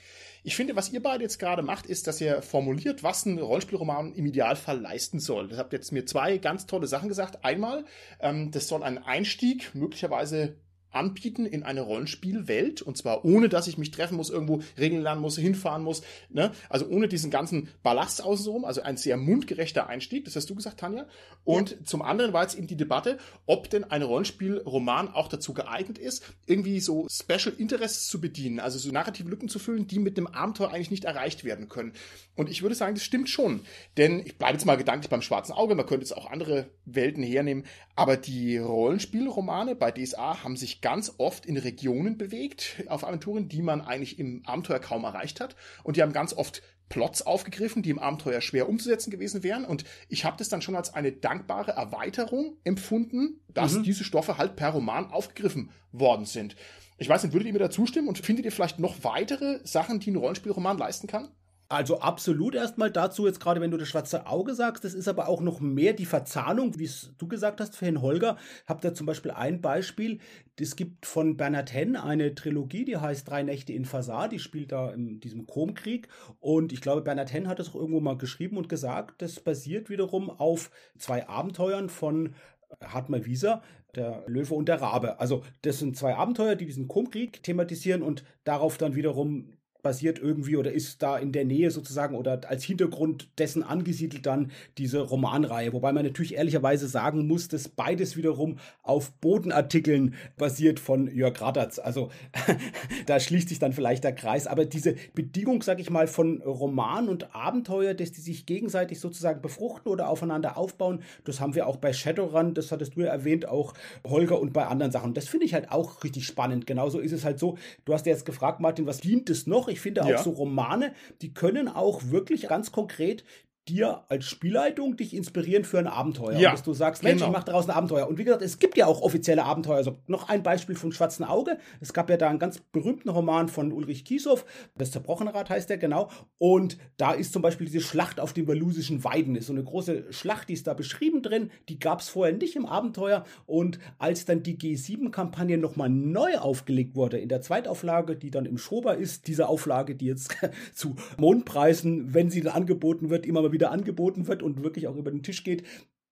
Ich 0.42 0.56
finde, 0.56 0.76
was 0.76 0.90
ihr 0.90 1.02
beide 1.02 1.22
jetzt 1.22 1.38
gerade 1.38 1.62
macht, 1.62 1.86
ist, 1.86 2.06
dass 2.06 2.20
ihr 2.20 2.42
formuliert, 2.42 3.02
was 3.02 3.26
ein 3.26 3.38
Rollenspielroman 3.38 4.14
im 4.14 4.26
Idealfall 4.26 4.80
leisten 4.80 5.20
soll. 5.20 5.48
Das 5.48 5.58
habt 5.58 5.72
jetzt 5.72 5.92
mir 5.92 6.06
zwei 6.06 6.38
ganz 6.38 6.66
tolle 6.66 6.86
Sachen 6.86 7.08
gesagt. 7.08 7.44
Einmal, 7.44 7.84
ähm, 8.20 8.50
das 8.50 8.68
soll 8.68 8.82
einen 8.82 8.98
Einstieg 8.98 9.74
möglicherweise 9.74 10.56
anbieten 10.90 11.46
in 11.46 11.62
eine 11.62 11.82
Rollenspielwelt 11.82 12.82
und 12.82 12.96
zwar 12.96 13.24
ohne, 13.24 13.48
dass 13.48 13.66
ich 13.66 13.78
mich 13.78 13.90
treffen 13.90 14.16
muss, 14.16 14.30
irgendwo 14.30 14.60
Regeln 14.78 15.02
lernen 15.02 15.20
muss, 15.20 15.36
hinfahren 15.36 15.82
muss, 15.82 16.02
ne? 16.28 16.52
Also 16.68 16.86
ohne 16.86 17.08
diesen 17.08 17.30
ganzen 17.30 17.68
Ballast 17.82 18.22
außenrum, 18.22 18.64
also 18.64 18.82
ein 18.82 18.96
sehr 18.96 19.16
mundgerechter 19.16 19.88
Einstieg, 19.88 20.24
das 20.24 20.36
hast 20.36 20.50
du 20.50 20.54
gesagt, 20.54 20.80
Tanja. 20.80 21.06
Und 21.44 21.70
ja. 21.70 21.76
zum 21.84 22.02
anderen 22.02 22.32
war 22.32 22.42
jetzt 22.42 22.56
eben 22.56 22.66
die 22.66 22.76
Debatte, 22.76 23.18
ob 23.46 23.70
denn 23.70 23.84
ein 23.84 24.02
Rollenspielroman 24.02 25.08
auch 25.08 25.28
dazu 25.28 25.54
geeignet 25.54 25.98
ist, 25.98 26.24
irgendwie 26.46 26.80
so 26.80 27.06
Special 27.08 27.54
Interests 27.56 28.08
zu 28.08 28.20
bedienen, 28.20 28.60
also 28.60 28.78
so 28.78 28.90
narrative 28.90 29.28
Lücken 29.28 29.48
zu 29.48 29.58
füllen, 29.58 29.86
die 29.86 29.98
mit 29.98 30.16
dem 30.16 30.26
Abenteuer 30.26 30.70
eigentlich 30.70 30.90
nicht 30.90 31.04
erreicht 31.04 31.44
werden 31.44 31.68
können. 31.68 31.92
Und 32.36 32.48
ich 32.48 32.62
würde 32.62 32.74
sagen, 32.74 32.94
das 32.94 33.04
stimmt 33.04 33.28
schon, 33.28 33.60
denn 33.96 34.20
ich 34.24 34.38
bleibe 34.38 34.54
jetzt 34.54 34.66
mal 34.66 34.76
gedanklich 34.76 35.10
beim 35.10 35.22
schwarzen 35.22 35.52
Auge, 35.52 35.74
man 35.74 35.86
könnte 35.86 36.04
jetzt 36.04 36.16
auch 36.16 36.30
andere 36.30 36.70
Welten 36.84 37.22
hernehmen, 37.22 37.64
aber 37.96 38.16
die 38.16 38.58
Rollenspielromane 38.58 39.74
bei 39.74 39.90
DSA 39.90 40.42
haben 40.42 40.56
sich 40.80 40.90
ganz 40.90 41.14
oft 41.18 41.46
in 41.46 41.56
Regionen 41.56 42.16
bewegt 42.16 42.82
auf 42.88 43.04
Aventuren, 43.04 43.48
die 43.48 43.62
man 43.62 43.80
eigentlich 43.80 44.18
im 44.18 44.42
Abenteuer 44.46 44.78
kaum 44.78 45.04
erreicht 45.04 45.40
hat. 45.40 45.56
Und 45.84 45.96
die 45.96 46.02
haben 46.02 46.12
ganz 46.12 46.32
oft 46.32 46.62
Plots 46.88 47.22
aufgegriffen, 47.22 47.82
die 47.82 47.90
im 47.90 48.00
Abenteuer 48.00 48.40
schwer 48.40 48.68
umzusetzen 48.68 49.10
gewesen 49.10 49.42
wären. 49.42 49.64
Und 49.64 49.84
ich 50.08 50.24
habe 50.24 50.36
das 50.38 50.48
dann 50.48 50.62
schon 50.62 50.74
als 50.74 50.92
eine 50.92 51.12
dankbare 51.12 51.72
Erweiterung 51.72 52.56
empfunden, 52.64 53.40
dass 53.48 53.74
mhm. 53.74 53.84
diese 53.84 54.04
Stoffe 54.04 54.38
halt 54.38 54.56
per 54.56 54.70
Roman 54.70 55.06
aufgegriffen 55.06 55.70
worden 55.92 56.26
sind. 56.26 56.56
Ich 56.98 57.08
weiß 57.08 57.22
nicht, 57.22 57.32
würdet 57.32 57.46
ihr 57.46 57.52
mir 57.52 57.60
da 57.60 57.70
zustimmen 57.70 58.08
und 58.08 58.18
findet 58.18 58.44
ihr 58.44 58.52
vielleicht 58.52 58.78
noch 58.78 59.04
weitere 59.04 59.60
Sachen, 59.64 60.00
die 60.00 60.10
ein 60.10 60.16
Rollenspielroman 60.16 60.78
leisten 60.78 61.06
kann? 61.06 61.28
Also 61.72 62.00
absolut 62.00 62.56
erstmal 62.56 62.90
dazu, 62.90 63.28
jetzt 63.28 63.38
gerade 63.38 63.60
wenn 63.60 63.70
du 63.70 63.76
das 63.76 63.86
schwarze 63.86 64.26
Auge 64.26 64.54
sagst, 64.54 64.82
das 64.82 64.92
ist 64.92 65.06
aber 65.06 65.28
auch 65.28 65.40
noch 65.40 65.60
mehr 65.60 65.92
die 65.92 66.04
Verzahnung, 66.04 66.76
wie 66.80 66.84
es 66.84 67.12
du 67.16 67.28
gesagt 67.28 67.60
hast, 67.60 67.76
für 67.76 67.84
Herrn 67.84 68.02
Holger. 68.02 68.38
Habt 68.66 68.84
ihr 68.84 68.92
zum 68.92 69.06
Beispiel 69.06 69.30
ein 69.30 69.60
Beispiel, 69.60 70.18
es 70.58 70.74
gibt 70.74 71.06
von 71.06 71.36
Bernhard 71.36 71.72
Henn 71.72 71.94
eine 71.94 72.34
Trilogie, 72.34 72.84
die 72.84 72.96
heißt 72.96 73.30
Drei 73.30 73.44
Nächte 73.44 73.72
in 73.72 73.84
Fasar, 73.84 74.28
die 74.28 74.40
spielt 74.40 74.72
da 74.72 74.90
in 74.90 75.20
diesem 75.20 75.46
Chromkrieg 75.46 76.08
und 76.40 76.72
ich 76.72 76.80
glaube, 76.80 77.02
Bernhard 77.02 77.32
Henn 77.32 77.46
hat 77.46 77.60
es 77.60 77.68
auch 77.68 77.76
irgendwo 77.76 78.00
mal 78.00 78.18
geschrieben 78.18 78.56
und 78.56 78.68
gesagt, 78.68 79.22
das 79.22 79.38
basiert 79.38 79.90
wiederum 79.90 80.28
auf 80.28 80.72
zwei 80.98 81.28
Abenteuern 81.28 81.88
von 81.88 82.34
Hartmar 82.82 83.24
Wieser, 83.26 83.62
der 83.94 84.24
Löwe 84.26 84.54
und 84.54 84.68
der 84.68 84.82
Rabe. 84.82 85.20
Also 85.20 85.44
das 85.62 85.78
sind 85.78 85.96
zwei 85.96 86.16
Abenteuer, 86.16 86.56
die 86.56 86.66
diesen 86.66 86.88
Chromkrieg 86.88 87.44
thematisieren 87.44 88.02
und 88.02 88.24
darauf 88.42 88.76
dann 88.76 88.96
wiederum 88.96 89.52
basiert 89.82 90.18
irgendwie 90.18 90.56
oder 90.56 90.72
ist 90.72 91.02
da 91.02 91.18
in 91.18 91.32
der 91.32 91.44
Nähe 91.44 91.70
sozusagen 91.70 92.16
oder 92.16 92.40
als 92.48 92.64
Hintergrund 92.64 93.28
dessen 93.38 93.62
angesiedelt 93.62 94.26
dann 94.26 94.50
diese 94.78 95.00
Romanreihe. 95.00 95.72
Wobei 95.72 95.92
man 95.92 96.04
natürlich 96.04 96.34
ehrlicherweise 96.34 96.88
sagen 96.88 97.26
muss, 97.26 97.48
dass 97.48 97.68
beides 97.68 98.16
wiederum 98.16 98.58
auf 98.82 99.12
Bodenartikeln 99.12 100.14
basiert 100.36 100.80
von 100.80 101.14
Jörg 101.14 101.40
Radatz. 101.40 101.78
Also 101.78 102.10
da 103.06 103.20
schließt 103.20 103.48
sich 103.48 103.58
dann 103.58 103.72
vielleicht 103.72 104.04
der 104.04 104.14
Kreis. 104.14 104.46
Aber 104.46 104.64
diese 104.64 104.94
Bedingung, 105.14 105.62
sag 105.62 105.80
ich 105.80 105.90
mal, 105.90 106.06
von 106.06 106.42
Roman 106.42 107.08
und 107.08 107.34
Abenteuer, 107.34 107.94
dass 107.94 108.12
die 108.12 108.20
sich 108.20 108.46
gegenseitig 108.46 109.00
sozusagen 109.00 109.42
befruchten 109.42 109.90
oder 109.90 110.08
aufeinander 110.08 110.56
aufbauen, 110.56 111.02
das 111.24 111.40
haben 111.40 111.54
wir 111.54 111.66
auch 111.66 111.76
bei 111.76 111.92
Shadowrun, 111.92 112.54
das 112.54 112.72
hattest 112.72 112.96
du 112.96 113.00
ja 113.00 113.08
erwähnt, 113.08 113.46
auch 113.48 113.74
Holger 114.06 114.40
und 114.40 114.52
bei 114.52 114.66
anderen 114.66 114.92
Sachen. 114.92 115.14
Das 115.14 115.28
finde 115.28 115.46
ich 115.46 115.54
halt 115.54 115.70
auch 115.70 116.04
richtig 116.04 116.26
spannend. 116.26 116.66
Genauso 116.66 116.98
ist 116.98 117.12
es 117.12 117.24
halt 117.24 117.38
so, 117.38 117.56
du 117.84 117.94
hast 117.94 118.06
ja 118.06 118.12
jetzt 118.12 118.26
gefragt, 118.26 118.60
Martin, 118.60 118.86
was 118.86 119.00
dient 119.00 119.30
es 119.30 119.46
noch? 119.46 119.68
Ich 119.70 119.80
finde 119.80 120.04
auch 120.04 120.08
ja. 120.08 120.22
so 120.22 120.30
Romane, 120.30 120.92
die 121.22 121.32
können 121.32 121.68
auch 121.68 122.02
wirklich 122.10 122.48
ganz 122.48 122.72
konkret 122.72 123.24
dir 123.68 124.04
als 124.08 124.24
Spielleitung 124.24 124.96
dich 124.96 125.14
inspirieren 125.14 125.64
für 125.64 125.78
ein 125.78 125.86
Abenteuer. 125.86 126.38
Ja, 126.38 126.50
dass 126.50 126.62
du 126.62 126.72
sagst, 126.72 127.02
Mensch, 127.02 127.18
genau. 127.18 127.26
ich 127.26 127.32
mache 127.32 127.44
daraus 127.44 127.68
ein 127.68 127.76
Abenteuer. 127.76 128.08
Und 128.08 128.18
wie 128.18 128.24
gesagt, 128.24 128.42
es 128.42 128.58
gibt 128.58 128.76
ja 128.76 128.86
auch 128.86 129.02
offizielle 129.02 129.44
Abenteuer. 129.44 129.76
Also 129.76 129.98
noch 130.06 130.28
ein 130.28 130.42
Beispiel 130.42 130.74
vom 130.76 130.92
Schwarzen 130.92 131.24
Auge. 131.24 131.58
Es 131.80 131.92
gab 131.92 132.10
ja 132.10 132.16
da 132.16 132.28
einen 132.28 132.38
ganz 132.38 132.58
berühmten 132.58 133.08
Roman 133.08 133.48
von 133.48 133.72
Ulrich 133.72 134.04
Kiesow. 134.04 134.44
Das 134.76 134.90
Zerbrochene 134.90 135.34
Rad 135.34 135.50
heißt 135.50 135.70
der, 135.70 135.78
genau. 135.78 136.10
Und 136.38 136.78
da 136.96 137.12
ist 137.12 137.32
zum 137.32 137.42
Beispiel 137.42 137.66
diese 137.66 137.80
Schlacht 137.80 138.18
auf 138.18 138.32
den 138.32 138.48
walusischen 138.48 139.04
Weiden. 139.04 139.36
Ist 139.36 139.46
so 139.46 139.52
eine 139.52 139.62
große 139.62 140.12
Schlacht, 140.12 140.48
die 140.48 140.54
ist 140.54 140.66
da 140.66 140.74
beschrieben 140.74 141.22
drin. 141.22 141.50
Die 141.68 141.78
gab 141.78 142.00
es 142.00 142.08
vorher 142.08 142.34
nicht 142.34 142.56
im 142.56 142.66
Abenteuer. 142.66 143.24
Und 143.46 143.78
als 143.98 144.24
dann 144.24 144.42
die 144.42 144.56
G7-Kampagne 144.58 145.58
nochmal 145.58 145.90
neu 145.90 146.38
aufgelegt 146.38 146.96
wurde, 146.96 147.18
in 147.18 147.28
der 147.28 147.42
Zweitauflage, 147.42 148.16
die 148.16 148.30
dann 148.30 148.46
im 148.46 148.58
Schober 148.58 148.96
ist, 148.96 149.28
diese 149.28 149.48
Auflage, 149.48 149.94
die 149.94 150.06
jetzt 150.06 150.36
zu 150.74 150.96
Mondpreisen, 151.18 152.14
wenn 152.14 152.30
sie 152.30 152.40
dann 152.40 152.54
angeboten 152.54 153.10
wird, 153.10 153.26
immer 153.26 153.42
mal 153.50 153.52
wieder 153.52 153.70
angeboten 153.70 154.26
wird 154.26 154.42
und 154.42 154.62
wirklich 154.62 154.86
auch 154.86 154.96
über 154.96 155.10
den 155.10 155.22
Tisch 155.22 155.44
geht. 155.44 155.64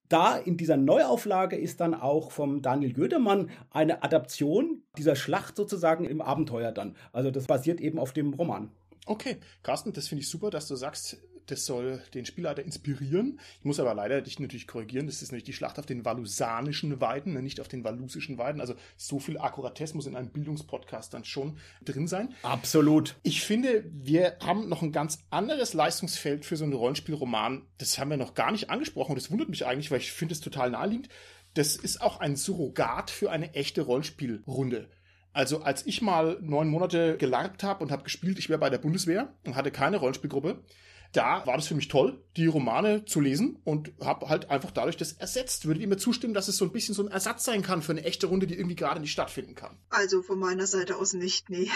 Da 0.08 0.38
in 0.38 0.56
dieser 0.56 0.76
Neuauflage 0.76 1.56
ist 1.56 1.80
dann 1.80 1.94
auch 1.94 2.32
vom 2.32 2.62
Daniel 2.62 2.94
Gödemann 2.94 3.50
eine 3.70 4.02
Adaption 4.02 4.82
dieser 4.96 5.16
Schlacht 5.16 5.56
sozusagen 5.56 6.04
im 6.04 6.22
Abenteuer 6.22 6.72
dann. 6.72 6.96
Also 7.12 7.30
das 7.30 7.46
basiert 7.46 7.80
eben 7.80 7.98
auf 7.98 8.12
dem 8.12 8.32
Roman. 8.32 8.70
Okay, 9.06 9.36
Carsten, 9.62 9.92
das 9.92 10.08
finde 10.08 10.22
ich 10.22 10.30
super, 10.30 10.50
dass 10.50 10.66
du 10.66 10.76
sagst, 10.76 11.18
das 11.50 11.66
soll 11.66 12.02
den 12.14 12.24
Spielleiter 12.24 12.62
inspirieren. 12.62 13.40
Ich 13.58 13.64
muss 13.64 13.80
aber 13.80 13.94
leider 13.94 14.20
dich 14.20 14.38
natürlich 14.38 14.66
korrigieren. 14.66 15.06
Das 15.06 15.22
ist 15.22 15.32
nämlich 15.32 15.44
die 15.44 15.52
Schlacht 15.52 15.78
auf 15.78 15.86
den 15.86 16.04
valusanischen 16.04 17.00
Weiden, 17.00 17.32
ne, 17.32 17.42
nicht 17.42 17.60
auf 17.60 17.68
den 17.68 17.84
valusischen 17.84 18.38
Weiden. 18.38 18.60
Also 18.60 18.74
so 18.96 19.18
viel 19.18 19.38
Akkuratesse 19.38 19.96
muss 19.96 20.06
in 20.06 20.16
einem 20.16 20.30
Bildungspodcast 20.30 21.12
dann 21.12 21.24
schon 21.24 21.58
drin 21.84 22.06
sein. 22.06 22.34
Absolut. 22.42 23.16
Ich 23.22 23.42
finde, 23.42 23.84
wir 23.90 24.36
haben 24.40 24.68
noch 24.68 24.82
ein 24.82 24.92
ganz 24.92 25.24
anderes 25.30 25.74
Leistungsfeld 25.74 26.44
für 26.44 26.56
so 26.56 26.64
einen 26.64 26.74
Rollenspielroman. 26.74 27.66
Das 27.78 27.98
haben 27.98 28.10
wir 28.10 28.16
noch 28.16 28.34
gar 28.34 28.52
nicht 28.52 28.70
angesprochen. 28.70 29.12
Und 29.12 29.20
das 29.20 29.30
wundert 29.30 29.48
mich 29.48 29.66
eigentlich, 29.66 29.90
weil 29.90 30.00
ich 30.00 30.12
finde 30.12 30.34
es 30.34 30.40
total 30.40 30.70
naheliegend. 30.70 31.08
Das 31.54 31.76
ist 31.76 32.00
auch 32.00 32.20
ein 32.20 32.36
Surrogat 32.36 33.10
für 33.10 33.30
eine 33.30 33.54
echte 33.54 33.82
Rollenspielrunde. 33.82 34.88
Also 35.32 35.62
als 35.62 35.86
ich 35.86 36.02
mal 36.02 36.38
neun 36.40 36.68
Monate 36.68 37.16
gelarbt 37.16 37.62
habe 37.62 37.84
und 37.84 37.92
habe 37.92 38.02
gespielt, 38.02 38.38
ich 38.38 38.48
wäre 38.48 38.58
bei 38.58 38.70
der 38.70 38.78
Bundeswehr 38.78 39.32
und 39.44 39.54
hatte 39.54 39.70
keine 39.70 39.98
Rollenspielgruppe, 39.98 40.62
da 41.12 41.46
war 41.46 41.56
das 41.56 41.66
für 41.66 41.74
mich 41.74 41.88
toll, 41.88 42.22
die 42.36 42.46
Romane 42.46 43.04
zu 43.04 43.20
lesen 43.20 43.60
und 43.64 43.92
habe 44.00 44.28
halt 44.28 44.50
einfach 44.50 44.70
dadurch 44.70 44.96
das 44.96 45.12
ersetzt. 45.12 45.66
Würdet 45.66 45.82
ihr 45.82 45.88
mir 45.88 45.96
zustimmen, 45.96 46.34
dass 46.34 46.48
es 46.48 46.56
so 46.56 46.64
ein 46.64 46.72
bisschen 46.72 46.94
so 46.94 47.02
ein 47.02 47.10
Ersatz 47.10 47.44
sein 47.44 47.62
kann 47.62 47.82
für 47.82 47.92
eine 47.92 48.04
echte 48.04 48.26
Runde, 48.26 48.46
die 48.46 48.54
irgendwie 48.54 48.76
gerade 48.76 49.00
nicht 49.00 49.12
stattfinden 49.12 49.54
kann? 49.54 49.78
Also 49.88 50.22
von 50.22 50.38
meiner 50.38 50.66
Seite 50.66 50.96
aus 50.96 51.14
nicht, 51.14 51.50
nee. 51.50 51.70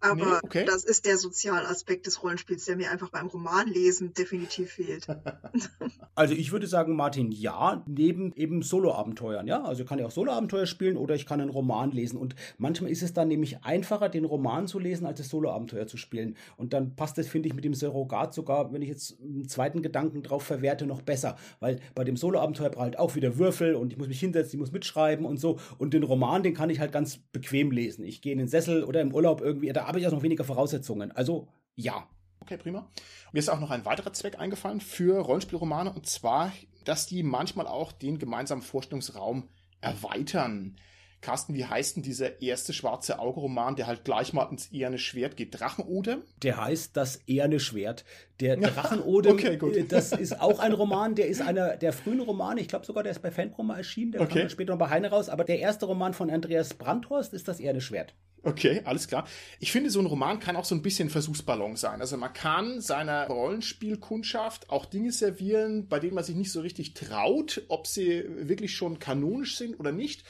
Aber 0.00 0.14
nee, 0.14 0.38
okay. 0.42 0.64
das 0.64 0.84
ist 0.84 1.06
der 1.06 1.16
Sozialaspekt 1.16 2.06
des 2.06 2.22
Rollenspiels, 2.22 2.64
der 2.64 2.76
mir 2.76 2.90
einfach 2.90 3.10
beim 3.10 3.26
Romanlesen 3.26 4.12
definitiv 4.14 4.72
fehlt. 4.72 5.06
also 6.14 6.34
ich 6.34 6.52
würde 6.52 6.66
sagen, 6.66 6.96
Martin, 6.96 7.30
ja, 7.32 7.84
neben 7.86 8.32
eben 8.34 8.62
Solo-Abenteuern, 8.62 9.46
ja. 9.46 9.62
Also 9.62 9.82
ich 9.82 9.88
kann 9.88 9.98
ja 9.98 10.06
auch 10.06 10.10
Solo-Abenteuer 10.10 10.66
spielen 10.66 10.96
oder 10.96 11.14
ich 11.14 11.26
kann 11.26 11.40
einen 11.40 11.50
Roman 11.50 11.90
lesen. 11.90 12.18
Und 12.18 12.34
manchmal 12.58 12.90
ist 12.90 13.02
es 13.02 13.12
dann 13.12 13.28
nämlich 13.28 13.64
einfacher, 13.64 14.08
den 14.08 14.24
Roman 14.24 14.66
zu 14.66 14.78
lesen, 14.78 15.06
als 15.06 15.18
das 15.18 15.28
Solo-Abenteuer 15.28 15.86
zu 15.86 15.96
spielen. 15.96 16.36
Und 16.56 16.72
dann 16.72 16.96
passt 16.96 17.18
das, 17.18 17.28
finde 17.28 17.48
ich, 17.48 17.54
mit 17.54 17.64
dem 17.64 17.74
Surrogat 17.74 18.34
sogar, 18.34 18.72
wenn 18.72 18.82
ich 18.82 18.88
jetzt 18.88 19.20
einen 19.20 19.48
zweiten 19.48 19.82
Gedanken 19.82 20.22
drauf 20.22 20.42
verwerte, 20.42 20.86
noch 20.86 21.02
besser. 21.02 21.36
Weil 21.60 21.80
bei 21.94 22.04
dem 22.04 22.16
Solo-Abenteuer 22.16 22.72
halt 22.76 22.98
auch 22.98 23.14
wieder 23.14 23.38
Würfel 23.38 23.74
und 23.74 23.92
ich 23.92 23.98
muss 23.98 24.08
mich 24.08 24.20
hinsetzen, 24.20 24.54
ich 24.54 24.60
muss 24.60 24.72
mitschreiben 24.72 25.26
und 25.26 25.38
so. 25.38 25.58
Und 25.78 25.94
den 25.94 26.02
Roman, 26.02 26.42
den 26.42 26.54
kann 26.54 26.70
ich 26.70 26.80
halt 26.80 26.92
ganz 26.92 27.18
bequem 27.18 27.70
lesen. 27.70 28.04
Ich 28.04 28.22
gehe 28.22 28.32
in 28.32 28.38
den 28.38 28.48
Sessel 28.48 28.84
oder 28.84 29.00
im 29.00 29.14
Urlaub 29.14 29.40
irgendwie 29.40 29.68
da 29.72 29.86
habe 29.86 30.00
ich 30.00 30.06
auch 30.06 30.12
noch 30.12 30.22
weniger 30.22 30.44
Voraussetzungen. 30.44 31.12
Also 31.12 31.48
ja. 31.74 32.06
Okay, 32.40 32.56
prima. 32.56 32.88
Mir 33.32 33.38
ist 33.38 33.48
auch 33.48 33.60
noch 33.60 33.70
ein 33.70 33.84
weiterer 33.84 34.12
Zweck 34.12 34.38
eingefallen 34.38 34.80
für 34.80 35.20
Rollenspielromane 35.20 35.92
und 35.92 36.06
zwar, 36.06 36.52
dass 36.84 37.06
die 37.06 37.22
manchmal 37.22 37.66
auch 37.66 37.92
den 37.92 38.18
gemeinsamen 38.18 38.62
Vorstellungsraum 38.62 39.48
erweitern. 39.80 40.76
Carsten, 41.22 41.54
wie 41.54 41.64
heißt 41.64 41.96
denn 41.96 42.02
dieser 42.02 42.42
erste 42.42 42.72
schwarze 42.72 43.20
Auge-Roman, 43.20 43.76
der 43.76 43.86
halt 43.86 44.04
gleich 44.04 44.32
mal 44.32 44.48
ins 44.50 44.72
Eherne 44.72 44.98
Schwert 44.98 45.36
geht? 45.36 45.58
Drachenode? 45.58 46.22
Der 46.42 46.62
heißt 46.62 46.96
das 46.96 47.20
Eherne 47.28 47.60
Schwert. 47.60 48.04
Der 48.40 48.56
Drachenode, 48.56 49.30
okay, 49.30 49.54
äh, 49.54 49.84
das 49.84 50.10
ist 50.10 50.40
auch 50.40 50.58
ein 50.58 50.72
Roman, 50.72 51.14
der 51.14 51.28
ist 51.28 51.40
einer 51.40 51.76
der 51.76 51.92
frühen 51.92 52.20
Romane, 52.20 52.60
ich 52.60 52.66
glaube 52.66 52.84
sogar, 52.84 53.04
der 53.04 53.12
ist 53.12 53.22
bei 53.22 53.30
Fanproma 53.30 53.76
erschienen, 53.76 54.12
der 54.12 54.20
okay. 54.20 54.40
kam 54.40 54.48
später 54.48 54.72
noch 54.72 54.80
bei 54.80 54.90
Heine 54.90 55.10
raus, 55.10 55.28
aber 55.28 55.44
der 55.44 55.60
erste 55.60 55.86
Roman 55.86 56.12
von 56.12 56.28
Andreas 56.28 56.74
Brandhorst 56.74 57.32
ist 57.34 57.46
das 57.46 57.60
Eherne 57.60 57.80
Schwert. 57.80 58.14
Okay, 58.44 58.82
alles 58.84 59.06
klar. 59.06 59.26
Ich 59.60 59.70
finde, 59.70 59.88
so 59.90 60.00
ein 60.00 60.06
Roman 60.06 60.40
kann 60.40 60.56
auch 60.56 60.64
so 60.64 60.74
ein 60.74 60.82
bisschen 60.82 61.10
Versuchsballon 61.10 61.76
sein. 61.76 62.00
Also 62.00 62.16
man 62.16 62.32
kann 62.32 62.80
seiner 62.80 63.28
Rollenspielkundschaft 63.28 64.68
auch 64.68 64.84
Dinge 64.84 65.12
servieren, 65.12 65.86
bei 65.86 66.00
denen 66.00 66.14
man 66.14 66.24
sich 66.24 66.34
nicht 66.34 66.50
so 66.50 66.60
richtig 66.60 66.94
traut, 66.94 67.62
ob 67.68 67.86
sie 67.86 68.24
wirklich 68.28 68.74
schon 68.74 68.98
kanonisch 68.98 69.56
sind 69.56 69.78
oder 69.78 69.92
nicht. 69.92 70.24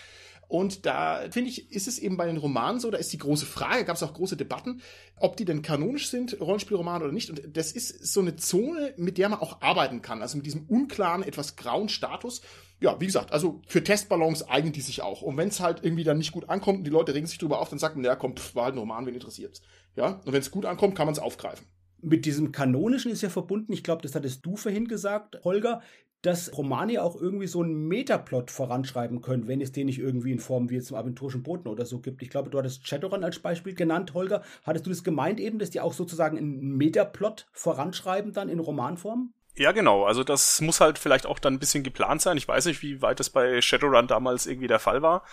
Und 0.52 0.84
da 0.84 1.22
finde 1.30 1.48
ich, 1.48 1.72
ist 1.72 1.88
es 1.88 1.98
eben 1.98 2.18
bei 2.18 2.26
den 2.26 2.36
Romanen 2.36 2.78
so, 2.78 2.90
da 2.90 2.98
ist 2.98 3.10
die 3.14 3.18
große 3.18 3.46
Frage, 3.46 3.86
gab 3.86 3.96
es 3.96 4.02
auch 4.02 4.12
große 4.12 4.36
Debatten, 4.36 4.82
ob 5.16 5.38
die 5.38 5.46
denn 5.46 5.62
kanonisch 5.62 6.10
sind, 6.10 6.38
Rollenspielromane 6.38 7.04
oder 7.04 7.12
nicht. 7.14 7.30
Und 7.30 7.56
das 7.56 7.72
ist 7.72 8.12
so 8.12 8.20
eine 8.20 8.36
Zone, 8.36 8.92
mit 8.98 9.16
der 9.16 9.30
man 9.30 9.40
auch 9.40 9.62
arbeiten 9.62 10.02
kann. 10.02 10.20
Also 10.20 10.36
mit 10.36 10.44
diesem 10.44 10.66
unklaren, 10.66 11.22
etwas 11.22 11.56
grauen 11.56 11.88
Status 11.88 12.42
ja, 12.82 13.00
wie 13.00 13.06
gesagt, 13.06 13.32
also 13.32 13.60
für 13.66 13.82
Testballons 13.82 14.48
eignen 14.48 14.72
die 14.72 14.80
sich 14.80 15.02
auch. 15.02 15.22
Und 15.22 15.36
wenn 15.36 15.48
es 15.48 15.60
halt 15.60 15.82
irgendwie 15.82 16.04
dann 16.04 16.18
nicht 16.18 16.32
gut 16.32 16.48
ankommt 16.48 16.78
und 16.78 16.84
die 16.84 16.90
Leute 16.90 17.14
regen 17.14 17.26
sich 17.26 17.38
drüber 17.38 17.60
auf, 17.60 17.70
dann 17.70 17.78
sagt 17.78 17.96
man, 17.96 18.04
ja 18.04 18.16
komm, 18.16 18.36
pff, 18.36 18.54
war 18.54 18.64
halt 18.64 18.76
Roman, 18.76 19.06
wen 19.06 19.14
interessiert's. 19.14 19.62
Ja, 19.96 20.20
und 20.24 20.32
wenn 20.32 20.40
es 20.40 20.50
gut 20.50 20.66
ankommt, 20.66 20.94
kann 20.94 21.06
man 21.06 21.12
es 21.12 21.18
aufgreifen. 21.18 21.66
Mit 22.00 22.26
diesem 22.26 22.50
Kanonischen 22.50 23.12
ist 23.12 23.22
ja 23.22 23.28
verbunden, 23.28 23.72
ich 23.72 23.84
glaube, 23.84 24.02
das 24.02 24.14
hattest 24.16 24.44
du 24.44 24.56
vorhin 24.56 24.88
gesagt, 24.88 25.38
Holger, 25.44 25.80
dass 26.22 26.56
Romane 26.56 27.02
auch 27.02 27.20
irgendwie 27.20 27.48
so 27.48 27.62
einen 27.62 27.88
Metaplot 27.88 28.50
voranschreiben 28.50 29.20
können, 29.20 29.48
wenn 29.48 29.60
es 29.60 29.72
den 29.72 29.86
nicht 29.86 29.98
irgendwie 29.98 30.32
in 30.32 30.38
Form 30.38 30.70
wie 30.70 30.76
im 30.76 30.94
aventurischen 30.94 31.42
Boten 31.42 31.68
oder 31.68 31.84
so 31.84 32.00
gibt. 32.00 32.22
Ich 32.22 32.30
glaube, 32.30 32.48
du 32.48 32.58
hattest 32.58 32.86
Shadowrun 32.86 33.24
als 33.24 33.40
Beispiel 33.40 33.74
genannt, 33.74 34.14
Holger. 34.14 34.42
Hattest 34.62 34.86
du 34.86 34.90
das 34.90 35.04
gemeint 35.04 35.40
eben, 35.40 35.58
dass 35.58 35.70
die 35.70 35.80
auch 35.80 35.92
sozusagen 35.92 36.38
einen 36.38 36.76
Metaplot 36.76 37.46
voranschreiben 37.52 38.32
dann 38.32 38.48
in 38.48 38.60
Romanform? 38.60 39.34
Ja, 39.54 39.72
genau. 39.72 40.04
Also 40.04 40.24
das 40.24 40.60
muss 40.60 40.80
halt 40.80 40.98
vielleicht 40.98 41.26
auch 41.26 41.38
dann 41.38 41.54
ein 41.54 41.58
bisschen 41.58 41.84
geplant 41.84 42.22
sein. 42.22 42.36
Ich 42.36 42.48
weiß 42.48 42.66
nicht, 42.66 42.82
wie 42.82 43.02
weit 43.02 43.20
das 43.20 43.30
bei 43.30 43.60
Shadowrun 43.60 44.06
damals 44.06 44.46
irgendwie 44.46 44.66
der 44.66 44.78
Fall 44.78 45.02
war. 45.02 45.24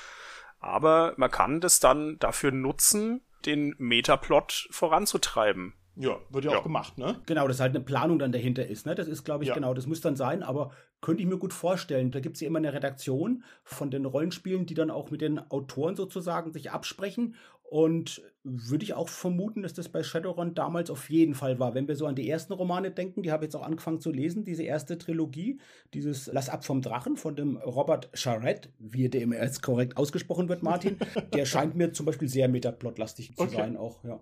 Aber 0.60 1.13
man 1.17 1.32
kann 1.32 1.62
das 1.62 1.79
dann 1.79 2.17
dafür 2.19 2.51
nutzen, 2.51 3.21
den 3.45 3.75
Metaplot 3.77 4.67
voranzutreiben. 4.71 5.73
Ja, 5.95 6.17
wird 6.29 6.45
ja, 6.45 6.51
ja, 6.51 6.60
auch 6.60 6.63
gemacht, 6.63 6.97
ne? 6.97 7.19
Genau, 7.25 7.45
dass 7.47 7.60
halt 7.60 7.75
eine 7.75 7.84
Planung 7.84 8.19
dann 8.19 8.32
dahinter 8.32 8.65
ist, 8.65 8.86
ne? 8.86 8.95
Das 8.95 9.10
ist, 9.10 9.25
glaube 9.25 9.43
ich, 9.43 9.49
ja. 9.49 9.55
genau, 9.55 9.73
das 9.73 9.86
muss 9.86 9.99
dann 9.99 10.15
sein, 10.15 10.43
aber 10.43 10.71
könnte 11.01 11.21
ich 11.21 11.27
mir 11.27 11.38
gut 11.38 11.51
vorstellen. 11.51 12.12
Da 12.12 12.21
gibt 12.21 12.36
es 12.36 12.41
ja 12.41 12.47
immer 12.47 12.60
eine 12.60 12.71
Redaktion 12.71 13.43
von 13.65 13.91
den 13.91 14.05
Rollenspielen, 14.05 14.65
die 14.65 14.75
dann 14.75 14.91
auch 14.91 15.12
mit 15.12 15.19
den 15.19 15.39
Autoren 15.51 15.97
sozusagen 15.97 16.53
sich 16.53 16.71
absprechen 16.71 17.36
und 17.69 18.23
würde 18.43 18.84
ich 18.84 18.95
auch 18.95 19.10
vermuten, 19.10 19.62
dass 19.62 19.75
das 19.75 19.89
bei 19.89 20.01
Shadowrun 20.01 20.55
damals 20.55 20.89
auf 20.89 21.08
jeden 21.12 21.36
Fall 21.36 21.60
war. 21.60 21.75
Wenn 21.75 21.88
wir 21.88 21.95
so 21.95 22.08
an 22.08 22.15
die 22.15 22.27
ersten 22.27 22.53
Romane 22.53 22.89
denken, 22.89 23.21
die 23.21 23.32
habe 23.32 23.43
ich 23.43 23.49
jetzt 23.49 23.55
auch 23.55 23.65
angefangen 23.65 23.99
zu 23.99 24.12
lesen, 24.12 24.43
diese 24.43 24.63
erste 24.63 24.97
Trilogie, 24.97 25.60
dieses 25.93 26.27
Lass 26.34 26.49
ab 26.49 26.65
vom 26.65 26.82
Drachen 26.82 27.15
von 27.15 27.36
dem 27.36 27.58
Robert 27.58 28.10
Charette, 28.13 28.69
wie 28.79 29.08
der 29.08 29.21
immer 29.21 29.36
jetzt 29.36 29.62
korrekt 29.62 29.97
ausgesprochen 29.97 30.49
wird, 30.49 30.63
Martin, 30.63 30.97
der 31.34 31.45
scheint 31.45 31.75
mir 31.75 31.93
zum 31.93 32.08
Beispiel 32.08 32.27
sehr 32.27 32.47
metaplotlastig 32.47 33.36
zu 33.36 33.43
okay. 33.43 33.55
sein 33.55 33.77
auch, 33.77 34.03
ja. 34.03 34.19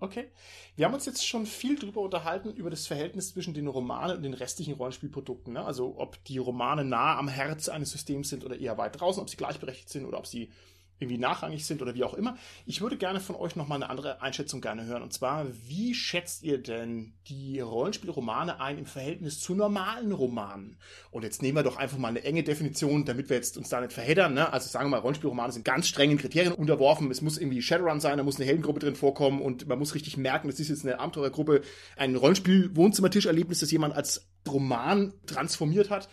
Okay. 0.00 0.30
Wir 0.76 0.86
haben 0.86 0.94
uns 0.94 1.06
jetzt 1.06 1.26
schon 1.26 1.46
viel 1.46 1.76
drüber 1.76 2.00
unterhalten, 2.00 2.52
über 2.52 2.70
das 2.70 2.86
Verhältnis 2.86 3.30
zwischen 3.30 3.54
den 3.54 3.66
Romanen 3.66 4.16
und 4.16 4.22
den 4.22 4.34
restlichen 4.34 4.74
Rollenspielprodukten. 4.74 5.54
Ne? 5.54 5.64
Also 5.64 5.94
ob 5.98 6.22
die 6.24 6.38
Romane 6.38 6.84
nah 6.84 7.16
am 7.16 7.28
Herz 7.28 7.68
eines 7.68 7.90
Systems 7.90 8.28
sind 8.28 8.44
oder 8.44 8.58
eher 8.58 8.78
weit 8.78 9.00
draußen, 9.00 9.20
ob 9.20 9.28
sie 9.28 9.36
gleichberechtigt 9.36 9.88
sind 9.88 10.04
oder 10.04 10.18
ob 10.18 10.26
sie 10.28 10.50
irgendwie 10.98 11.18
nachrangig 11.18 11.64
sind 11.64 11.82
oder 11.82 11.94
wie 11.94 12.04
auch 12.04 12.14
immer. 12.14 12.36
Ich 12.66 12.80
würde 12.80 12.96
gerne 12.96 13.20
von 13.20 13.36
euch 13.36 13.56
nochmal 13.56 13.76
eine 13.76 13.90
andere 13.90 14.20
Einschätzung 14.20 14.60
gerne 14.60 14.84
hören. 14.84 15.02
Und 15.02 15.12
zwar, 15.12 15.46
wie 15.66 15.94
schätzt 15.94 16.42
ihr 16.42 16.58
denn 16.58 17.14
die 17.28 17.60
Rollenspielromane 17.60 18.60
ein 18.60 18.78
im 18.78 18.86
Verhältnis 18.86 19.40
zu 19.40 19.54
normalen 19.54 20.12
Romanen? 20.12 20.78
Und 21.10 21.22
jetzt 21.22 21.42
nehmen 21.42 21.56
wir 21.56 21.62
doch 21.62 21.76
einfach 21.76 21.98
mal 21.98 22.08
eine 22.08 22.24
enge 22.24 22.42
Definition, 22.42 23.04
damit 23.04 23.28
wir 23.28 23.36
jetzt 23.36 23.56
uns 23.56 23.68
da 23.68 23.80
nicht 23.80 23.92
verheddern. 23.92 24.34
Ne? 24.34 24.52
Also 24.52 24.68
sagen 24.68 24.86
wir 24.86 24.90
mal, 24.90 25.00
Rollenspielromane 25.00 25.52
sind 25.52 25.64
ganz 25.64 25.88
strengen 25.88 26.18
Kriterien 26.18 26.52
unterworfen. 26.52 27.10
Es 27.10 27.22
muss 27.22 27.38
irgendwie 27.38 27.62
Shadowrun 27.62 28.00
sein, 28.00 28.18
da 28.18 28.24
muss 28.24 28.36
eine 28.36 28.46
Heldengruppe 28.46 28.80
drin 28.80 28.96
vorkommen 28.96 29.40
und 29.40 29.68
man 29.68 29.78
muss 29.78 29.94
richtig 29.94 30.16
merken, 30.16 30.48
das 30.48 30.58
ist 30.58 30.68
jetzt 30.68 30.84
eine 30.84 30.98
Abenteurergruppe, 30.98 31.62
ein 31.96 32.16
Rollenspiel-Wohnzimmertischerlebnis, 32.16 33.60
das 33.60 33.70
jemand 33.70 33.94
als 33.94 34.28
Roman 34.48 35.12
transformiert 35.26 35.90
hat. 35.90 36.08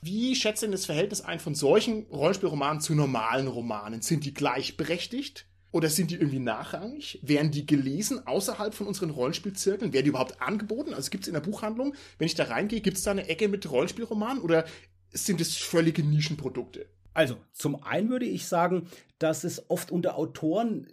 Wie 0.00 0.34
schätzt 0.34 0.62
denn 0.62 0.72
das 0.72 0.86
Verhältnis 0.86 1.20
ein 1.20 1.40
von 1.40 1.54
solchen 1.54 2.06
Rollenspielromanen 2.06 2.80
zu 2.80 2.94
normalen 2.94 3.48
Romanen? 3.48 4.02
Sind 4.02 4.24
die 4.24 4.34
gleichberechtigt? 4.34 5.46
Oder 5.70 5.90
sind 5.90 6.10
die 6.10 6.14
irgendwie 6.14 6.38
nachrangig? 6.38 7.18
Werden 7.22 7.50
die 7.50 7.66
gelesen 7.66 8.26
außerhalb 8.26 8.74
von 8.74 8.86
unseren 8.86 9.10
Rollenspielzirkeln? 9.10 9.92
Werden 9.92 10.04
die 10.04 10.10
überhaupt 10.10 10.40
angeboten? 10.40 10.94
Also 10.94 11.10
gibt 11.10 11.24
es 11.24 11.28
in 11.28 11.34
der 11.34 11.40
Buchhandlung, 11.40 11.94
wenn 12.16 12.26
ich 12.26 12.34
da 12.34 12.44
reingehe, 12.44 12.80
gibt 12.80 12.96
es 12.96 13.02
da 13.02 13.10
eine 13.10 13.28
Ecke 13.28 13.48
mit 13.48 13.70
Rollenspielromanen 13.70 14.42
oder 14.42 14.64
sind 15.10 15.40
es 15.40 15.56
völlige 15.56 16.02
Nischenprodukte? 16.02 16.86
Also, 17.12 17.36
zum 17.52 17.82
einen 17.82 18.10
würde 18.10 18.26
ich 18.26 18.46
sagen, 18.46 18.88
dass 19.18 19.44
es 19.44 19.68
oft 19.70 19.90
unter 19.90 20.16
Autoren 20.16 20.86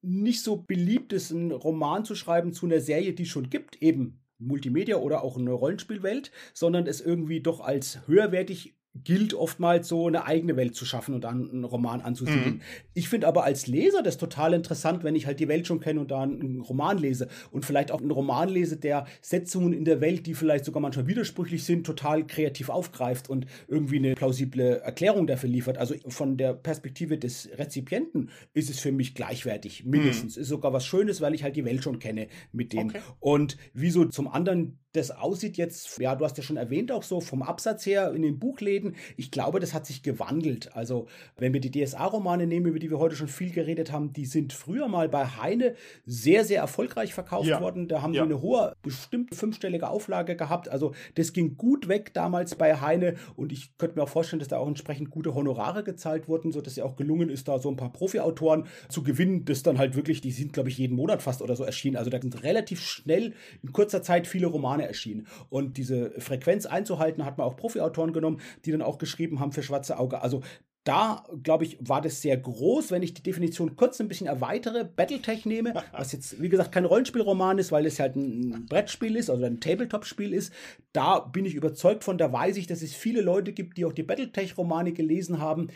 nicht 0.00 0.42
so 0.42 0.56
beliebt 0.56 1.12
ist, 1.12 1.30
einen 1.30 1.50
Roman 1.50 2.04
zu 2.04 2.14
schreiben 2.14 2.52
zu 2.52 2.66
einer 2.66 2.80
Serie, 2.80 3.12
die 3.12 3.24
es 3.24 3.28
schon 3.28 3.50
gibt, 3.50 3.82
eben 3.82 4.20
Multimedia 4.38 4.96
oder 4.96 5.22
auch 5.22 5.36
eine 5.36 5.52
Rollenspielwelt, 5.52 6.30
sondern 6.54 6.86
es 6.86 7.00
irgendwie 7.00 7.40
doch 7.40 7.60
als 7.60 8.06
höherwertig 8.06 8.77
gilt 8.94 9.34
oftmals 9.34 9.88
so 9.88 10.06
eine 10.06 10.24
eigene 10.24 10.56
Welt 10.56 10.74
zu 10.74 10.84
schaffen 10.84 11.14
und 11.14 11.24
dann 11.24 11.50
einen 11.50 11.64
Roman 11.64 12.00
anzusiedeln. 12.00 12.54
Mhm. 12.54 12.60
Ich 12.94 13.08
finde 13.08 13.26
aber 13.26 13.44
als 13.44 13.66
Leser 13.66 14.02
das 14.02 14.18
total 14.18 14.54
interessant, 14.54 15.04
wenn 15.04 15.14
ich 15.14 15.26
halt 15.26 15.40
die 15.40 15.48
Welt 15.48 15.66
schon 15.66 15.80
kenne 15.80 16.00
und 16.00 16.10
da 16.10 16.22
einen 16.22 16.60
Roman 16.60 16.98
lese 16.98 17.28
und 17.50 17.64
vielleicht 17.64 17.90
auch 17.90 18.00
einen 18.00 18.10
Roman 18.10 18.48
lese, 18.48 18.76
der 18.76 19.06
Setzungen 19.20 19.72
in 19.72 19.84
der 19.84 20.00
Welt, 20.00 20.26
die 20.26 20.34
vielleicht 20.34 20.64
sogar 20.64 20.80
manchmal 20.80 21.06
widersprüchlich 21.06 21.64
sind, 21.64 21.86
total 21.86 22.26
kreativ 22.26 22.70
aufgreift 22.70 23.30
und 23.30 23.46
irgendwie 23.68 23.96
eine 23.96 24.14
plausible 24.14 24.80
Erklärung 24.80 25.26
dafür 25.26 25.48
liefert. 25.48 25.78
Also 25.78 25.94
von 26.08 26.36
der 26.36 26.54
Perspektive 26.54 27.18
des 27.18 27.48
Rezipienten 27.56 28.30
ist 28.52 28.70
es 28.70 28.80
für 28.80 28.92
mich 28.92 29.14
gleichwertig, 29.14 29.84
mindestens. 29.84 30.36
Mhm. 30.36 30.42
Ist 30.42 30.48
sogar 30.48 30.72
was 30.72 30.86
Schönes, 30.86 31.20
weil 31.20 31.34
ich 31.34 31.44
halt 31.44 31.56
die 31.56 31.64
Welt 31.64 31.82
schon 31.82 31.98
kenne 31.98 32.28
mit 32.52 32.72
denen. 32.72 32.90
Okay. 32.90 33.00
Und 33.20 33.56
wieso 33.74 34.04
zum 34.06 34.28
anderen 34.28 34.78
das 34.98 35.10
aussieht 35.10 35.56
jetzt, 35.56 35.98
ja, 35.98 36.14
du 36.14 36.24
hast 36.24 36.36
ja 36.36 36.42
schon 36.42 36.56
erwähnt, 36.56 36.90
auch 36.92 37.02
so 37.02 37.20
vom 37.20 37.42
Absatz 37.42 37.86
her 37.86 38.12
in 38.12 38.22
den 38.22 38.38
Buchläden. 38.38 38.96
Ich 39.16 39.30
glaube, 39.30 39.60
das 39.60 39.72
hat 39.72 39.86
sich 39.86 40.02
gewandelt. 40.02 40.74
Also, 40.74 41.06
wenn 41.36 41.52
wir 41.52 41.60
die 41.60 41.70
DSA-Romane 41.70 42.46
nehmen, 42.46 42.66
über 42.66 42.78
die 42.78 42.90
wir 42.90 42.98
heute 42.98 43.14
schon 43.14 43.28
viel 43.28 43.50
geredet 43.50 43.92
haben, 43.92 44.12
die 44.12 44.26
sind 44.26 44.52
früher 44.52 44.88
mal 44.88 45.08
bei 45.08 45.24
Heine 45.24 45.74
sehr, 46.04 46.44
sehr 46.44 46.60
erfolgreich 46.60 47.14
verkauft 47.14 47.48
ja. 47.48 47.60
worden. 47.60 47.86
Da 47.88 48.02
haben 48.02 48.12
ja. 48.12 48.22
die 48.22 48.32
eine 48.32 48.42
hohe, 48.42 48.74
bestimmt 48.82 49.34
fünfstellige 49.34 49.88
Auflage 49.88 50.36
gehabt. 50.36 50.68
Also, 50.68 50.94
das 51.14 51.32
ging 51.32 51.56
gut 51.56 51.88
weg 51.88 52.12
damals 52.12 52.56
bei 52.56 52.80
Heine 52.80 53.14
und 53.36 53.52
ich 53.52 53.76
könnte 53.78 53.96
mir 53.96 54.02
auch 54.02 54.08
vorstellen, 54.08 54.40
dass 54.40 54.48
da 54.48 54.58
auch 54.58 54.68
entsprechend 54.68 55.10
gute 55.10 55.34
Honorare 55.34 55.84
gezahlt 55.84 56.28
wurden, 56.28 56.50
sodass 56.50 56.76
ja 56.76 56.84
auch 56.84 56.96
gelungen 56.96 57.30
ist, 57.30 57.46
da 57.46 57.58
so 57.58 57.70
ein 57.70 57.76
paar 57.76 57.92
Profi-Autoren 57.92 58.66
zu 58.88 59.02
gewinnen, 59.02 59.44
das 59.44 59.62
dann 59.62 59.78
halt 59.78 59.94
wirklich, 59.94 60.20
die 60.20 60.32
sind, 60.32 60.52
glaube 60.52 60.68
ich, 60.68 60.78
jeden 60.78 60.96
Monat 60.96 61.22
fast 61.22 61.40
oder 61.40 61.54
so 61.54 61.62
erschienen. 61.62 61.96
Also, 61.96 62.10
da 62.10 62.20
sind 62.20 62.42
relativ 62.42 62.80
schnell 62.80 63.34
in 63.62 63.72
kurzer 63.72 64.02
Zeit 64.02 64.26
viele 64.26 64.48
Romane 64.48 64.87
erschienen. 64.88 65.26
Und 65.48 65.76
diese 65.76 66.10
Frequenz 66.20 66.66
einzuhalten, 66.66 67.24
hat 67.24 67.38
man 67.38 67.46
auch 67.46 67.56
Profi-Autoren 67.56 68.12
genommen, 68.12 68.40
die 68.64 68.72
dann 68.72 68.82
auch 68.82 68.98
geschrieben 68.98 69.38
haben 69.38 69.52
für 69.52 69.62
Schwarze 69.62 69.98
Auge. 69.98 70.22
Also 70.22 70.42
da, 70.88 71.24
glaube 71.42 71.64
ich, 71.64 71.76
war 71.80 72.00
das 72.00 72.22
sehr 72.22 72.38
groß. 72.38 72.90
Wenn 72.90 73.02
ich 73.02 73.12
die 73.12 73.22
Definition 73.22 73.76
kurz 73.76 74.00
ein 74.00 74.08
bisschen 74.08 74.26
erweitere, 74.26 74.84
Battletech 74.84 75.44
nehme, 75.44 75.74
was 75.92 76.12
jetzt, 76.12 76.40
wie 76.40 76.48
gesagt, 76.48 76.72
kein 76.72 76.86
Rollenspielroman 76.86 77.58
ist, 77.58 77.70
weil 77.72 77.84
es 77.84 78.00
halt 78.00 78.16
ein 78.16 78.64
Brettspiel 78.66 79.16
ist, 79.16 79.28
also 79.28 79.44
ein 79.44 79.60
Tabletop-Spiel 79.60 80.32
ist, 80.32 80.50
da 80.94 81.18
bin 81.18 81.44
ich 81.44 81.54
überzeugt 81.54 82.04
von, 82.04 82.16
da 82.16 82.32
weiß 82.32 82.56
ich, 82.56 82.66
dass 82.66 82.80
es 82.80 82.94
viele 82.94 83.20
Leute 83.20 83.52
gibt, 83.52 83.76
die 83.76 83.84
auch 83.84 83.92
die 83.92 84.02
Battletech-Romane 84.02 84.92
gelesen 84.92 85.40
haben, 85.40 85.68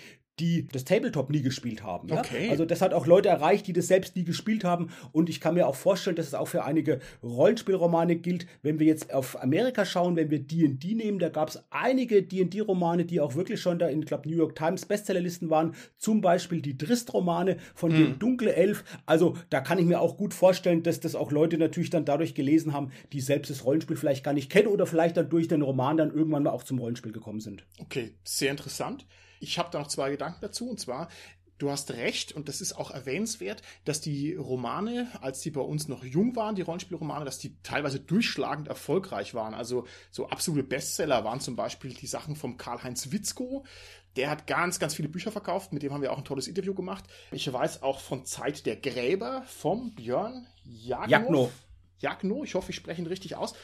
die 0.42 0.66
das 0.72 0.84
Tabletop 0.84 1.30
nie 1.30 1.40
gespielt 1.40 1.84
haben. 1.84 2.08
Ja? 2.08 2.18
Okay. 2.18 2.48
Also 2.50 2.64
das 2.64 2.82
hat 2.82 2.92
auch 2.92 3.06
Leute 3.06 3.28
erreicht, 3.28 3.68
die 3.68 3.72
das 3.72 3.86
selbst 3.86 4.16
nie 4.16 4.24
gespielt 4.24 4.64
haben. 4.64 4.88
Und 5.12 5.30
ich 5.30 5.40
kann 5.40 5.54
mir 5.54 5.68
auch 5.68 5.76
vorstellen, 5.76 6.16
dass 6.16 6.26
es 6.26 6.34
auch 6.34 6.48
für 6.48 6.64
einige 6.64 6.98
Rollenspielromane 7.22 8.16
gilt. 8.16 8.46
Wenn 8.60 8.80
wir 8.80 8.86
jetzt 8.86 9.14
auf 9.14 9.40
Amerika 9.40 9.84
schauen, 9.84 10.16
wenn 10.16 10.30
wir 10.30 10.40
D&D 10.40 10.94
nehmen, 10.94 11.20
da 11.20 11.28
gab 11.28 11.48
es 11.48 11.62
einige 11.70 12.24
D&D-Romane, 12.24 13.04
die 13.04 13.20
auch 13.20 13.36
wirklich 13.36 13.60
schon 13.60 13.78
da 13.78 13.86
in, 13.86 14.04
glaube 14.04 14.28
New 14.28 14.36
York 14.36 14.56
Times 14.56 14.84
Bestsellerlisten 14.84 15.48
waren. 15.48 15.76
Zum 15.96 16.20
Beispiel 16.20 16.60
die 16.60 16.76
Drist-Romane 16.76 17.58
von 17.76 17.92
mhm. 17.92 17.96
dem 17.96 18.18
Dunkle 18.18 18.54
Elf. 18.54 18.82
Also 19.06 19.36
da 19.48 19.60
kann 19.60 19.78
ich 19.78 19.86
mir 19.86 20.00
auch 20.00 20.16
gut 20.16 20.34
vorstellen, 20.34 20.82
dass 20.82 20.98
das 20.98 21.14
auch 21.14 21.30
Leute 21.30 21.56
natürlich 21.56 21.90
dann 21.90 22.04
dadurch 22.04 22.34
gelesen 22.34 22.72
haben, 22.72 22.90
die 23.12 23.20
selbst 23.20 23.48
das 23.48 23.64
Rollenspiel 23.64 23.96
vielleicht 23.96 24.24
gar 24.24 24.34
nicht 24.34 24.50
kennen 24.50 24.66
oder 24.66 24.86
vielleicht 24.86 25.16
dann 25.16 25.30
durch 25.30 25.46
den 25.46 25.62
Roman 25.62 25.96
dann 25.96 26.12
irgendwann 26.12 26.42
mal 26.42 26.50
auch 26.50 26.64
zum 26.64 26.80
Rollenspiel 26.80 27.12
gekommen 27.12 27.38
sind. 27.38 27.64
Okay, 27.78 28.14
sehr 28.24 28.50
interessant. 28.50 29.06
Ich 29.42 29.58
habe 29.58 29.70
da 29.70 29.80
noch 29.80 29.88
zwei 29.88 30.10
Gedanken 30.10 30.40
dazu. 30.40 30.70
Und 30.70 30.80
zwar, 30.80 31.08
du 31.58 31.70
hast 31.70 31.90
recht, 31.92 32.32
und 32.32 32.48
das 32.48 32.60
ist 32.60 32.72
auch 32.74 32.90
erwähnenswert, 32.90 33.62
dass 33.84 34.00
die 34.00 34.34
Romane, 34.34 35.08
als 35.20 35.40
die 35.40 35.50
bei 35.50 35.60
uns 35.60 35.88
noch 35.88 36.04
jung 36.04 36.34
waren, 36.36 36.54
die 36.54 36.62
Rollenspielromane, 36.62 37.24
dass 37.24 37.38
die 37.38 37.56
teilweise 37.62 38.00
durchschlagend 38.00 38.68
erfolgreich 38.68 39.34
waren. 39.34 39.54
Also 39.54 39.86
so 40.10 40.28
absolute 40.28 40.66
Bestseller 40.66 41.24
waren 41.24 41.40
zum 41.40 41.56
Beispiel 41.56 41.94
die 41.94 42.06
Sachen 42.06 42.36
vom 42.36 42.56
Karl-Heinz 42.56 43.12
Witzko. 43.12 43.64
Der 44.16 44.28
hat 44.28 44.46
ganz, 44.46 44.78
ganz 44.78 44.94
viele 44.94 45.08
Bücher 45.08 45.32
verkauft, 45.32 45.72
mit 45.72 45.82
dem 45.82 45.92
haben 45.92 46.02
wir 46.02 46.12
auch 46.12 46.18
ein 46.18 46.24
tolles 46.24 46.46
Interview 46.46 46.74
gemacht. 46.74 47.04
Ich 47.30 47.50
weiß 47.50 47.82
auch 47.82 48.00
von 48.00 48.26
Zeit 48.26 48.66
der 48.66 48.76
Gräber 48.76 49.42
vom 49.46 49.94
Björn 49.94 50.46
Jagno. 50.64 51.50
Jagno, 51.98 52.44
ich 52.44 52.54
hoffe, 52.54 52.70
ich 52.70 52.76
spreche 52.76 53.00
ihn 53.00 53.06
richtig 53.06 53.36
aus. 53.36 53.54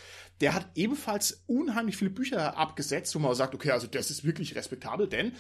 Der 0.41 0.55
hat 0.55 0.67
ebenfalls 0.75 1.43
unheimlich 1.47 1.97
viele 1.97 2.11
Bücher 2.11 2.57
abgesetzt, 2.57 3.15
wo 3.15 3.19
man 3.19 3.35
sagt, 3.35 3.55
okay, 3.55 3.73
also 3.73 3.89
das 3.89 4.11
ist 4.11 4.25
wirklich 4.25 4.55
respektabel, 4.55 5.09
denn 5.09 5.33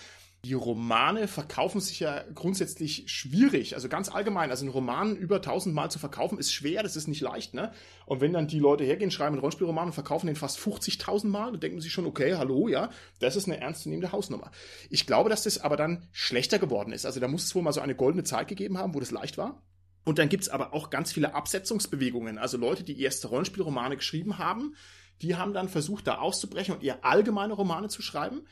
die 0.45 0.55
Romane 0.55 1.27
verkaufen 1.27 1.81
sich 1.81 1.99
ja 1.99 2.23
grundsätzlich 2.33 3.05
schwierig. 3.07 3.75
Also 3.75 3.89
ganz 3.89 4.09
allgemein. 4.09 4.51
Also 4.51 4.65
einen 4.65 4.73
Roman 4.73 5.17
über 5.17 5.37
1000 5.37 5.75
Mal 5.75 5.91
zu 5.91 5.99
verkaufen 5.99 6.39
ist 6.39 6.53
schwer, 6.53 6.85
das 6.85 6.95
ist 6.95 7.09
nicht 7.09 7.21
leicht, 7.21 7.55
ne? 7.55 7.73
Und 8.07 8.21
wenn 8.21 8.33
dann 8.33 8.47
die 8.47 8.61
Leute 8.61 8.85
hergehen, 8.85 9.11
schreiben 9.11 9.35
einen 9.35 9.41
Rollenspielroman 9.41 9.89
und 9.89 9.95
verkaufen 9.95 10.29
den 10.29 10.37
fast 10.37 10.59
50.000 10.61 11.27
Mal, 11.27 11.51
dann 11.51 11.61
denken 11.61 11.81
sie 11.81 11.91
schon, 11.91 12.07
okay, 12.07 12.37
hallo, 12.37 12.69
ja, 12.69 12.91
das 13.19 13.35
ist 13.35 13.47
eine 13.47 13.61
ernstzunehmende 13.61 14.13
Hausnummer. 14.13 14.53
Ich 14.91 15.07
glaube, 15.07 15.29
dass 15.29 15.43
das 15.43 15.59
aber 15.59 15.77
dann 15.77 16.07
schlechter 16.13 16.61
geworden 16.61 16.93
ist. 16.93 17.05
Also 17.05 17.19
da 17.19 17.27
muss 17.27 17.45
es 17.45 17.55
wohl 17.57 17.63
mal 17.63 17.73
so 17.73 17.81
eine 17.81 17.97
goldene 17.97 18.23
Zeit 18.23 18.47
gegeben 18.47 18.79
haben, 18.79 18.95
wo 18.95 19.01
das 19.01 19.11
leicht 19.11 19.39
war. 19.39 19.61
Und 20.05 20.19
dann 20.19 20.29
gibt's 20.29 20.49
aber 20.49 20.73
auch 20.73 20.89
ganz 20.89 21.13
viele 21.13 21.35
Absetzungsbewegungen. 21.35 22.39
Also 22.39 22.57
Leute, 22.59 22.85
die 22.85 23.03
erste 23.03 23.27
Rollenspielromane 23.29 23.97
geschrieben 23.97 24.39
haben, 24.39 24.77
die 25.21 25.35
haben 25.35 25.53
dann 25.53 25.69
versucht, 25.69 26.07
da 26.07 26.19
auszubrechen 26.19 26.75
und 26.75 26.83
eher 26.83 27.05
allgemeine 27.05 27.55
Romane 27.55 27.89
zu 27.89 28.03
schreiben. 28.03 28.43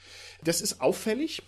Das 0.42 0.60
ist 0.60 0.80
auffällig 0.80 1.42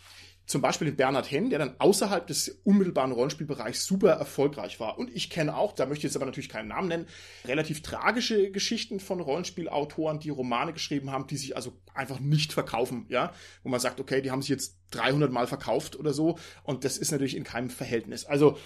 zum 0.49 0.63
Beispiel 0.63 0.87
den 0.87 0.97
Bernhard 0.97 1.31
Henn, 1.31 1.51
der 1.51 1.59
dann 1.59 1.75
außerhalb 1.79 2.27
des 2.27 2.49
unmittelbaren 2.65 3.13
Rollenspielbereichs 3.13 3.85
super 3.85 4.13
erfolgreich 4.13 4.81
war. 4.81 4.99
Und 4.99 5.15
ich 5.15 5.29
kenne 5.29 5.55
auch, 5.55 5.75
da 5.75 5.85
möchte 5.85 5.99
ich 5.99 6.05
jetzt 6.05 6.17
aber 6.17 6.25
natürlich 6.25 6.49
keinen 6.49 6.69
Namen 6.69 6.89
nennen, 6.89 7.07
relativ 7.45 7.83
tragische 7.83 8.51
Geschichten 8.51 8.99
von 8.99 9.21
Rollenspielautoren, 9.21 10.21
die 10.21 10.31
Romane 10.31 10.73
geschrieben 10.73 11.13
haben, 11.13 11.27
die 11.27 11.37
sich 11.37 11.55
also 11.55 11.75
einfach 11.95 12.19
nicht 12.19 12.55
verkaufen, 12.55 13.05
ja, 13.11 13.33
wo 13.63 13.69
man 13.69 13.79
sagt, 13.79 14.01
okay, 14.01 14.23
die 14.23 14.31
haben 14.31 14.41
sich 14.41 14.49
jetzt 14.49 14.79
300 14.93 15.31
Mal 15.31 15.47
verkauft 15.47 15.97
oder 15.97 16.15
so 16.15 16.39
und 16.63 16.85
das 16.87 16.97
ist 16.97 17.13
natürlich 17.13 17.37
in 17.37 17.45
keinem 17.45 17.69
Verhältnis. 17.69 18.25
Also 18.25 18.57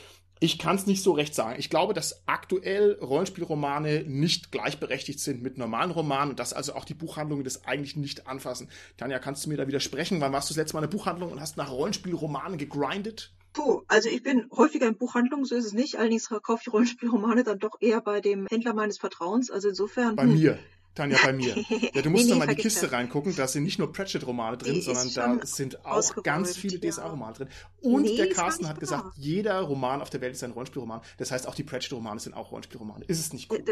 ich 0.43 0.59
kann 0.59 0.75
es 0.75 0.87
nicht 0.87 1.03
so 1.03 1.13
recht 1.13 1.35
sagen. 1.35 1.57
Ich 1.59 1.71
glaube, 1.71 1.95
dass 1.95 2.27
aktuell 2.27 2.99
Rollenspielromane 3.01 4.05
nicht 4.07 4.51
gleichberechtigt 4.51 5.21
sind 5.21 5.41
mit 5.41 5.57
normalen 5.57 5.93
Romanen 5.93 6.31
und 6.31 6.41
dass 6.41 6.53
also 6.53 6.75
auch 6.75 6.85
die 6.85 6.95
Buchhandlungen 6.95 7.45
das 7.45 7.65
eigentlich 7.65 7.97
nicht 7.97 8.27
anfassen. 8.27 8.69
Tanja, 8.97 9.21
kannst 9.21 9.45
du 9.45 9.51
mir 9.51 9.57
da 9.57 9.69
widersprechen? 9.69 10.21
Wann 10.21 10.33
warst 10.33 10.51
du 10.51 10.55
das 10.55 10.59
letzte 10.59 10.75
Mal 10.75 10.83
in 10.83 10.91
der 10.91 10.97
Buchhandlung 10.97 11.31
und 11.31 11.41
hast 11.41 11.57
nach 11.57 11.71
Rollenspielromanen 11.71 12.59
gegrindet? 12.59 13.33
Puh, 13.53 13.83
also 13.87 14.09
ich 14.09 14.23
bin 14.23 14.49
häufiger 14.51 14.89
in 14.89 14.97
Buchhandlungen, 14.97 15.45
so 15.45 15.55
ist 15.55 15.67
es 15.67 15.75
nicht. 15.75 15.97
Allerdings 15.97 16.29
kaufe 16.29 16.63
ich 16.67 16.73
Rollenspielromane 16.73 17.45
dann 17.45 17.59
doch 17.59 17.77
eher 17.81 18.01
bei 18.01 18.21
dem 18.21 18.47
Händler 18.49 18.75
meines 18.75 18.99
Vertrauens. 18.99 19.51
Also 19.51 19.69
insofern. 19.69 20.17
Bei 20.17 20.25
hm, 20.25 20.35
mir. 20.35 20.59
Tanja, 20.95 21.19
bei 21.25 21.33
mir. 21.33 21.57
Ja, 21.95 22.03
du 22.03 22.11
musst 22.11 22.27
nee, 22.27 22.33
nee, 22.33 22.39
mal 22.39 22.49
in 22.49 22.57
die 22.57 22.63
Kiste 22.63 22.83
das. 22.83 22.93
reingucken, 22.93 23.35
da 23.35 23.47
sind 23.47 23.65
nicht 23.65 23.79
nur 23.79 23.93
Pratchett-Romane 23.93 24.57
drin, 24.57 24.75
die 24.75 24.81
sondern 24.83 25.13
da 25.41 25.47
sind 25.47 25.85
auch 25.85 26.23
ganz 26.23 26.57
viele 26.57 26.79
DSA-Romane 26.81 27.35
drin. 27.35 27.49
Und 27.81 28.03
nee, 28.03 28.17
der 28.17 28.31
Carsten 28.31 28.69
hat 28.69 28.79
gesagt, 28.79 29.05
wahr. 29.05 29.13
jeder 29.17 29.61
Roman 29.61 30.01
auf 30.01 30.11
der 30.11 30.21
Welt 30.21 30.35
ist 30.35 30.45
ein 30.45 30.53
Rollenspielroman. 30.53 31.01
Das 31.19 31.31
heißt, 31.31 31.49
auch 31.49 31.55
die 31.55 31.65
Pratchett-Romane 31.65 32.21
sind 32.21 32.35
auch 32.35 32.51
Rollenspielromane. 32.53 33.05
Ist 33.07 33.21
es 33.21 33.33
nicht 33.33 33.49
gut? 33.49 33.63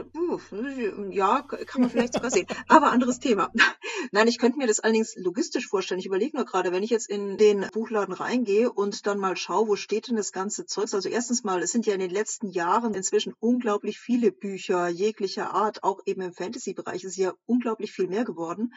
Ja, 1.11 1.43
kann 1.43 1.81
man 1.81 1.91
vielleicht 1.91 2.15
sogar 2.15 2.31
sehen. 2.31 2.47
Aber 2.69 2.91
anderes 2.91 3.19
Thema. 3.19 3.51
Nein, 4.13 4.29
ich 4.29 4.39
könnte 4.39 4.59
mir 4.59 4.67
das 4.67 4.81
allerdings 4.81 5.15
logistisch 5.17 5.69
vorstellen. 5.69 6.01
Ich 6.01 6.07
überlege 6.07 6.37
nur 6.37 6.47
gerade, 6.47 6.73
wenn 6.73 6.83
ich 6.83 6.91
jetzt 6.91 7.09
in 7.09 7.37
den 7.37 7.67
Buchladen 7.73 8.15
reingehe 8.15 8.73
und 8.73 9.07
dann 9.07 9.19
mal 9.19 9.37
schaue, 9.37 9.69
wo 9.69 9.77
steht 9.77 10.09
denn 10.09 10.17
das 10.17 10.33
ganze 10.33 10.67
Zeugs. 10.67 10.95
Also 10.95 11.09
erstens 11.09 11.45
mal, 11.45 11.63
es 11.63 11.73
sind 11.73 11.87
ja 11.87 11.95
in 11.95 12.01
den 12.01 12.11
letzten 12.11 12.49
Jahren 12.49 12.95
inzwischen 12.95 13.35
unglaublich 13.39 13.99
viele 13.99 14.33
Bücher 14.33 14.89
jeglicher 14.89 15.55
Art, 15.55 15.83
auch 15.83 16.01
eben 16.07 16.23
im 16.23 16.33
Fantasy-Bereich 16.33 17.05
ist 17.11 17.17
ja 17.17 17.35
unglaublich 17.47 17.93
viel 17.93 18.09
mehr 18.09 18.25
geworden. 18.25 18.73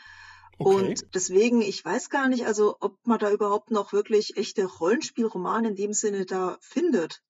Okay. 0.58 0.76
Und 0.76 1.16
deswegen, 1.16 1.62
ich 1.62 1.84
weiß 1.84 2.10
gar 2.10 2.28
nicht, 2.28 2.46
also 2.46 2.78
ob 2.80 2.98
man 3.06 3.20
da 3.20 3.32
überhaupt 3.32 3.72
noch 3.72 3.94
wirklich 3.94 4.38
echte 4.38 4.66
Rollenspielromane 4.66 5.70
in 5.70 5.76
dem 5.76 5.94
Sinne 5.94 6.26
da 6.26 6.58
findet. 6.62 7.24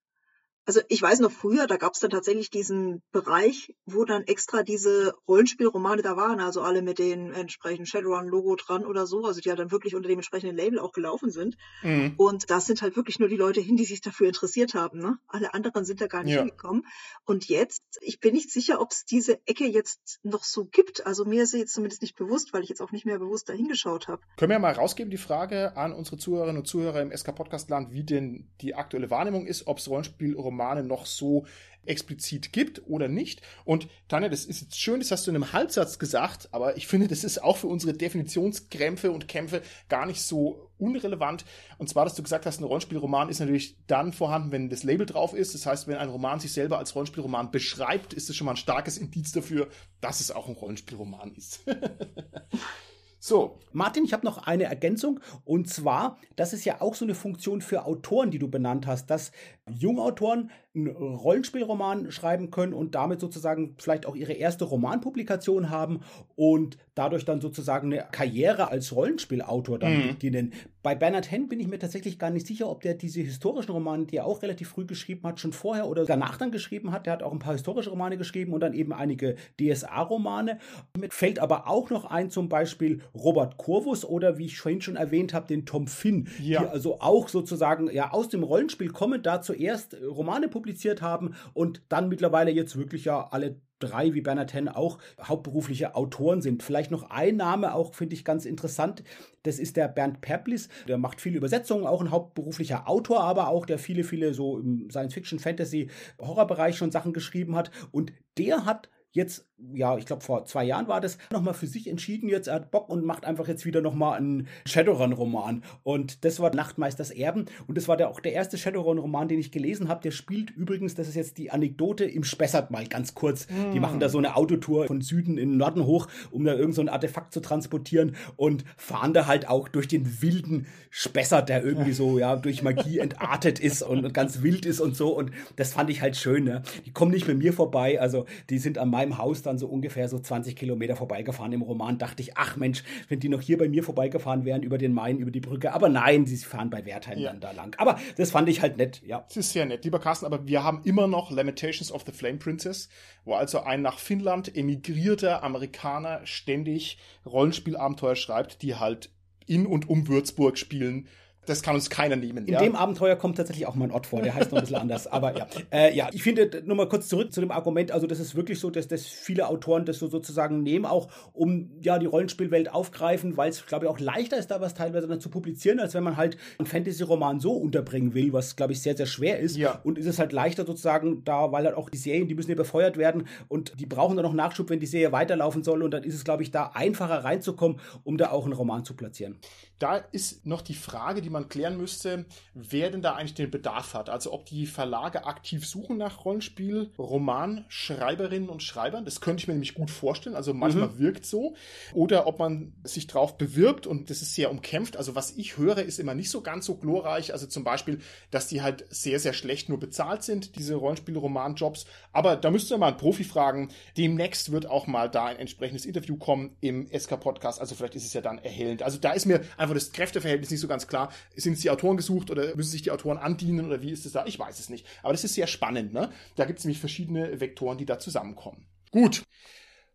Also 0.65 0.79
ich 0.87 1.01
weiß 1.01 1.19
noch 1.19 1.31
früher, 1.31 1.67
da 1.67 1.75
gab 1.75 1.93
es 1.93 1.99
dann 1.99 2.09
tatsächlich 2.09 2.49
diesen 2.49 3.01
Bereich, 3.11 3.75
wo 3.85 4.05
dann 4.05 4.23
extra 4.23 4.63
diese 4.63 5.13
Rollenspielromane 5.27 6.01
da 6.01 6.15
waren, 6.15 6.39
also 6.39 6.61
alle 6.61 6.81
mit 6.81 6.99
dem 6.99 7.33
entsprechenden 7.33 7.85
Shadowrun-Logo 7.85 8.55
dran 8.55 8.85
oder 8.85 9.05
so, 9.05 9.25
also 9.25 9.41
die 9.41 9.49
ja 9.49 9.55
dann 9.55 9.71
wirklich 9.71 9.93
unter 9.93 10.07
dem 10.07 10.19
entsprechenden 10.19 10.55
Label 10.55 10.79
auch 10.79 10.93
gelaufen 10.93 11.31
sind. 11.31 11.57
Mhm. 11.81 12.13
Und 12.15 12.49
das 12.49 12.65
sind 12.65 12.81
halt 12.81 12.95
wirklich 12.95 13.19
nur 13.19 13.27
die 13.27 13.35
Leute 13.35 13.59
hin, 13.59 13.75
die 13.75 13.83
sich 13.83 13.99
dafür 13.99 14.27
interessiert 14.27 14.73
haben. 14.73 14.99
Ne? 14.99 15.17
Alle 15.27 15.53
anderen 15.53 15.83
sind 15.83 15.99
da 15.99 16.07
gar 16.07 16.23
nicht 16.23 16.35
ja. 16.35 16.39
hingekommen. 16.39 16.85
Und 17.25 17.49
jetzt, 17.49 17.83
ich 17.99 18.21
bin 18.21 18.33
nicht 18.33 18.49
sicher, 18.49 18.79
ob 18.79 18.91
es 18.91 19.03
diese 19.03 19.45
Ecke 19.45 19.65
jetzt 19.65 20.21
noch 20.23 20.45
so 20.45 20.63
gibt. 20.63 21.05
Also 21.05 21.25
mir 21.25 21.43
ist 21.43 21.51
sie 21.51 21.59
jetzt 21.59 21.73
zumindest 21.73 22.01
nicht 22.01 22.15
bewusst, 22.15 22.53
weil 22.53 22.63
ich 22.63 22.69
jetzt 22.69 22.81
auch 22.81 22.91
nicht 22.91 23.05
mehr 23.05 23.19
bewusst 23.19 23.49
da 23.49 23.53
hingeschaut 23.53 24.07
habe. 24.07 24.21
Können 24.37 24.51
wir 24.51 24.59
mal 24.59 24.71
rausgeben, 24.71 25.11
die 25.11 25.17
Frage 25.17 25.75
an 25.75 25.91
unsere 25.91 26.15
Zuhörerinnen 26.15 26.61
und 26.61 26.67
Zuhörer 26.67 27.01
im 27.01 27.11
SK-Podcast-Land, 27.11 27.91
wie 27.91 28.05
denn 28.05 28.49
die 28.61 28.75
aktuelle 28.75 29.09
Wahrnehmung 29.09 29.45
ist, 29.45 29.67
ob 29.67 29.79
es 29.79 29.89
Rollenspielromane 29.89 30.52
Romane 30.53 30.83
noch 30.83 31.05
so 31.05 31.45
explizit 31.85 32.53
gibt 32.53 32.81
oder 32.87 33.07
nicht. 33.09 33.41
Und 33.65 33.87
Tanja, 34.07 34.29
das 34.29 34.45
ist 34.45 34.61
jetzt 34.61 34.79
schön, 34.79 35.01
das 35.01 35.11
hast 35.11 35.27
du 35.27 35.31
in 35.31 35.35
einem 35.35 35.51
Halbsatz 35.51 35.99
gesagt, 35.99 36.47
aber 36.51 36.77
ich 36.77 36.87
finde, 36.87 37.09
das 37.09 37.25
ist 37.25 37.43
auch 37.43 37.57
für 37.57 37.67
unsere 37.67 37.93
Definitionskrämpfe 37.93 39.11
und 39.11 39.27
Kämpfe 39.27 39.61
gar 39.89 40.05
nicht 40.05 40.21
so 40.21 40.69
unrelevant. 40.77 41.43
Und 41.77 41.89
zwar, 41.89 42.05
dass 42.05 42.15
du 42.15 42.23
gesagt 42.23 42.45
hast, 42.45 42.61
ein 42.61 42.63
Rollenspielroman 42.63 43.27
ist 43.27 43.39
natürlich 43.39 43.75
dann 43.87 44.13
vorhanden, 44.13 44.51
wenn 44.51 44.69
das 44.69 44.83
Label 44.83 45.05
drauf 45.05 45.33
ist. 45.33 45.53
Das 45.53 45.65
heißt, 45.65 45.87
wenn 45.87 45.97
ein 45.97 46.09
Roman 46.09 46.39
sich 46.39 46.53
selber 46.53 46.77
als 46.77 46.95
Rollenspielroman 46.95 47.51
beschreibt, 47.51 48.13
ist 48.13 48.29
es 48.29 48.35
schon 48.35 48.45
mal 48.45 48.51
ein 48.51 48.57
starkes 48.57 48.97
Indiz 48.97 49.31
dafür, 49.33 49.67
dass 49.99 50.21
es 50.21 50.31
auch 50.31 50.47
ein 50.47 50.55
Rollenspielroman 50.55 51.33
ist. 51.35 51.65
So, 53.25 53.57
Martin, 53.71 54.03
ich 54.03 54.11
habe 54.11 54.25
noch 54.25 54.47
eine 54.47 54.65
Ergänzung. 54.65 55.21
Und 55.45 55.69
zwar, 55.69 56.17
das 56.35 56.51
ist 56.51 56.65
ja 56.65 56.81
auch 56.81 56.93
so 56.93 57.05
eine 57.05 57.15
Funktion 57.15 57.61
für 57.61 57.85
Autoren, 57.85 58.31
die 58.31 58.37
du 58.37 58.49
benannt 58.49 58.85
hast, 58.85 59.09
dass 59.09 59.31
Jungautoren 59.65 60.51
einen 60.75 60.87
Rollenspielroman 60.89 62.11
schreiben 62.11 62.51
können 62.51 62.73
und 62.73 62.95
damit 62.95 63.21
sozusagen 63.21 63.75
vielleicht 63.79 64.05
auch 64.07 64.17
ihre 64.17 64.33
erste 64.33 64.65
Romanpublikation 64.65 65.69
haben 65.69 66.01
und 66.35 66.77
dadurch 66.95 67.23
dann 67.23 67.39
sozusagen 67.39 67.93
eine 67.93 68.05
Karriere 68.11 68.67
als 68.67 68.93
Rollenspielautor 68.93 69.79
dann 69.79 69.99
mhm. 69.99 70.07
beginnen. 70.09 70.53
Bei 70.83 70.95
Bernhard 70.95 71.31
Henn 71.31 71.47
bin 71.47 71.61
ich 71.61 71.67
mir 71.67 71.79
tatsächlich 71.79 72.19
gar 72.19 72.29
nicht 72.29 72.45
sicher, 72.45 72.69
ob 72.69 72.81
der 72.81 72.95
diese 72.95 73.21
historischen 73.21 73.71
Romane, 73.71 74.05
die 74.05 74.17
er 74.17 74.25
auch 74.25 74.41
relativ 74.41 74.69
früh 74.69 74.85
geschrieben 74.85 75.25
hat, 75.25 75.39
schon 75.39 75.53
vorher 75.53 75.87
oder 75.87 76.05
danach 76.05 76.37
dann 76.37 76.51
geschrieben 76.51 76.91
hat. 76.91 77.05
Der 77.05 77.13
hat 77.13 77.23
auch 77.23 77.31
ein 77.31 77.39
paar 77.39 77.53
historische 77.53 77.89
Romane 77.89 78.17
geschrieben 78.17 78.51
und 78.51 78.59
dann 78.59 78.73
eben 78.73 78.91
einige 78.91 79.35
DSA-Romane. 79.59 80.59
Mir 80.97 81.09
fällt 81.09 81.39
aber 81.39 81.69
auch 81.69 81.89
noch 81.89 82.03
ein, 82.03 82.29
zum 82.29 82.49
Beispiel 82.49 83.01
Robert 83.15 83.57
Corvus 83.57 84.03
oder 84.03 84.37
wie 84.37 84.45
ich 84.45 84.59
vorhin 84.59 84.81
schon 84.81 84.97
erwähnt 84.97 85.33
habe, 85.33 85.47
den 85.47 85.65
Tom 85.65 85.87
Finn, 85.87 86.27
ja. 86.41 86.61
die 86.61 86.67
also 86.67 86.99
auch 86.99 87.29
sozusagen 87.29 87.89
ja 87.89 88.11
aus 88.11 88.27
dem 88.27 88.43
Rollenspiel 88.43 88.89
kommen, 88.89 89.23
dazu 89.23 89.53
zuerst 89.53 89.95
Romane 90.01 90.47
publiziert 90.47 91.01
haben 91.01 91.35
und 91.53 91.81
dann 91.89 92.09
mittlerweile 92.09 92.51
jetzt 92.51 92.77
wirklich 92.77 93.05
ja 93.05 93.27
alle 93.31 93.61
drei, 93.79 94.13
wie 94.13 94.21
Bernhard 94.21 94.53
auch 94.75 94.97
hauptberufliche 95.21 95.95
Autoren 95.95 96.41
sind. 96.41 96.63
Vielleicht 96.63 96.91
noch 96.91 97.09
ein 97.09 97.37
Name, 97.37 97.73
auch 97.73 97.93
finde 97.93 98.15
ich 98.15 98.25
ganz 98.25 98.45
interessant. 98.45 99.03
Das 99.43 99.59
ist 99.59 99.77
der 99.77 99.87
Bernd 99.87 100.21
Perplis. 100.21 100.69
Der 100.87 100.97
macht 100.97 101.21
viele 101.21 101.37
Übersetzungen, 101.37 101.85
auch 101.85 102.01
ein 102.01 102.11
hauptberuflicher 102.11 102.87
Autor, 102.87 103.21
aber 103.23 103.49
auch 103.49 103.65
der 103.65 103.79
viele, 103.79 104.03
viele 104.03 104.33
so 104.33 104.59
im 104.59 104.89
Science-Fiction, 104.89 105.39
Fantasy, 105.39 105.89
Horrorbereich 106.19 106.77
schon 106.77 106.91
Sachen 106.91 107.13
geschrieben 107.13 107.55
hat. 107.55 107.71
Und 107.91 108.13
der 108.37 108.65
hat 108.65 108.89
jetzt, 109.11 109.47
ja, 109.73 109.97
ich 109.97 110.05
glaube 110.05 110.23
vor 110.23 110.45
zwei 110.45 110.63
Jahren 110.63 110.87
war 110.87 111.01
das, 111.01 111.17
nochmal 111.31 111.53
für 111.53 111.67
sich 111.67 111.87
entschieden 111.87 112.29
jetzt, 112.29 112.47
er 112.47 112.55
hat 112.55 112.71
Bock 112.71 112.89
und 112.89 113.05
macht 113.05 113.25
einfach 113.25 113.47
jetzt 113.47 113.65
wieder 113.65 113.81
nochmal 113.81 114.17
einen 114.17 114.47
Shadowrun-Roman. 114.65 115.63
Und 115.83 116.25
das 116.25 116.39
war 116.39 116.53
Nachtmeisters 116.53 117.11
Erben 117.11 117.45
und 117.67 117.77
das 117.77 117.87
war 117.87 117.97
der, 117.97 118.09
auch 118.09 118.19
der 118.19 118.33
erste 118.33 118.57
Shadowrun-Roman, 118.57 119.27
den 119.27 119.39
ich 119.39 119.51
gelesen 119.51 119.89
habe. 119.89 120.01
Der 120.01 120.11
spielt 120.11 120.51
übrigens, 120.51 120.95
das 120.95 121.07
ist 121.07 121.15
jetzt 121.15 121.37
die 121.37 121.51
Anekdote, 121.51 122.05
im 122.05 122.23
Spessart 122.23 122.71
mal 122.71 122.87
ganz 122.87 123.15
kurz. 123.15 123.47
Mm. 123.49 123.71
Die 123.73 123.79
machen 123.79 123.99
da 123.99 124.09
so 124.09 124.17
eine 124.17 124.35
Autotour 124.35 124.85
von 124.87 125.01
Süden 125.01 125.37
in 125.37 125.51
den 125.51 125.57
Norden 125.57 125.85
hoch, 125.85 126.07
um 126.31 126.43
da 126.45 126.53
irgendein 126.53 126.87
so 126.87 126.91
Artefakt 126.91 127.33
zu 127.33 127.39
transportieren 127.39 128.15
und 128.35 128.63
fahren 128.77 129.13
da 129.13 129.27
halt 129.27 129.47
auch 129.47 129.67
durch 129.67 129.87
den 129.87 130.21
wilden 130.21 130.67
Spessart, 130.89 131.49
der 131.49 131.63
irgendwie 131.63 131.93
so, 131.93 132.19
ja, 132.19 132.35
durch 132.35 132.61
Magie 132.61 132.99
entartet 132.99 133.59
ist 133.59 133.81
und, 133.81 134.05
und 134.05 134.13
ganz 134.13 134.41
wild 134.41 134.65
ist 134.65 134.79
und 134.79 134.95
so. 134.95 135.15
Und 135.15 135.31
das 135.55 135.73
fand 135.73 135.89
ich 135.89 136.01
halt 136.01 136.15
schön, 136.15 136.43
ne? 136.43 136.63
Die 136.85 136.91
kommen 136.91 137.11
nicht 137.11 137.27
mit 137.27 137.37
mir 137.37 137.53
vorbei, 137.53 137.99
also 137.99 138.25
die 138.49 138.59
sind 138.59 138.77
am 138.77 138.91
meinem 138.91 139.17
Haus 139.17 139.41
dann 139.41 139.52
so 139.57 139.67
ungefähr 139.67 140.07
so 140.09 140.19
20 140.19 140.55
Kilometer 140.55 140.95
vorbeigefahren. 140.95 141.51
Im 141.53 141.61
Roman 141.61 141.97
dachte 141.97 142.21
ich, 142.21 142.37
ach 142.37 142.55
Mensch, 142.55 142.83
wenn 143.09 143.19
die 143.19 143.29
noch 143.29 143.41
hier 143.41 143.57
bei 143.57 143.67
mir 143.67 143.83
vorbeigefahren 143.83 144.45
wären 144.45 144.63
über 144.63 144.77
den 144.77 144.93
Main, 144.93 145.17
über 145.17 145.31
die 145.31 145.39
Brücke. 145.39 145.73
Aber 145.73 145.89
nein, 145.89 146.25
sie 146.25 146.37
fahren 146.37 146.69
bei 146.69 146.85
Wertheim 146.85 147.19
ja. 147.19 147.29
dann 147.29 147.39
da 147.39 147.51
lang. 147.51 147.75
Aber 147.77 147.99
das 148.17 148.31
fand 148.31 148.49
ich 148.49 148.61
halt 148.61 148.77
nett, 148.77 149.01
ja. 149.05 149.23
Das 149.27 149.37
ist 149.37 149.53
sehr 149.53 149.65
nett, 149.65 149.83
lieber 149.85 149.99
Carsten, 149.99 150.25
aber 150.25 150.47
wir 150.47 150.63
haben 150.63 150.81
immer 150.83 151.07
noch 151.07 151.31
Lamentations 151.31 151.91
of 151.91 152.03
the 152.05 152.11
Flame 152.11 152.37
Princess, 152.37 152.89
wo 153.25 153.33
also 153.33 153.61
ein 153.61 153.81
nach 153.81 153.99
Finnland 153.99 154.55
emigrierter 154.55 155.43
Amerikaner 155.43 156.21
ständig 156.25 156.97
Rollenspielabenteuer 157.25 158.15
schreibt, 158.15 158.61
die 158.61 158.75
halt 158.75 159.09
in 159.45 159.65
und 159.65 159.89
um 159.89 160.07
Würzburg 160.07 160.57
spielen 160.57 161.07
das 161.45 161.61
kann 161.61 161.75
uns 161.75 161.89
keiner 161.89 162.15
nehmen. 162.15 162.45
In 162.45 162.53
ja? 162.53 162.59
dem 162.59 162.75
Abenteuer 162.75 163.15
kommt 163.15 163.37
tatsächlich 163.37 163.67
auch 163.67 163.75
mal 163.75 163.85
ein 163.85 163.91
Ort 163.91 164.07
vor, 164.07 164.21
der 164.21 164.33
heißt 164.33 164.51
noch 164.51 164.59
ein 164.59 164.63
bisschen 164.63 164.77
anders. 164.77 165.07
Aber 165.07 165.37
ja, 165.37 165.47
äh, 165.71 165.95
ja, 165.95 166.09
ich 166.13 166.23
finde, 166.23 166.63
nur 166.65 166.75
mal 166.75 166.87
kurz 166.87 167.07
zurück 167.07 167.33
zu 167.33 167.41
dem 167.41 167.51
Argument, 167.51 167.91
also 167.91 168.07
das 168.07 168.19
ist 168.19 168.35
wirklich 168.35 168.59
so, 168.59 168.69
dass, 168.69 168.87
dass 168.87 169.05
viele 169.05 169.47
Autoren 169.47 169.85
das 169.85 169.99
so 169.99 170.07
sozusagen 170.07 170.63
nehmen, 170.63 170.85
auch 170.85 171.09
um 171.33 171.71
ja 171.81 171.99
die 171.99 172.05
Rollenspielwelt 172.05 172.71
aufgreifen, 172.71 173.37
weil 173.37 173.49
es, 173.49 173.65
glaube 173.65 173.85
ich, 173.85 173.91
auch 173.91 173.99
leichter 173.99 174.37
ist, 174.37 174.51
da 174.51 174.61
was 174.61 174.73
teilweise 174.73 175.07
dann 175.07 175.19
zu 175.19 175.29
publizieren, 175.29 175.79
als 175.79 175.93
wenn 175.93 176.03
man 176.03 176.17
halt 176.17 176.37
einen 176.57 176.65
Fantasy-Roman 176.65 177.39
so 177.39 177.53
unterbringen 177.53 178.13
will, 178.13 178.33
was, 178.33 178.55
glaube 178.55 178.73
ich, 178.73 178.81
sehr, 178.81 178.95
sehr 178.95 179.05
schwer 179.05 179.39
ist. 179.39 179.57
Ja. 179.57 179.79
Und 179.83 179.97
ist 179.97 180.05
es 180.05 180.19
halt 180.19 180.31
leichter 180.31 180.65
sozusagen 180.65 181.23
da, 181.23 181.51
weil 181.51 181.65
halt 181.65 181.75
auch 181.75 181.89
die 181.89 181.97
Serien, 181.97 182.27
die 182.27 182.35
müssen 182.35 182.49
ja 182.49 182.55
befeuert 182.55 182.97
werden 182.97 183.27
und 183.47 183.79
die 183.79 183.85
brauchen 183.85 184.15
dann 184.15 184.25
noch 184.25 184.33
Nachschub, 184.33 184.69
wenn 184.69 184.79
die 184.79 184.85
Serie 184.85 185.11
weiterlaufen 185.11 185.63
soll. 185.63 185.83
Und 185.83 185.91
dann 185.91 186.03
ist 186.03 186.15
es, 186.15 186.23
glaube 186.23 186.43
ich, 186.43 186.51
da 186.51 186.71
einfacher 186.73 187.23
reinzukommen, 187.23 187.79
um 188.03 188.17
da 188.17 188.31
auch 188.31 188.45
einen 188.45 188.53
Roman 188.53 188.85
zu 188.85 188.95
platzieren. 188.95 189.37
Da 189.79 189.97
ist 189.97 190.45
noch 190.45 190.61
die 190.61 190.75
Frage, 190.75 191.21
die 191.21 191.29
man 191.33 191.49
klären 191.49 191.75
müsste, 191.75 192.25
wer 192.53 192.89
denn 192.89 193.01
da 193.01 193.15
eigentlich 193.15 193.33
den 193.33 193.51
Bedarf 193.51 193.93
hat. 193.93 194.09
Also 194.09 194.31
ob 194.31 194.45
die 194.45 194.65
Verlage 194.65 195.25
aktiv 195.25 195.67
suchen 195.67 195.97
nach 195.97 196.23
Rollenspiel, 196.23 196.91
Romanschreiberinnen 196.97 198.49
und 198.49 198.63
Schreibern. 198.63 199.03
Das 199.03 199.19
könnte 199.19 199.41
ich 199.41 199.47
mir 199.47 199.53
nämlich 199.53 199.73
gut 199.73 199.91
vorstellen. 199.91 200.35
Also 200.35 200.53
manchmal 200.53 200.89
mhm. 200.89 200.99
wirkt 200.99 201.25
so. 201.25 201.55
Oder 201.93 202.27
ob 202.27 202.39
man 202.39 202.73
sich 202.83 203.07
drauf 203.07 203.37
bewirbt 203.37 203.85
und 203.85 204.09
das 204.09 204.21
ist 204.21 204.35
sehr 204.35 204.49
umkämpft. 204.49 204.95
Also 204.95 205.15
was 205.15 205.31
ich 205.31 205.57
höre, 205.57 205.79
ist 205.79 205.99
immer 205.99 206.15
nicht 206.15 206.29
so 206.29 206.41
ganz 206.41 206.65
so 206.65 206.75
glorreich. 206.75 207.33
Also 207.33 207.47
zum 207.47 207.63
Beispiel, 207.63 207.99
dass 208.31 208.47
die 208.47 208.61
halt 208.61 208.85
sehr, 208.89 209.19
sehr 209.19 209.33
schlecht 209.33 209.67
nur 209.69 209.79
bezahlt 209.79 210.23
sind, 210.23 210.55
diese 210.55 210.75
Rollenspiel-Roman-Jobs. 210.75 211.85
Aber 212.11 212.35
da 212.35 212.51
müsst 212.51 212.71
ihr 212.71 212.77
mal 212.77 212.87
einen 212.87 212.97
Profi 212.97 213.23
fragen. 213.23 213.69
Demnächst 213.97 214.51
wird 214.51 214.67
auch 214.67 214.87
mal 214.87 215.09
da 215.09 215.25
ein 215.25 215.37
entsprechendes 215.37 215.85
Interview 215.85 216.17
kommen 216.17 216.55
im 216.61 216.87
SK-Podcast. 216.87 217.59
Also 217.59 217.75
vielleicht 217.75 217.95
ist 217.95 218.05
es 218.05 218.13
ja 218.13 218.21
dann 218.21 218.37
erhellend. 218.37 218.83
Also 218.83 218.99
da 218.99 219.11
ist 219.11 219.25
mir 219.25 219.41
einfach 219.57 219.73
das 219.73 219.91
Kräfteverhältnis 219.91 220.51
nicht 220.51 220.59
so 220.59 220.67
ganz 220.67 220.87
klar. 220.87 221.11
Sind 221.35 221.53
es 221.53 221.61
die 221.61 221.69
Autoren 221.69 221.97
gesucht 221.97 222.29
oder 222.29 222.55
müssen 222.55 222.71
sich 222.71 222.81
die 222.81 222.91
Autoren 222.91 223.17
andienen 223.17 223.65
oder 223.65 223.81
wie 223.81 223.91
ist 223.91 224.05
es 224.05 224.11
da? 224.11 224.25
Ich 224.25 224.37
weiß 224.37 224.59
es 224.59 224.69
nicht. 224.69 224.85
Aber 225.01 225.13
das 225.13 225.23
ist 225.23 225.33
sehr 225.33 225.47
spannend. 225.47 225.93
Ne? 225.93 226.11
Da 226.35 226.45
gibt 226.45 226.59
es 226.59 226.65
nämlich 226.65 226.79
verschiedene 226.79 227.39
Vektoren, 227.39 227.77
die 227.77 227.85
da 227.85 227.99
zusammenkommen. 227.99 228.65
Gut. 228.91 229.23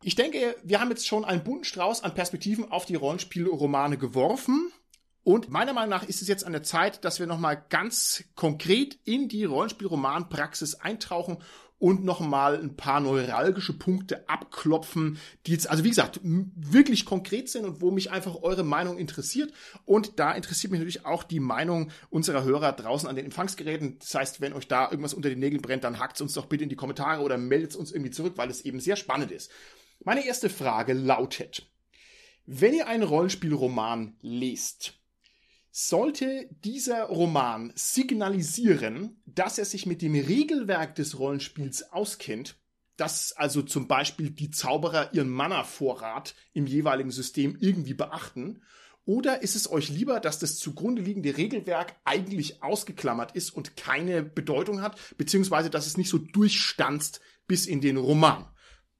Ich 0.02 0.14
denke, 0.14 0.56
wir 0.62 0.80
haben 0.80 0.90
jetzt 0.90 1.06
schon 1.06 1.24
einen 1.24 1.42
bunten 1.42 1.64
Strauß 1.64 2.04
an 2.04 2.14
Perspektiven 2.14 2.70
auf 2.70 2.84
die 2.84 2.94
Rollenspielromane 2.94 3.98
geworfen. 3.98 4.72
Und 5.24 5.50
meiner 5.50 5.72
Meinung 5.72 5.90
nach 5.90 6.08
ist 6.08 6.22
es 6.22 6.28
jetzt 6.28 6.44
an 6.44 6.52
der 6.52 6.62
Zeit, 6.62 7.04
dass 7.04 7.18
wir 7.18 7.26
nochmal 7.26 7.62
ganz 7.68 8.24
konkret 8.34 8.98
in 9.04 9.28
die 9.28 9.44
Rollenspielromanpraxis 9.44 10.76
eintauchen 10.76 11.38
und 11.78 12.04
nochmal 12.04 12.58
ein 12.58 12.76
paar 12.76 13.00
neuralgische 13.00 13.72
Punkte 13.72 14.28
abklopfen, 14.28 15.18
die 15.46 15.52
jetzt, 15.52 15.70
also 15.70 15.84
wie 15.84 15.90
gesagt, 15.90 16.20
wirklich 16.22 17.04
konkret 17.04 17.48
sind 17.48 17.64
und 17.64 17.80
wo 17.80 17.90
mich 17.90 18.10
einfach 18.10 18.42
eure 18.42 18.64
Meinung 18.64 18.98
interessiert. 18.98 19.52
Und 19.84 20.18
da 20.18 20.32
interessiert 20.32 20.72
mich 20.72 20.80
natürlich 20.80 21.06
auch 21.06 21.22
die 21.22 21.40
Meinung 21.40 21.90
unserer 22.10 22.42
Hörer 22.42 22.72
draußen 22.72 23.08
an 23.08 23.14
den 23.16 23.26
Empfangsgeräten. 23.26 23.98
Das 24.00 24.14
heißt, 24.14 24.40
wenn 24.40 24.54
euch 24.54 24.66
da 24.66 24.90
irgendwas 24.90 25.14
unter 25.14 25.28
den 25.28 25.38
Nägeln 25.38 25.62
brennt, 25.62 25.84
dann 25.84 26.00
hackt 26.00 26.16
es 26.16 26.22
uns 26.22 26.32
doch 26.32 26.46
bitte 26.46 26.64
in 26.64 26.70
die 26.70 26.76
Kommentare 26.76 27.22
oder 27.22 27.38
meldet 27.38 27.70
es 27.70 27.76
uns 27.76 27.92
irgendwie 27.92 28.10
zurück, 28.10 28.32
weil 28.36 28.50
es 28.50 28.62
eben 28.62 28.80
sehr 28.80 28.96
spannend 28.96 29.30
ist. 29.30 29.50
Meine 30.02 30.26
erste 30.26 30.50
Frage 30.50 30.94
lautet, 30.94 31.70
wenn 32.46 32.74
ihr 32.74 32.88
einen 32.88 33.02
Rollenspielroman 33.02 34.16
lest, 34.20 34.97
sollte 35.86 36.48
dieser 36.64 37.04
Roman 37.04 37.72
signalisieren, 37.76 39.22
dass 39.26 39.58
er 39.58 39.64
sich 39.64 39.86
mit 39.86 40.02
dem 40.02 40.14
Regelwerk 40.14 40.96
des 40.96 41.20
Rollenspiels 41.20 41.92
auskennt, 41.92 42.56
dass 42.96 43.30
also 43.30 43.62
zum 43.62 43.86
Beispiel 43.86 44.30
die 44.30 44.50
Zauberer 44.50 45.14
ihren 45.14 45.28
Mana-Vorrat 45.28 46.34
im 46.52 46.66
jeweiligen 46.66 47.12
System 47.12 47.56
irgendwie 47.60 47.94
beachten? 47.94 48.60
Oder 49.04 49.42
ist 49.42 49.54
es 49.54 49.70
euch 49.70 49.88
lieber, 49.88 50.18
dass 50.18 50.40
das 50.40 50.58
zugrunde 50.58 51.00
liegende 51.00 51.36
Regelwerk 51.36 51.94
eigentlich 52.04 52.60
ausgeklammert 52.60 53.36
ist 53.36 53.50
und 53.50 53.76
keine 53.76 54.24
Bedeutung 54.24 54.82
hat, 54.82 54.98
beziehungsweise 55.16 55.70
dass 55.70 55.86
es 55.86 55.96
nicht 55.96 56.10
so 56.10 56.18
durchstanzt 56.18 57.20
bis 57.46 57.66
in 57.66 57.80
den 57.80 57.98
Roman? 57.98 58.48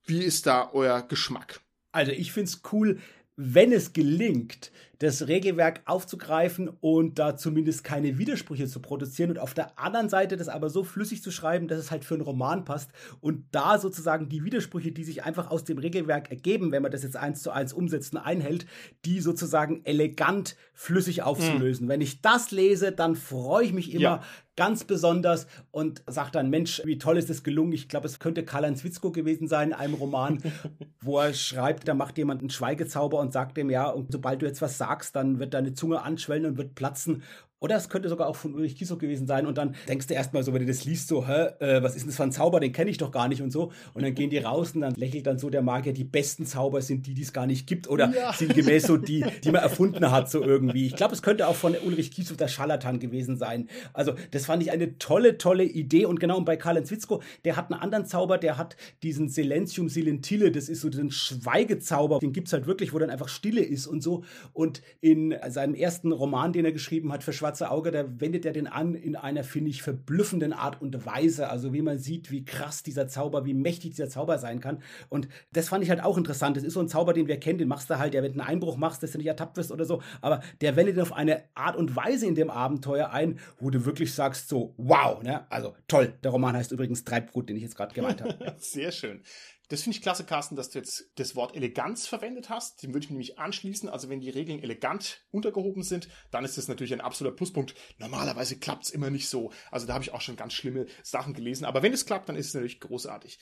Wie 0.04 0.22
ist 0.22 0.46
da 0.46 0.70
euer 0.72 1.02
Geschmack? 1.02 1.60
Also 1.90 2.12
ich 2.12 2.30
finde 2.30 2.50
es 2.50 2.62
cool, 2.70 3.00
wenn 3.34 3.72
es 3.72 3.92
gelingt, 3.92 4.70
das 4.99 5.28
Regelwerk 5.28 5.82
aufzugreifen 5.84 6.68
und 6.68 7.18
da 7.18 7.36
zumindest 7.36 7.84
keine 7.84 8.18
Widersprüche 8.18 8.66
zu 8.66 8.80
produzieren 8.80 9.30
und 9.30 9.38
auf 9.38 9.55
der 9.55 9.78
anderen 9.78 10.09
Seite 10.09 10.36
das 10.36 10.49
aber 10.49 10.70
so 10.70 10.82
flüssig 10.82 11.22
zu 11.22 11.30
schreiben, 11.30 11.68
dass 11.68 11.78
es 11.78 11.90
halt 11.90 12.05
für 12.05 12.14
einen 12.14 12.24
Roman 12.24 12.64
passt 12.64 12.90
und 13.20 13.44
da 13.53 13.78
sozusagen 13.78 14.28
die 14.28 14.44
Widersprüche, 14.44 14.90
die 14.90 15.05
sich 15.05 15.22
einfach 15.22 15.51
aus 15.51 15.64
dem 15.64 15.78
Regelwerk 15.78 16.30
ergeben, 16.30 16.72
wenn 16.72 16.82
man 16.82 16.90
das 16.90 17.05
jetzt 17.05 17.16
eins 17.16 17.42
zu 17.42 17.53
eins 17.53 17.72
umsetzen 17.72 18.16
einhält, 18.16 18.66
die 19.05 19.20
sozusagen 19.20 19.84
elegant 19.84 20.57
flüssig 20.74 21.22
aufzulösen. 21.22 21.86
Mhm. 21.86 21.90
Wenn 21.90 22.01
ich 22.01 22.20
das 22.20 22.51
lese, 22.51 22.90
dann 22.92 23.14
freue 23.14 23.64
ich 23.64 23.72
mich 23.72 23.92
immer 23.92 24.03
ja. 24.03 24.22
ganz 24.57 24.84
besonders 24.84 25.46
und 25.70 26.03
sage 26.07 26.30
dann, 26.32 26.51
Mensch, 26.51 26.82
wie 26.84 26.99
toll 26.99 27.18
ist 27.18 27.30
das 27.30 27.42
gelungen. 27.44 27.72
Ich 27.72 27.88
glaube, 27.88 28.07
es 28.07 28.18
könnte 28.18 28.44
Karl-Heinz 28.44 28.82
Witzko 28.82 29.12
gewesen 29.12 29.46
sein 29.49 29.68
in 29.68 29.74
einem 29.74 29.94
Roman, 29.94 30.42
wo 31.01 31.18
er 31.18 31.34
schreibt, 31.34 31.86
da 31.86 31.94
macht 31.94 32.18
jemand 32.18 32.40
einen 32.40 32.51
Schweigezauber 32.51 33.20
und 33.20 33.32
sagt 33.32 33.57
dem, 33.57 33.70
ja, 33.70 33.88
und 33.88 34.12
sobald 34.12 34.42
du 34.42 34.46
jetzt 34.46 34.62
was 34.62 34.78
sagst, 34.78 34.88
sagst, 34.89 35.16
dann 35.16 35.39
wird 35.39 35.55
deine 35.55 35.74
Zunge 35.74 36.03
anschwellen 36.03 36.47
und 36.47 36.57
wird 36.59 36.74
platzen. 36.74 37.22
Oder 37.61 37.76
es 37.76 37.88
könnte 37.88 38.09
sogar 38.09 38.28
auch 38.28 38.36
von 38.36 38.54
Ulrich 38.54 38.76
Kiesow 38.76 38.98
gewesen 38.98 39.26
sein. 39.26 39.44
Und 39.44 39.59
dann 39.59 39.74
denkst 39.88 40.06
du 40.06 40.14
erstmal 40.14 40.44
so, 40.44 40.52
wenn 40.52 40.61
du 40.61 40.66
das 40.66 40.84
liest, 40.84 41.09
so, 41.09 41.26
hä, 41.26 41.48
äh, 41.59 41.82
was 41.82 41.96
ist 41.96 42.02
denn 42.02 42.09
das 42.09 42.16
für 42.16 42.22
ein 42.22 42.30
Zauber? 42.30 42.61
Den 42.61 42.72
kenne 42.72 42.90
ich 42.90 42.98
doch 42.98 43.11
gar 43.11 43.26
nicht 43.26 43.42
und 43.42 43.50
so. 43.50 43.72
Und 43.94 44.02
dann 44.02 44.14
gehen 44.14 44.30
die 44.30 44.38
raus 44.38 44.72
und 44.74 44.82
dann 44.82 44.94
lächelt 44.94 45.26
dann 45.26 45.38
so 45.38 45.50
der 45.50 45.62
Magier, 45.62 45.92
die 45.92 46.04
besten 46.04 46.46
Zauber 46.46 46.82
sind 46.82 47.06
die, 47.06 47.14
die 47.14 47.22
es 47.22 47.32
gar 47.32 47.46
nicht 47.46 47.66
gibt. 47.66 47.88
Oder 47.88 48.12
ja. 48.14 48.32
sind 48.38 48.54
gemäß 48.54 48.86
so 48.86 48.96
die, 48.96 49.24
die 49.42 49.50
man 49.50 49.62
erfunden 49.62 50.11
hat, 50.11 50.30
so 50.30 50.42
irgendwie. 50.42 50.86
Ich 50.86 50.94
glaube, 50.94 51.14
es 51.14 51.22
könnte 51.22 51.48
auch 51.48 51.56
von 51.56 51.74
Ulrich 51.84 52.12
Kiesow 52.12 52.36
der 52.36 52.48
Scharlatan 52.48 53.00
gewesen 53.00 53.36
sein. 53.36 53.68
Also, 53.92 54.12
das 54.30 54.46
fand 54.46 54.62
ich 54.62 54.70
eine 54.70 54.98
tolle, 54.98 55.36
tolle 55.38 55.64
Idee. 55.64 56.06
Und 56.06 56.20
genau, 56.20 56.38
und 56.38 56.44
bei 56.44 56.56
Karl 56.56 56.82
Zwitzko, 56.84 57.22
der 57.44 57.56
hat 57.56 57.72
einen 57.72 57.80
anderen 57.80 58.06
Zauber, 58.06 58.38
der 58.38 58.56
hat 58.56 58.76
diesen 59.02 59.28
Silentium 59.28 59.88
Silentile, 59.88 60.52
das 60.52 60.68
ist 60.68 60.82
so 60.82 60.90
den 60.90 61.11
Schweigezauber. 61.11 62.20
Den 62.20 62.32
gibt 62.32 62.46
es 62.46 62.52
halt 62.52 62.66
wirklich, 62.66 62.92
wo 62.92 63.00
dann 63.00 63.11
einfach 63.11 63.28
Stille 63.28 63.62
ist 63.62 63.88
und 63.88 64.00
so. 64.00 64.22
Und 64.52 64.80
in 65.00 65.34
seinem 65.48 65.74
ersten 65.74 66.12
Roman, 66.12 66.52
den 66.52 66.64
er 66.64 66.72
geschrieben 66.72 67.12
hat 67.12 67.24
für 67.24 67.32
Schwarze 67.49 67.70
Auge, 67.70 67.90
der 67.90 68.20
wendet 68.20 68.44
er 68.44 68.53
den 68.53 68.66
an 68.66 68.94
in 68.94 69.16
einer, 69.16 69.42
finde 69.42 69.70
ich, 69.70 69.82
verblüffenden 69.82 70.53
Art 70.53 70.82
und 70.82 71.07
Weise. 71.07 71.49
Also 71.49 71.72
wie 71.72 71.80
man 71.80 71.99
sieht, 71.99 72.30
wie 72.30 72.44
krass 72.44 72.82
dieser 72.82 73.09
Zauber, 73.09 73.46
wie 73.46 73.55
mächtig 73.55 73.92
dieser 73.92 74.11
Zauber 74.11 74.36
sein 74.36 74.61
kann. 74.61 74.82
Und 75.09 75.28
das 75.55 75.70
fand 75.70 75.82
ich 75.82 75.88
halt 75.88 76.05
auch 76.05 76.18
interessant. 76.18 76.59
Das 76.59 76.64
ist 76.64 76.74
so 76.74 76.80
ein 76.80 76.88
Zauber, 76.88 77.14
den 77.14 77.26
wir 77.26 77.40
kennen, 77.40 77.59
den 77.59 77.68
machst 77.68 77.88
du 77.88 77.99
halt, 77.99 78.12
ja, 78.12 78.22
wenn 78.22 78.34
du 78.34 78.40
einen 78.40 78.51
Einbruch 78.51 78.76
machst, 78.76 79.03
dass 79.03 79.12
du 79.12 79.18
nicht 79.18 79.28
ertappt 79.28 79.57
wirst 79.57 79.72
oder 79.72 79.86
so. 79.86 80.03
Aber 80.20 80.42
der 80.61 80.76
wendet 80.76 80.96
ihn 80.96 81.01
auf 81.01 81.14
eine 81.14 81.42
Art 81.55 81.76
und 81.76 81.96
Weise 81.96 82.26
in 82.26 82.34
dem 82.34 82.51
Abenteuer 82.51 83.12
ein, 83.12 83.38
wo 83.59 83.70
du 83.70 83.86
wirklich 83.86 84.12
sagst, 84.12 84.51
so, 84.51 84.74
wow, 84.76 85.22
ne? 85.22 85.51
Also 85.51 85.74
toll. 85.86 86.12
Der 86.22 86.30
Roman 86.30 86.55
heißt 86.55 86.72
übrigens 86.72 87.05
Treibgut, 87.05 87.49
den 87.49 87.57
ich 87.57 87.62
jetzt 87.62 87.76
gerade 87.76 87.94
gemeint 87.94 88.20
habe. 88.20 88.57
Sehr 88.59 88.92
schön. 88.92 89.22
Das 89.68 89.82
finde 89.82 89.96
ich 89.96 90.02
klasse, 90.02 90.24
Carsten, 90.24 90.56
dass 90.56 90.70
du 90.70 90.78
jetzt 90.78 91.10
das 91.16 91.36
Wort 91.36 91.54
Eleganz 91.54 92.06
verwendet 92.06 92.48
hast. 92.48 92.82
Dem 92.82 92.94
würde 92.94 93.04
ich 93.04 93.10
mich 93.10 93.28
nämlich 93.28 93.38
anschließen. 93.38 93.88
Also 93.88 94.08
wenn 94.08 94.20
die 94.20 94.30
Regeln 94.30 94.62
elegant 94.62 95.26
untergehoben 95.30 95.82
sind, 95.82 96.08
dann 96.30 96.44
ist 96.44 96.56
das 96.56 96.68
natürlich 96.68 96.94
ein 96.94 97.02
absoluter 97.02 97.36
Pluspunkt. 97.36 97.74
Normalerweise 97.98 98.58
klappt 98.58 98.84
es 98.84 98.90
immer 98.90 99.10
nicht 99.10 99.28
so. 99.28 99.52
Also 99.70 99.86
da 99.86 99.92
habe 99.92 100.04
ich 100.04 100.12
auch 100.12 100.22
schon 100.22 100.36
ganz 100.36 100.54
schlimme 100.54 100.86
Sachen 101.02 101.34
gelesen. 101.34 101.66
Aber 101.66 101.82
wenn 101.82 101.92
es 101.92 102.06
klappt, 102.06 102.30
dann 102.30 102.36
ist 102.36 102.48
es 102.48 102.54
natürlich 102.54 102.80
großartig. 102.80 103.38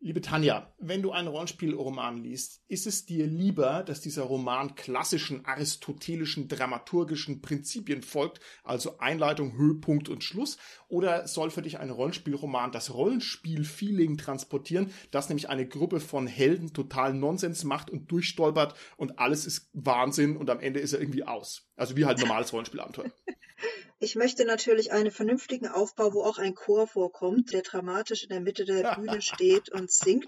Liebe 0.00 0.20
Tanja, 0.20 0.72
wenn 0.78 1.02
du 1.02 1.10
einen 1.10 1.26
Rollenspielroman 1.26 2.22
liest, 2.22 2.62
ist 2.68 2.86
es 2.86 3.04
dir 3.04 3.26
lieber, 3.26 3.82
dass 3.82 4.00
dieser 4.00 4.22
Roman 4.22 4.76
klassischen 4.76 5.44
aristotelischen 5.44 6.46
dramaturgischen 6.46 7.42
Prinzipien 7.42 8.02
folgt, 8.02 8.38
also 8.62 8.98
Einleitung, 8.98 9.56
Höhepunkt 9.56 10.08
und 10.08 10.22
Schluss, 10.22 10.56
oder 10.86 11.26
soll 11.26 11.50
für 11.50 11.62
dich 11.62 11.80
ein 11.80 11.90
Rollenspielroman 11.90 12.70
das 12.70 12.94
Rollenspiel-Feeling 12.94 14.18
transportieren, 14.18 14.92
das 15.10 15.30
nämlich 15.30 15.48
eine 15.48 15.66
Gruppe 15.66 15.98
von 15.98 16.28
Helden 16.28 16.72
total 16.72 17.12
Nonsens 17.12 17.64
macht 17.64 17.90
und 17.90 18.12
durchstolpert 18.12 18.74
und 18.98 19.18
alles 19.18 19.46
ist 19.46 19.68
Wahnsinn 19.72 20.36
und 20.36 20.48
am 20.48 20.60
Ende 20.60 20.78
ist 20.78 20.92
er 20.92 21.00
irgendwie 21.00 21.24
aus? 21.24 21.68
Also 21.74 21.96
wie 21.96 22.04
halt 22.04 22.20
normales 22.20 22.52
Rollenspielabenteuer. 22.52 23.10
Ich 24.00 24.14
möchte 24.14 24.44
natürlich 24.44 24.92
einen 24.92 25.10
vernünftigen 25.10 25.66
Aufbau, 25.66 26.14
wo 26.14 26.22
auch 26.22 26.38
ein 26.38 26.54
Chor 26.54 26.86
vorkommt, 26.86 27.52
der 27.52 27.62
dramatisch 27.62 28.22
in 28.22 28.28
der 28.28 28.40
Mitte 28.40 28.64
der 28.64 28.94
Bühne 28.96 29.20
steht 29.20 29.70
und 29.70 29.90
singt. 29.90 30.26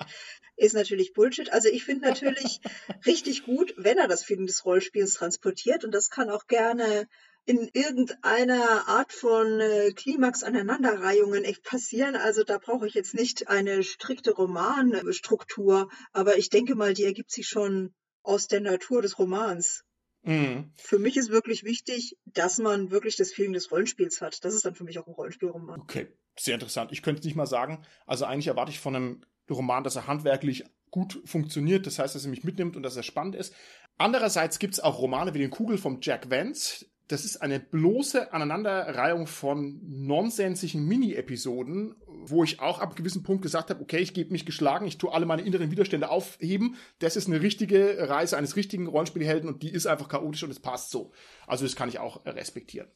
Ist 0.56 0.74
natürlich 0.74 1.12
Bullshit. 1.12 1.52
Also 1.52 1.68
ich 1.68 1.84
finde 1.84 2.08
natürlich 2.08 2.60
richtig 3.06 3.44
gut, 3.44 3.72
wenn 3.76 3.98
er 3.98 4.08
das 4.08 4.24
Feeling 4.24 4.46
des 4.46 4.64
Rollspiels 4.64 5.14
transportiert 5.14 5.84
und 5.84 5.92
das 5.92 6.10
kann 6.10 6.30
auch 6.30 6.48
gerne 6.48 7.06
in 7.46 7.70
irgendeiner 7.72 8.88
Art 8.88 9.12
von 9.12 9.60
äh, 9.60 9.92
Klimax-Aneinanderreihungen 9.92 11.44
passieren. 11.62 12.16
Also 12.16 12.42
da 12.42 12.58
brauche 12.58 12.86
ich 12.86 12.94
jetzt 12.94 13.14
nicht 13.14 13.48
eine 13.48 13.82
strikte 13.82 14.32
Romanstruktur, 14.32 15.88
aber 16.12 16.38
ich 16.38 16.50
denke 16.50 16.74
mal, 16.74 16.92
die 16.92 17.04
ergibt 17.04 17.30
sich 17.30 17.46
schon 17.46 17.94
aus 18.22 18.48
der 18.48 18.60
Natur 18.60 19.00
des 19.00 19.18
Romans. 19.18 19.84
Mhm. 20.22 20.72
Für 20.76 20.98
mich 20.98 21.16
ist 21.16 21.30
wirklich 21.30 21.64
wichtig, 21.64 22.18
dass 22.26 22.58
man 22.58 22.90
wirklich 22.90 23.16
das 23.16 23.32
Feeling 23.32 23.52
des 23.52 23.70
Rollenspiels 23.70 24.20
hat. 24.20 24.44
Das 24.44 24.54
ist 24.54 24.64
dann 24.64 24.74
für 24.74 24.84
mich 24.84 24.98
auch 24.98 25.06
ein 25.06 25.14
Rollenspielroman. 25.14 25.80
Okay, 25.80 26.08
sehr 26.38 26.54
interessant. 26.54 26.92
Ich 26.92 27.02
könnte 27.02 27.26
nicht 27.26 27.36
mal 27.36 27.46
sagen, 27.46 27.82
also 28.06 28.26
eigentlich 28.26 28.48
erwarte 28.48 28.70
ich 28.70 28.80
von 28.80 28.96
einem 28.96 29.20
Roman, 29.48 29.84
dass 29.84 29.96
er 29.96 30.06
handwerklich 30.06 30.64
gut 30.90 31.20
funktioniert, 31.24 31.86
das 31.86 31.98
heißt, 31.98 32.14
dass 32.14 32.24
er 32.24 32.30
mich 32.30 32.44
mitnimmt 32.44 32.76
und 32.76 32.82
dass 32.82 32.96
er 32.96 33.02
spannend 33.02 33.34
ist. 33.34 33.54
Andererseits 33.96 34.58
gibt 34.58 34.74
es 34.74 34.80
auch 34.80 34.98
Romane 34.98 35.34
wie 35.34 35.38
den 35.38 35.50
Kugel 35.50 35.78
vom 35.78 35.98
Jack 36.02 36.30
Vance, 36.30 36.86
das 37.10 37.24
ist 37.24 37.38
eine 37.38 37.58
bloße 37.58 38.32
Aneinanderreihung 38.32 39.26
von 39.26 39.80
nonsensigen 39.82 40.86
Mini-Episoden, 40.86 41.96
wo 42.06 42.44
ich 42.44 42.60
auch 42.60 42.78
ab 42.78 42.90
einem 42.90 42.96
gewissen 42.96 43.24
Punkt 43.24 43.42
gesagt 43.42 43.70
habe, 43.70 43.82
okay, 43.82 43.98
ich 43.98 44.14
gebe 44.14 44.30
mich 44.30 44.46
geschlagen, 44.46 44.86
ich 44.86 44.96
tue 44.96 45.12
alle 45.12 45.26
meine 45.26 45.42
inneren 45.42 45.72
Widerstände 45.72 46.08
aufheben. 46.08 46.76
Das 47.00 47.16
ist 47.16 47.26
eine 47.26 47.40
richtige 47.40 48.08
Reise 48.08 48.36
eines 48.36 48.54
richtigen 48.54 48.86
Rollenspielhelden 48.86 49.48
und 49.48 49.64
die 49.64 49.72
ist 49.72 49.86
einfach 49.86 50.08
chaotisch 50.08 50.44
und 50.44 50.50
es 50.50 50.60
passt 50.60 50.92
so. 50.92 51.10
Also 51.48 51.64
das 51.64 51.74
kann 51.74 51.88
ich 51.88 51.98
auch 51.98 52.24
respektieren. 52.26 52.86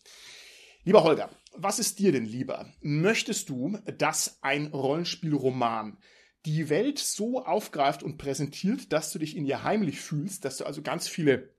Lieber 0.85 1.03
Holger, 1.03 1.31
was 1.57 1.81
ist 1.81 1.99
dir 1.99 2.13
denn 2.13 2.27
lieber? 2.27 2.67
Möchtest 2.83 3.49
du, 3.49 3.79
dass 3.99 4.39
ein 4.43 4.67
Rollenspielroman 4.69 5.99
die 6.47 6.69
Welt 6.69 6.99
so 7.01 7.45
aufgreift 7.45 8.05
und 8.05 8.19
präsentiert, 8.19 8.93
dass 8.93 9.11
du 9.11 9.19
dich 9.19 9.37
in 9.37 9.47
ihr 9.47 9.65
heimlich 9.65 10.01
fühlst, 10.01 10.45
dass 10.45 10.59
du 10.59 10.67
also 10.67 10.83
ganz 10.83 11.09
viele 11.09 11.54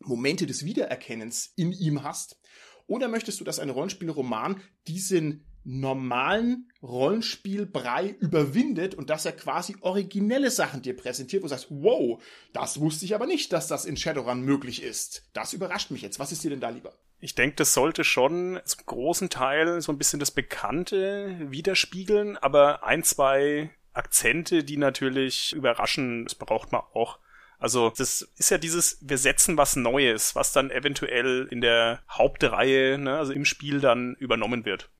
Momente 0.00 0.46
des 0.46 0.64
Wiedererkennens 0.64 1.52
in 1.56 1.72
ihm 1.72 2.02
hast? 2.02 2.40
Oder 2.86 3.08
möchtest 3.08 3.40
du, 3.40 3.44
dass 3.44 3.58
ein 3.58 3.70
Rollenspielroman 3.70 4.60
diesen 4.86 5.44
normalen 5.64 6.70
Rollenspielbrei 6.82 8.16
überwindet 8.20 8.94
und 8.94 9.10
dass 9.10 9.26
er 9.26 9.32
quasi 9.32 9.76
originelle 9.80 10.50
Sachen 10.50 10.80
dir 10.80 10.96
präsentiert, 10.96 11.42
wo 11.42 11.46
du 11.46 11.50
sagst, 11.50 11.66
wow, 11.68 12.22
das 12.54 12.80
wusste 12.80 13.04
ich 13.04 13.14
aber 13.14 13.26
nicht, 13.26 13.52
dass 13.52 13.68
das 13.68 13.84
in 13.84 13.98
Shadowrun 13.98 14.40
möglich 14.40 14.82
ist. 14.82 15.28
Das 15.34 15.52
überrascht 15.52 15.90
mich 15.90 16.00
jetzt. 16.00 16.18
Was 16.18 16.32
ist 16.32 16.42
dir 16.42 16.50
denn 16.50 16.60
da 16.60 16.70
lieber? 16.70 16.94
Ich 17.20 17.34
denke, 17.34 17.56
das 17.56 17.74
sollte 17.74 18.04
schon 18.04 18.60
zum 18.64 18.86
großen 18.86 19.28
Teil 19.28 19.82
so 19.82 19.92
ein 19.92 19.98
bisschen 19.98 20.20
das 20.20 20.30
Bekannte 20.30 21.36
widerspiegeln, 21.50 22.38
aber 22.38 22.84
ein, 22.84 23.02
zwei 23.02 23.70
Akzente, 23.92 24.64
die 24.64 24.76
natürlich 24.78 25.52
überraschen, 25.52 26.24
das 26.24 26.36
braucht 26.36 26.72
man 26.72 26.82
auch. 26.94 27.18
Also 27.58 27.90
das 27.90 28.22
ist 28.36 28.50
ja 28.50 28.58
dieses, 28.58 28.98
wir 29.00 29.18
setzen 29.18 29.56
was 29.56 29.76
Neues, 29.76 30.34
was 30.34 30.52
dann 30.52 30.70
eventuell 30.70 31.48
in 31.50 31.60
der 31.60 32.02
Hauptreihe, 32.08 32.98
ne, 32.98 33.18
also 33.18 33.32
im 33.32 33.44
Spiel 33.44 33.80
dann 33.80 34.14
übernommen 34.14 34.64
wird. 34.64 34.90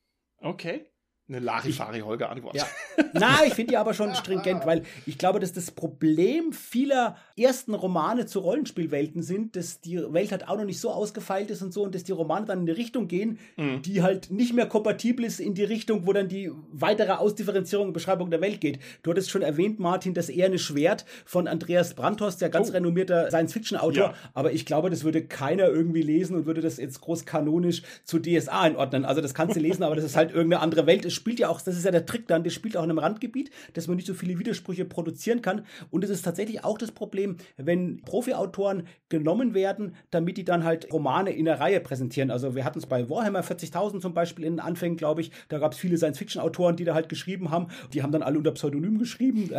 Okay 0.40 0.86
eine 1.28 1.40
Larifari-Holger-Antwort. 1.40 2.56
Ja. 2.56 2.66
Na, 3.12 3.44
ich 3.46 3.54
finde 3.54 3.72
die 3.72 3.76
aber 3.76 3.92
schon 3.92 4.14
stringent, 4.14 4.64
weil 4.64 4.82
ich 5.04 5.18
glaube, 5.18 5.40
dass 5.40 5.52
das 5.52 5.70
Problem 5.70 6.52
vieler 6.52 7.16
ersten 7.36 7.74
Romane 7.74 8.26
zu 8.26 8.40
Rollenspielwelten 8.40 9.22
sind, 9.22 9.54
dass 9.54 9.80
die 9.80 9.98
Welt 10.12 10.32
halt 10.32 10.48
auch 10.48 10.56
noch 10.56 10.64
nicht 10.64 10.80
so 10.80 10.90
ausgefeilt 10.90 11.50
ist 11.50 11.62
und 11.62 11.72
so 11.72 11.82
und 11.82 11.94
dass 11.94 12.04
die 12.04 12.12
Romane 12.12 12.46
dann 12.46 12.60
in 12.60 12.68
eine 12.68 12.78
Richtung 12.78 13.08
gehen, 13.08 13.38
mhm. 13.56 13.82
die 13.82 14.02
halt 14.02 14.30
nicht 14.30 14.54
mehr 14.54 14.66
kompatibel 14.66 15.24
ist 15.24 15.38
in 15.38 15.54
die 15.54 15.64
Richtung, 15.64 16.06
wo 16.06 16.12
dann 16.12 16.28
die 16.28 16.50
weitere 16.72 17.12
Ausdifferenzierung 17.12 17.88
und 17.88 17.92
Beschreibung 17.92 18.30
der 18.30 18.40
Welt 18.40 18.60
geht. 18.60 18.78
Du 19.02 19.10
hattest 19.10 19.30
schon 19.30 19.42
erwähnt, 19.42 19.78
Martin, 19.78 20.14
das 20.14 20.30
Eherne 20.30 20.58
Schwert 20.58 21.04
von 21.26 21.46
Andreas 21.46 21.94
Brandhorst, 21.94 22.40
der 22.40 22.48
ganz 22.48 22.70
oh. 22.70 22.72
renommierter 22.72 23.28
Science-Fiction-Autor, 23.28 24.08
ja. 24.08 24.14
aber 24.32 24.52
ich 24.52 24.64
glaube, 24.64 24.88
das 24.88 25.04
würde 25.04 25.22
keiner 25.22 25.68
irgendwie 25.68 26.02
lesen 26.02 26.36
und 26.36 26.46
würde 26.46 26.62
das 26.62 26.78
jetzt 26.78 27.02
groß 27.02 27.26
kanonisch 27.26 27.82
zu 28.04 28.18
DSA 28.18 28.62
einordnen. 28.62 29.04
Also 29.04 29.20
das 29.20 29.34
kannst 29.34 29.56
du 29.56 29.60
lesen, 29.60 29.82
aber 29.82 29.94
das 29.94 30.04
ist 30.04 30.16
halt 30.16 30.30
irgendeine 30.30 30.62
andere 30.62 30.86
Welt, 30.86 31.04
ist 31.04 31.17
spielt 31.18 31.38
ja 31.38 31.48
auch, 31.48 31.60
das 31.60 31.76
ist 31.76 31.84
ja 31.84 31.90
der 31.90 32.06
Trick 32.06 32.26
dann, 32.26 32.44
das 32.44 32.54
spielt 32.54 32.76
auch 32.76 32.84
in 32.84 32.90
einem 32.90 32.98
Randgebiet, 32.98 33.50
dass 33.74 33.86
man 33.86 33.96
nicht 33.96 34.06
so 34.06 34.14
viele 34.14 34.38
Widersprüche 34.38 34.84
produzieren 34.84 35.42
kann. 35.42 35.66
Und 35.90 36.04
es 36.04 36.10
ist 36.10 36.22
tatsächlich 36.22 36.64
auch 36.64 36.78
das 36.78 36.92
Problem, 36.92 37.36
wenn 37.56 38.00
Profi-Autoren 38.02 38.84
genommen 39.08 39.54
werden, 39.54 39.94
damit 40.10 40.36
die 40.36 40.44
dann 40.44 40.64
halt 40.64 40.92
Romane 40.92 41.30
in 41.30 41.44
der 41.44 41.60
Reihe 41.60 41.80
präsentieren. 41.80 42.30
Also 42.30 42.54
wir 42.54 42.64
hatten 42.64 42.78
es 42.78 42.86
bei 42.86 43.08
Warhammer 43.10 43.42
40.000 43.42 44.00
zum 44.00 44.14
Beispiel 44.14 44.44
in 44.44 44.54
den 44.54 44.60
Anfängen, 44.60 44.96
glaube 44.96 45.20
ich. 45.20 45.30
Da 45.48 45.58
gab 45.58 45.72
es 45.72 45.78
viele 45.78 45.96
Science-Fiction-Autoren, 45.96 46.76
die 46.76 46.84
da 46.84 46.94
halt 46.94 47.08
geschrieben 47.08 47.50
haben. 47.50 47.68
Die 47.92 48.02
haben 48.02 48.12
dann 48.12 48.22
alle 48.22 48.38
unter 48.38 48.52
Pseudonym 48.52 48.98
geschrieben. 48.98 49.50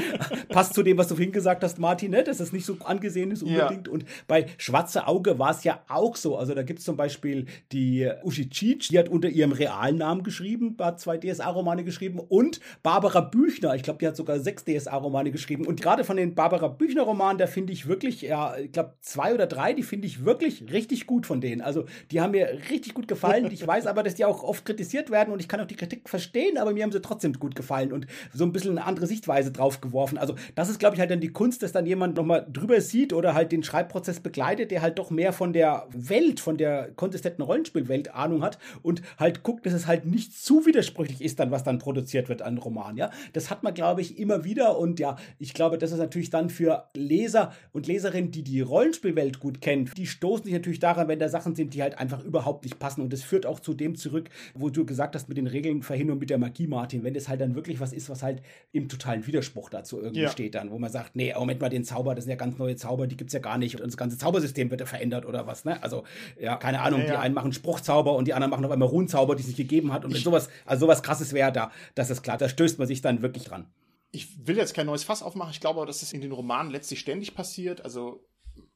Passt 0.48 0.74
zu 0.74 0.82
dem, 0.82 0.98
was 0.98 1.08
du 1.08 1.14
vorhin 1.14 1.32
gesagt 1.32 1.62
hast, 1.64 1.78
Martin, 1.78 2.12
ne? 2.12 2.22
dass 2.22 2.38
das 2.38 2.52
nicht 2.52 2.66
so 2.66 2.76
angesehen 2.84 3.30
ist 3.30 3.42
unbedingt. 3.42 3.86
Ja. 3.86 3.92
Und 3.92 4.04
bei 4.26 4.46
Schwarze 4.58 5.06
Auge 5.06 5.38
war 5.38 5.50
es 5.50 5.64
ja 5.64 5.82
auch 5.88 6.16
so. 6.16 6.36
Also 6.36 6.54
da 6.54 6.62
gibt 6.62 6.80
es 6.80 6.84
zum 6.84 6.96
Beispiel 6.96 7.46
die 7.72 8.08
Uschi 8.22 8.48
Cic, 8.50 8.88
die 8.88 8.98
hat 8.98 9.08
unter 9.08 9.28
ihrem 9.28 9.52
realen 9.52 9.96
Namen 9.96 10.22
geschrieben, 10.22 10.76
hat 10.80 11.00
zwei 11.08 11.16
DSA-Romane 11.18 11.84
geschrieben 11.84 12.18
und 12.18 12.60
Barbara 12.82 13.20
Büchner, 13.20 13.74
ich 13.74 13.82
glaube, 13.82 13.98
die 13.98 14.06
hat 14.06 14.16
sogar 14.16 14.40
sechs 14.40 14.64
DSA-Romane 14.64 15.30
geschrieben. 15.30 15.66
Und 15.66 15.80
gerade 15.80 16.04
von 16.04 16.18
den 16.18 16.34
Barbara 16.34 16.68
Büchner-Romanen, 16.68 17.38
da 17.38 17.46
finde 17.46 17.72
ich 17.72 17.88
wirklich, 17.88 18.20
ja, 18.20 18.56
ich 18.58 18.72
glaube, 18.72 18.94
zwei 19.00 19.32
oder 19.32 19.46
drei, 19.46 19.72
die 19.72 19.82
finde 19.82 20.06
ich 20.06 20.26
wirklich 20.26 20.70
richtig 20.70 21.06
gut 21.06 21.24
von 21.24 21.40
denen. 21.40 21.62
Also 21.62 21.86
die 22.10 22.20
haben 22.20 22.32
mir 22.32 22.58
richtig 22.70 22.92
gut 22.92 23.08
gefallen. 23.08 23.50
Ich 23.50 23.66
weiß 23.66 23.86
aber, 23.86 24.02
dass 24.02 24.16
die 24.16 24.26
auch 24.26 24.42
oft 24.42 24.66
kritisiert 24.66 25.10
werden 25.10 25.32
und 25.32 25.40
ich 25.40 25.48
kann 25.48 25.60
auch 25.60 25.66
die 25.66 25.76
Kritik 25.76 26.08
verstehen, 26.08 26.58
aber 26.58 26.72
mir 26.72 26.82
haben 26.82 26.92
sie 26.92 27.00
trotzdem 27.00 27.32
gut 27.32 27.54
gefallen 27.54 27.92
und 27.92 28.06
so 28.34 28.44
ein 28.44 28.52
bisschen 28.52 28.72
eine 28.72 28.86
andere 28.86 29.06
Sichtweise 29.06 29.50
drauf 29.50 29.80
geworfen. 29.80 30.18
Also 30.18 30.34
das 30.54 30.68
ist, 30.68 30.78
glaube 30.78 30.94
ich, 30.94 31.00
halt 31.00 31.10
dann 31.10 31.20
die 31.20 31.32
Kunst, 31.32 31.62
dass 31.62 31.72
dann 31.72 31.86
jemand 31.86 32.16
nochmal 32.16 32.46
drüber 32.52 32.80
sieht 32.82 33.14
oder 33.14 33.32
halt 33.32 33.52
den 33.52 33.62
Schreibprozess 33.62 34.20
begleitet, 34.20 34.70
der 34.70 34.82
halt 34.82 34.98
doch 34.98 35.10
mehr 35.10 35.32
von 35.32 35.54
der 35.54 35.86
Welt, 35.90 36.40
von 36.40 36.58
der 36.58 36.90
konsistenten 36.96 37.42
Rollenspielwelt 37.42 38.14
Ahnung 38.14 38.42
hat 38.42 38.58
und 38.82 39.00
halt 39.18 39.42
guckt, 39.42 39.64
dass 39.64 39.72
es 39.72 39.86
halt 39.86 40.04
nicht 40.04 40.36
zu 40.36 40.66
widersprüchlich 40.66 40.97
ist 41.04 41.40
dann, 41.40 41.50
was 41.50 41.64
dann 41.64 41.78
produziert 41.78 42.28
wird 42.28 42.42
an 42.42 42.58
Roman, 42.58 42.96
ja. 42.96 43.10
Das 43.32 43.50
hat 43.50 43.62
man, 43.62 43.74
glaube 43.74 44.00
ich, 44.00 44.18
immer 44.18 44.44
wieder 44.44 44.78
und 44.78 45.00
ja, 45.00 45.16
ich 45.38 45.54
glaube, 45.54 45.78
das 45.78 45.92
ist 45.92 45.98
natürlich 45.98 46.30
dann 46.30 46.50
für 46.50 46.88
Leser 46.94 47.52
und 47.72 47.86
Leserinnen, 47.86 48.30
die 48.30 48.42
die 48.42 48.60
Rollenspielwelt 48.60 49.40
gut 49.40 49.60
kennen, 49.60 49.90
die 49.96 50.06
stoßen 50.06 50.44
sich 50.44 50.52
natürlich 50.52 50.80
daran, 50.80 51.08
wenn 51.08 51.18
da 51.18 51.28
Sachen 51.28 51.54
sind, 51.54 51.74
die 51.74 51.82
halt 51.82 51.98
einfach 51.98 52.22
überhaupt 52.24 52.64
nicht 52.64 52.78
passen 52.78 53.02
und 53.02 53.12
das 53.12 53.22
führt 53.22 53.46
auch 53.46 53.60
zu 53.60 53.74
dem 53.74 53.94
zurück, 53.96 54.30
wo 54.54 54.70
du 54.70 54.84
gesagt 54.84 55.14
hast, 55.14 55.28
mit 55.28 55.38
den 55.38 55.46
Regeln 55.46 55.82
verhindern 55.82 56.14
und 56.14 56.20
mit 56.20 56.30
der 56.30 56.38
Magie, 56.38 56.66
Martin, 56.66 57.04
wenn 57.04 57.14
das 57.14 57.28
halt 57.28 57.40
dann 57.40 57.54
wirklich 57.54 57.80
was 57.80 57.92
ist, 57.92 58.08
was 58.10 58.22
halt 58.22 58.42
im 58.72 58.88
totalen 58.88 59.26
Widerspruch 59.26 59.70
dazu 59.70 60.00
irgendwie 60.00 60.22
ja. 60.22 60.28
steht 60.28 60.54
dann, 60.54 60.70
wo 60.70 60.78
man 60.78 60.90
sagt, 60.90 61.16
nee, 61.16 61.32
Moment 61.38 61.60
mal, 61.60 61.68
den 61.68 61.84
Zauber, 61.84 62.14
das 62.14 62.24
sind 62.24 62.30
ja 62.30 62.36
ganz 62.36 62.58
neue 62.58 62.76
Zauber, 62.76 63.06
die 63.06 63.16
gibt 63.16 63.28
es 63.28 63.34
ja 63.34 63.40
gar 63.40 63.58
nicht 63.58 63.76
und 63.76 63.86
das 63.86 63.96
ganze 63.96 64.18
Zaubersystem 64.18 64.70
wird 64.70 64.80
ja 64.80 64.86
verändert 64.86 65.26
oder 65.26 65.46
was, 65.46 65.64
ne? 65.64 65.82
Also, 65.82 66.04
ja, 66.40 66.56
keine 66.56 66.80
Ahnung, 66.80 67.00
ja, 67.00 67.06
ja. 67.06 67.12
die 67.12 67.18
einen 67.18 67.34
machen 67.34 67.52
Spruchzauber 67.52 68.14
und 68.14 68.26
die 68.26 68.34
anderen 68.34 68.50
machen 68.50 68.64
auf 68.64 68.70
einmal 68.70 68.88
Runenzauber, 68.88 69.36
die 69.36 69.42
es 69.42 69.46
nicht 69.46 69.56
gegeben 69.56 69.92
hat 69.92 70.04
und 70.04 70.14
wenn 70.14 70.20
sowas, 70.20 70.48
also 70.64 70.87
sowas 70.88 71.02
krasses 71.02 71.34
wäre 71.34 71.52
da, 71.52 71.70
das 71.94 72.08
ist 72.08 72.22
klar, 72.22 72.38
da 72.38 72.48
stößt 72.48 72.78
man 72.78 72.88
sich 72.88 73.02
dann 73.02 73.20
wirklich 73.20 73.44
dran. 73.44 73.70
Ich 74.10 74.46
will 74.46 74.56
jetzt 74.56 74.72
kein 74.72 74.86
neues 74.86 75.04
Fass 75.04 75.22
aufmachen, 75.22 75.50
ich 75.50 75.60
glaube, 75.60 75.84
dass 75.84 76.02
es 76.02 76.14
in 76.14 76.22
den 76.22 76.32
Romanen 76.32 76.70
letztlich 76.70 77.00
ständig 77.00 77.34
passiert, 77.34 77.82
also 77.84 78.26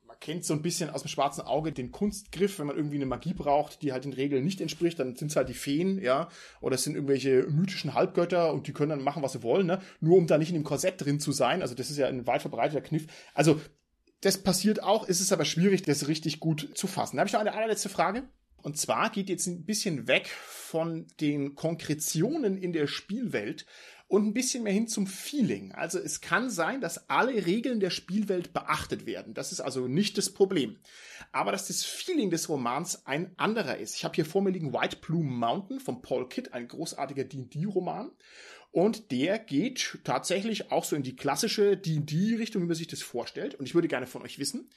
man 0.07 0.21
kennt 0.21 0.45
so 0.45 0.53
ein 0.53 0.61
bisschen 0.61 0.91
aus 0.91 1.01
dem 1.01 1.09
schwarzen 1.09 1.41
Auge 1.41 1.73
den 1.73 1.91
Kunstgriff, 1.91 2.59
wenn 2.59 2.67
man 2.67 2.77
irgendwie 2.77 2.97
eine 2.97 3.07
Magie 3.07 3.33
braucht, 3.33 3.81
die 3.81 3.93
halt 3.93 4.05
den 4.05 4.13
Regeln 4.13 4.45
nicht 4.45 4.61
entspricht, 4.61 4.99
dann 4.99 5.17
sind 5.17 5.31
es 5.31 5.37
halt 5.37 5.49
die 5.49 5.55
Feen, 5.55 6.03
ja, 6.03 6.29
oder 6.61 6.75
es 6.75 6.85
sind 6.85 6.97
irgendwelche 6.97 7.47
mythischen 7.49 7.95
Halbgötter 7.95 8.53
und 8.53 8.67
die 8.67 8.75
können 8.75 8.91
dann 8.91 9.03
machen, 9.03 9.23
was 9.23 9.33
sie 9.33 9.43
wollen, 9.43 9.67
ne? 9.67 9.81
Nur 10.01 10.19
um 10.19 10.27
da 10.27 10.37
nicht 10.37 10.51
in 10.51 10.55
dem 10.55 10.65
Korsett 10.65 11.01
drin 11.01 11.19
zu 11.19 11.33
sein. 11.33 11.63
Also 11.63 11.75
das 11.75 11.91
ist 11.91 11.97
ja 11.97 12.09
ein 12.09 12.27
weit 12.27 12.43
verbreiteter 12.43 12.83
Kniff. 12.83 13.07
Also 13.33 13.59
das 14.21 14.37
passiert 14.37 14.83
auch, 14.83 15.09
ist 15.09 15.21
es 15.21 15.33
aber 15.33 15.47
schwierig, 15.47 15.81
das 15.81 16.09
richtig 16.09 16.41
gut 16.41 16.73
zu 16.75 16.87
fassen. 16.87 17.17
Da 17.17 17.21
habe 17.21 17.29
ich 17.29 17.33
noch 17.33 17.41
eine 17.41 17.55
allerletzte 17.55 17.89
Frage. 17.89 18.25
Und 18.63 18.79
zwar 18.79 19.11
geht 19.11 19.29
jetzt 19.29 19.47
ein 19.47 19.65
bisschen 19.65 20.07
weg 20.07 20.29
von 20.29 21.07
den 21.21 21.55
Konkretionen 21.55 22.57
in 22.57 22.73
der 22.73 22.87
Spielwelt 22.87 23.67
und 24.13 24.27
ein 24.27 24.35
bisschen 24.35 24.63
mehr 24.63 24.73
hin 24.73 24.89
zum 24.89 25.07
Feeling. 25.07 25.73
Also 25.73 25.99
es 25.99 26.21
kann 26.21 26.51
sein, 26.51 26.81
dass 26.81 27.09
alle 27.09 27.47
Regeln 27.47 27.81
der 27.81 27.91
Spielwelt 27.91 28.53
beachtet 28.53 29.07
werden. 29.07 29.33
Das 29.33 29.53
ist 29.53 29.61
also 29.61 29.89
nicht 29.89 30.19
das 30.19 30.31
Problem. 30.31 30.77
Aber 31.33 31.51
dass 31.51 31.69
das 31.69 31.83
Feeling 31.83 32.31
des 32.31 32.49
Romans 32.49 33.07
ein 33.07 33.33
anderer 33.39 33.79
ist. 33.79 33.97
Ich 33.97 34.05
habe 34.05 34.15
hier 34.15 34.27
vor 34.27 34.43
mir 34.43 34.51
liegen 34.51 34.75
White 34.75 34.97
Plume 34.97 35.31
Mountain 35.31 35.81
von 35.81 36.03
Paul 36.03 36.29
Kidd, 36.29 36.51
ein 36.53 36.69
großartiger 36.69 37.25
D&D-Roman. 37.25 38.11
Und 38.71 39.11
der 39.13 39.39
geht 39.39 39.99
tatsächlich 40.05 40.71
auch 40.73 40.85
so 40.85 40.95
in 40.95 41.03
die 41.03 41.17
klassische 41.17 41.77
D&D-Richtung, 41.77 42.63
wie 42.63 42.67
man 42.67 42.77
sich 42.77 42.89
das 42.89 43.03
vorstellt. 43.03 43.55
Und 43.55 43.67
ich 43.67 43.75
würde 43.75 43.89
gerne 43.89 44.07
von 44.07 44.23
euch 44.23 44.39
wissen, 44.39 44.71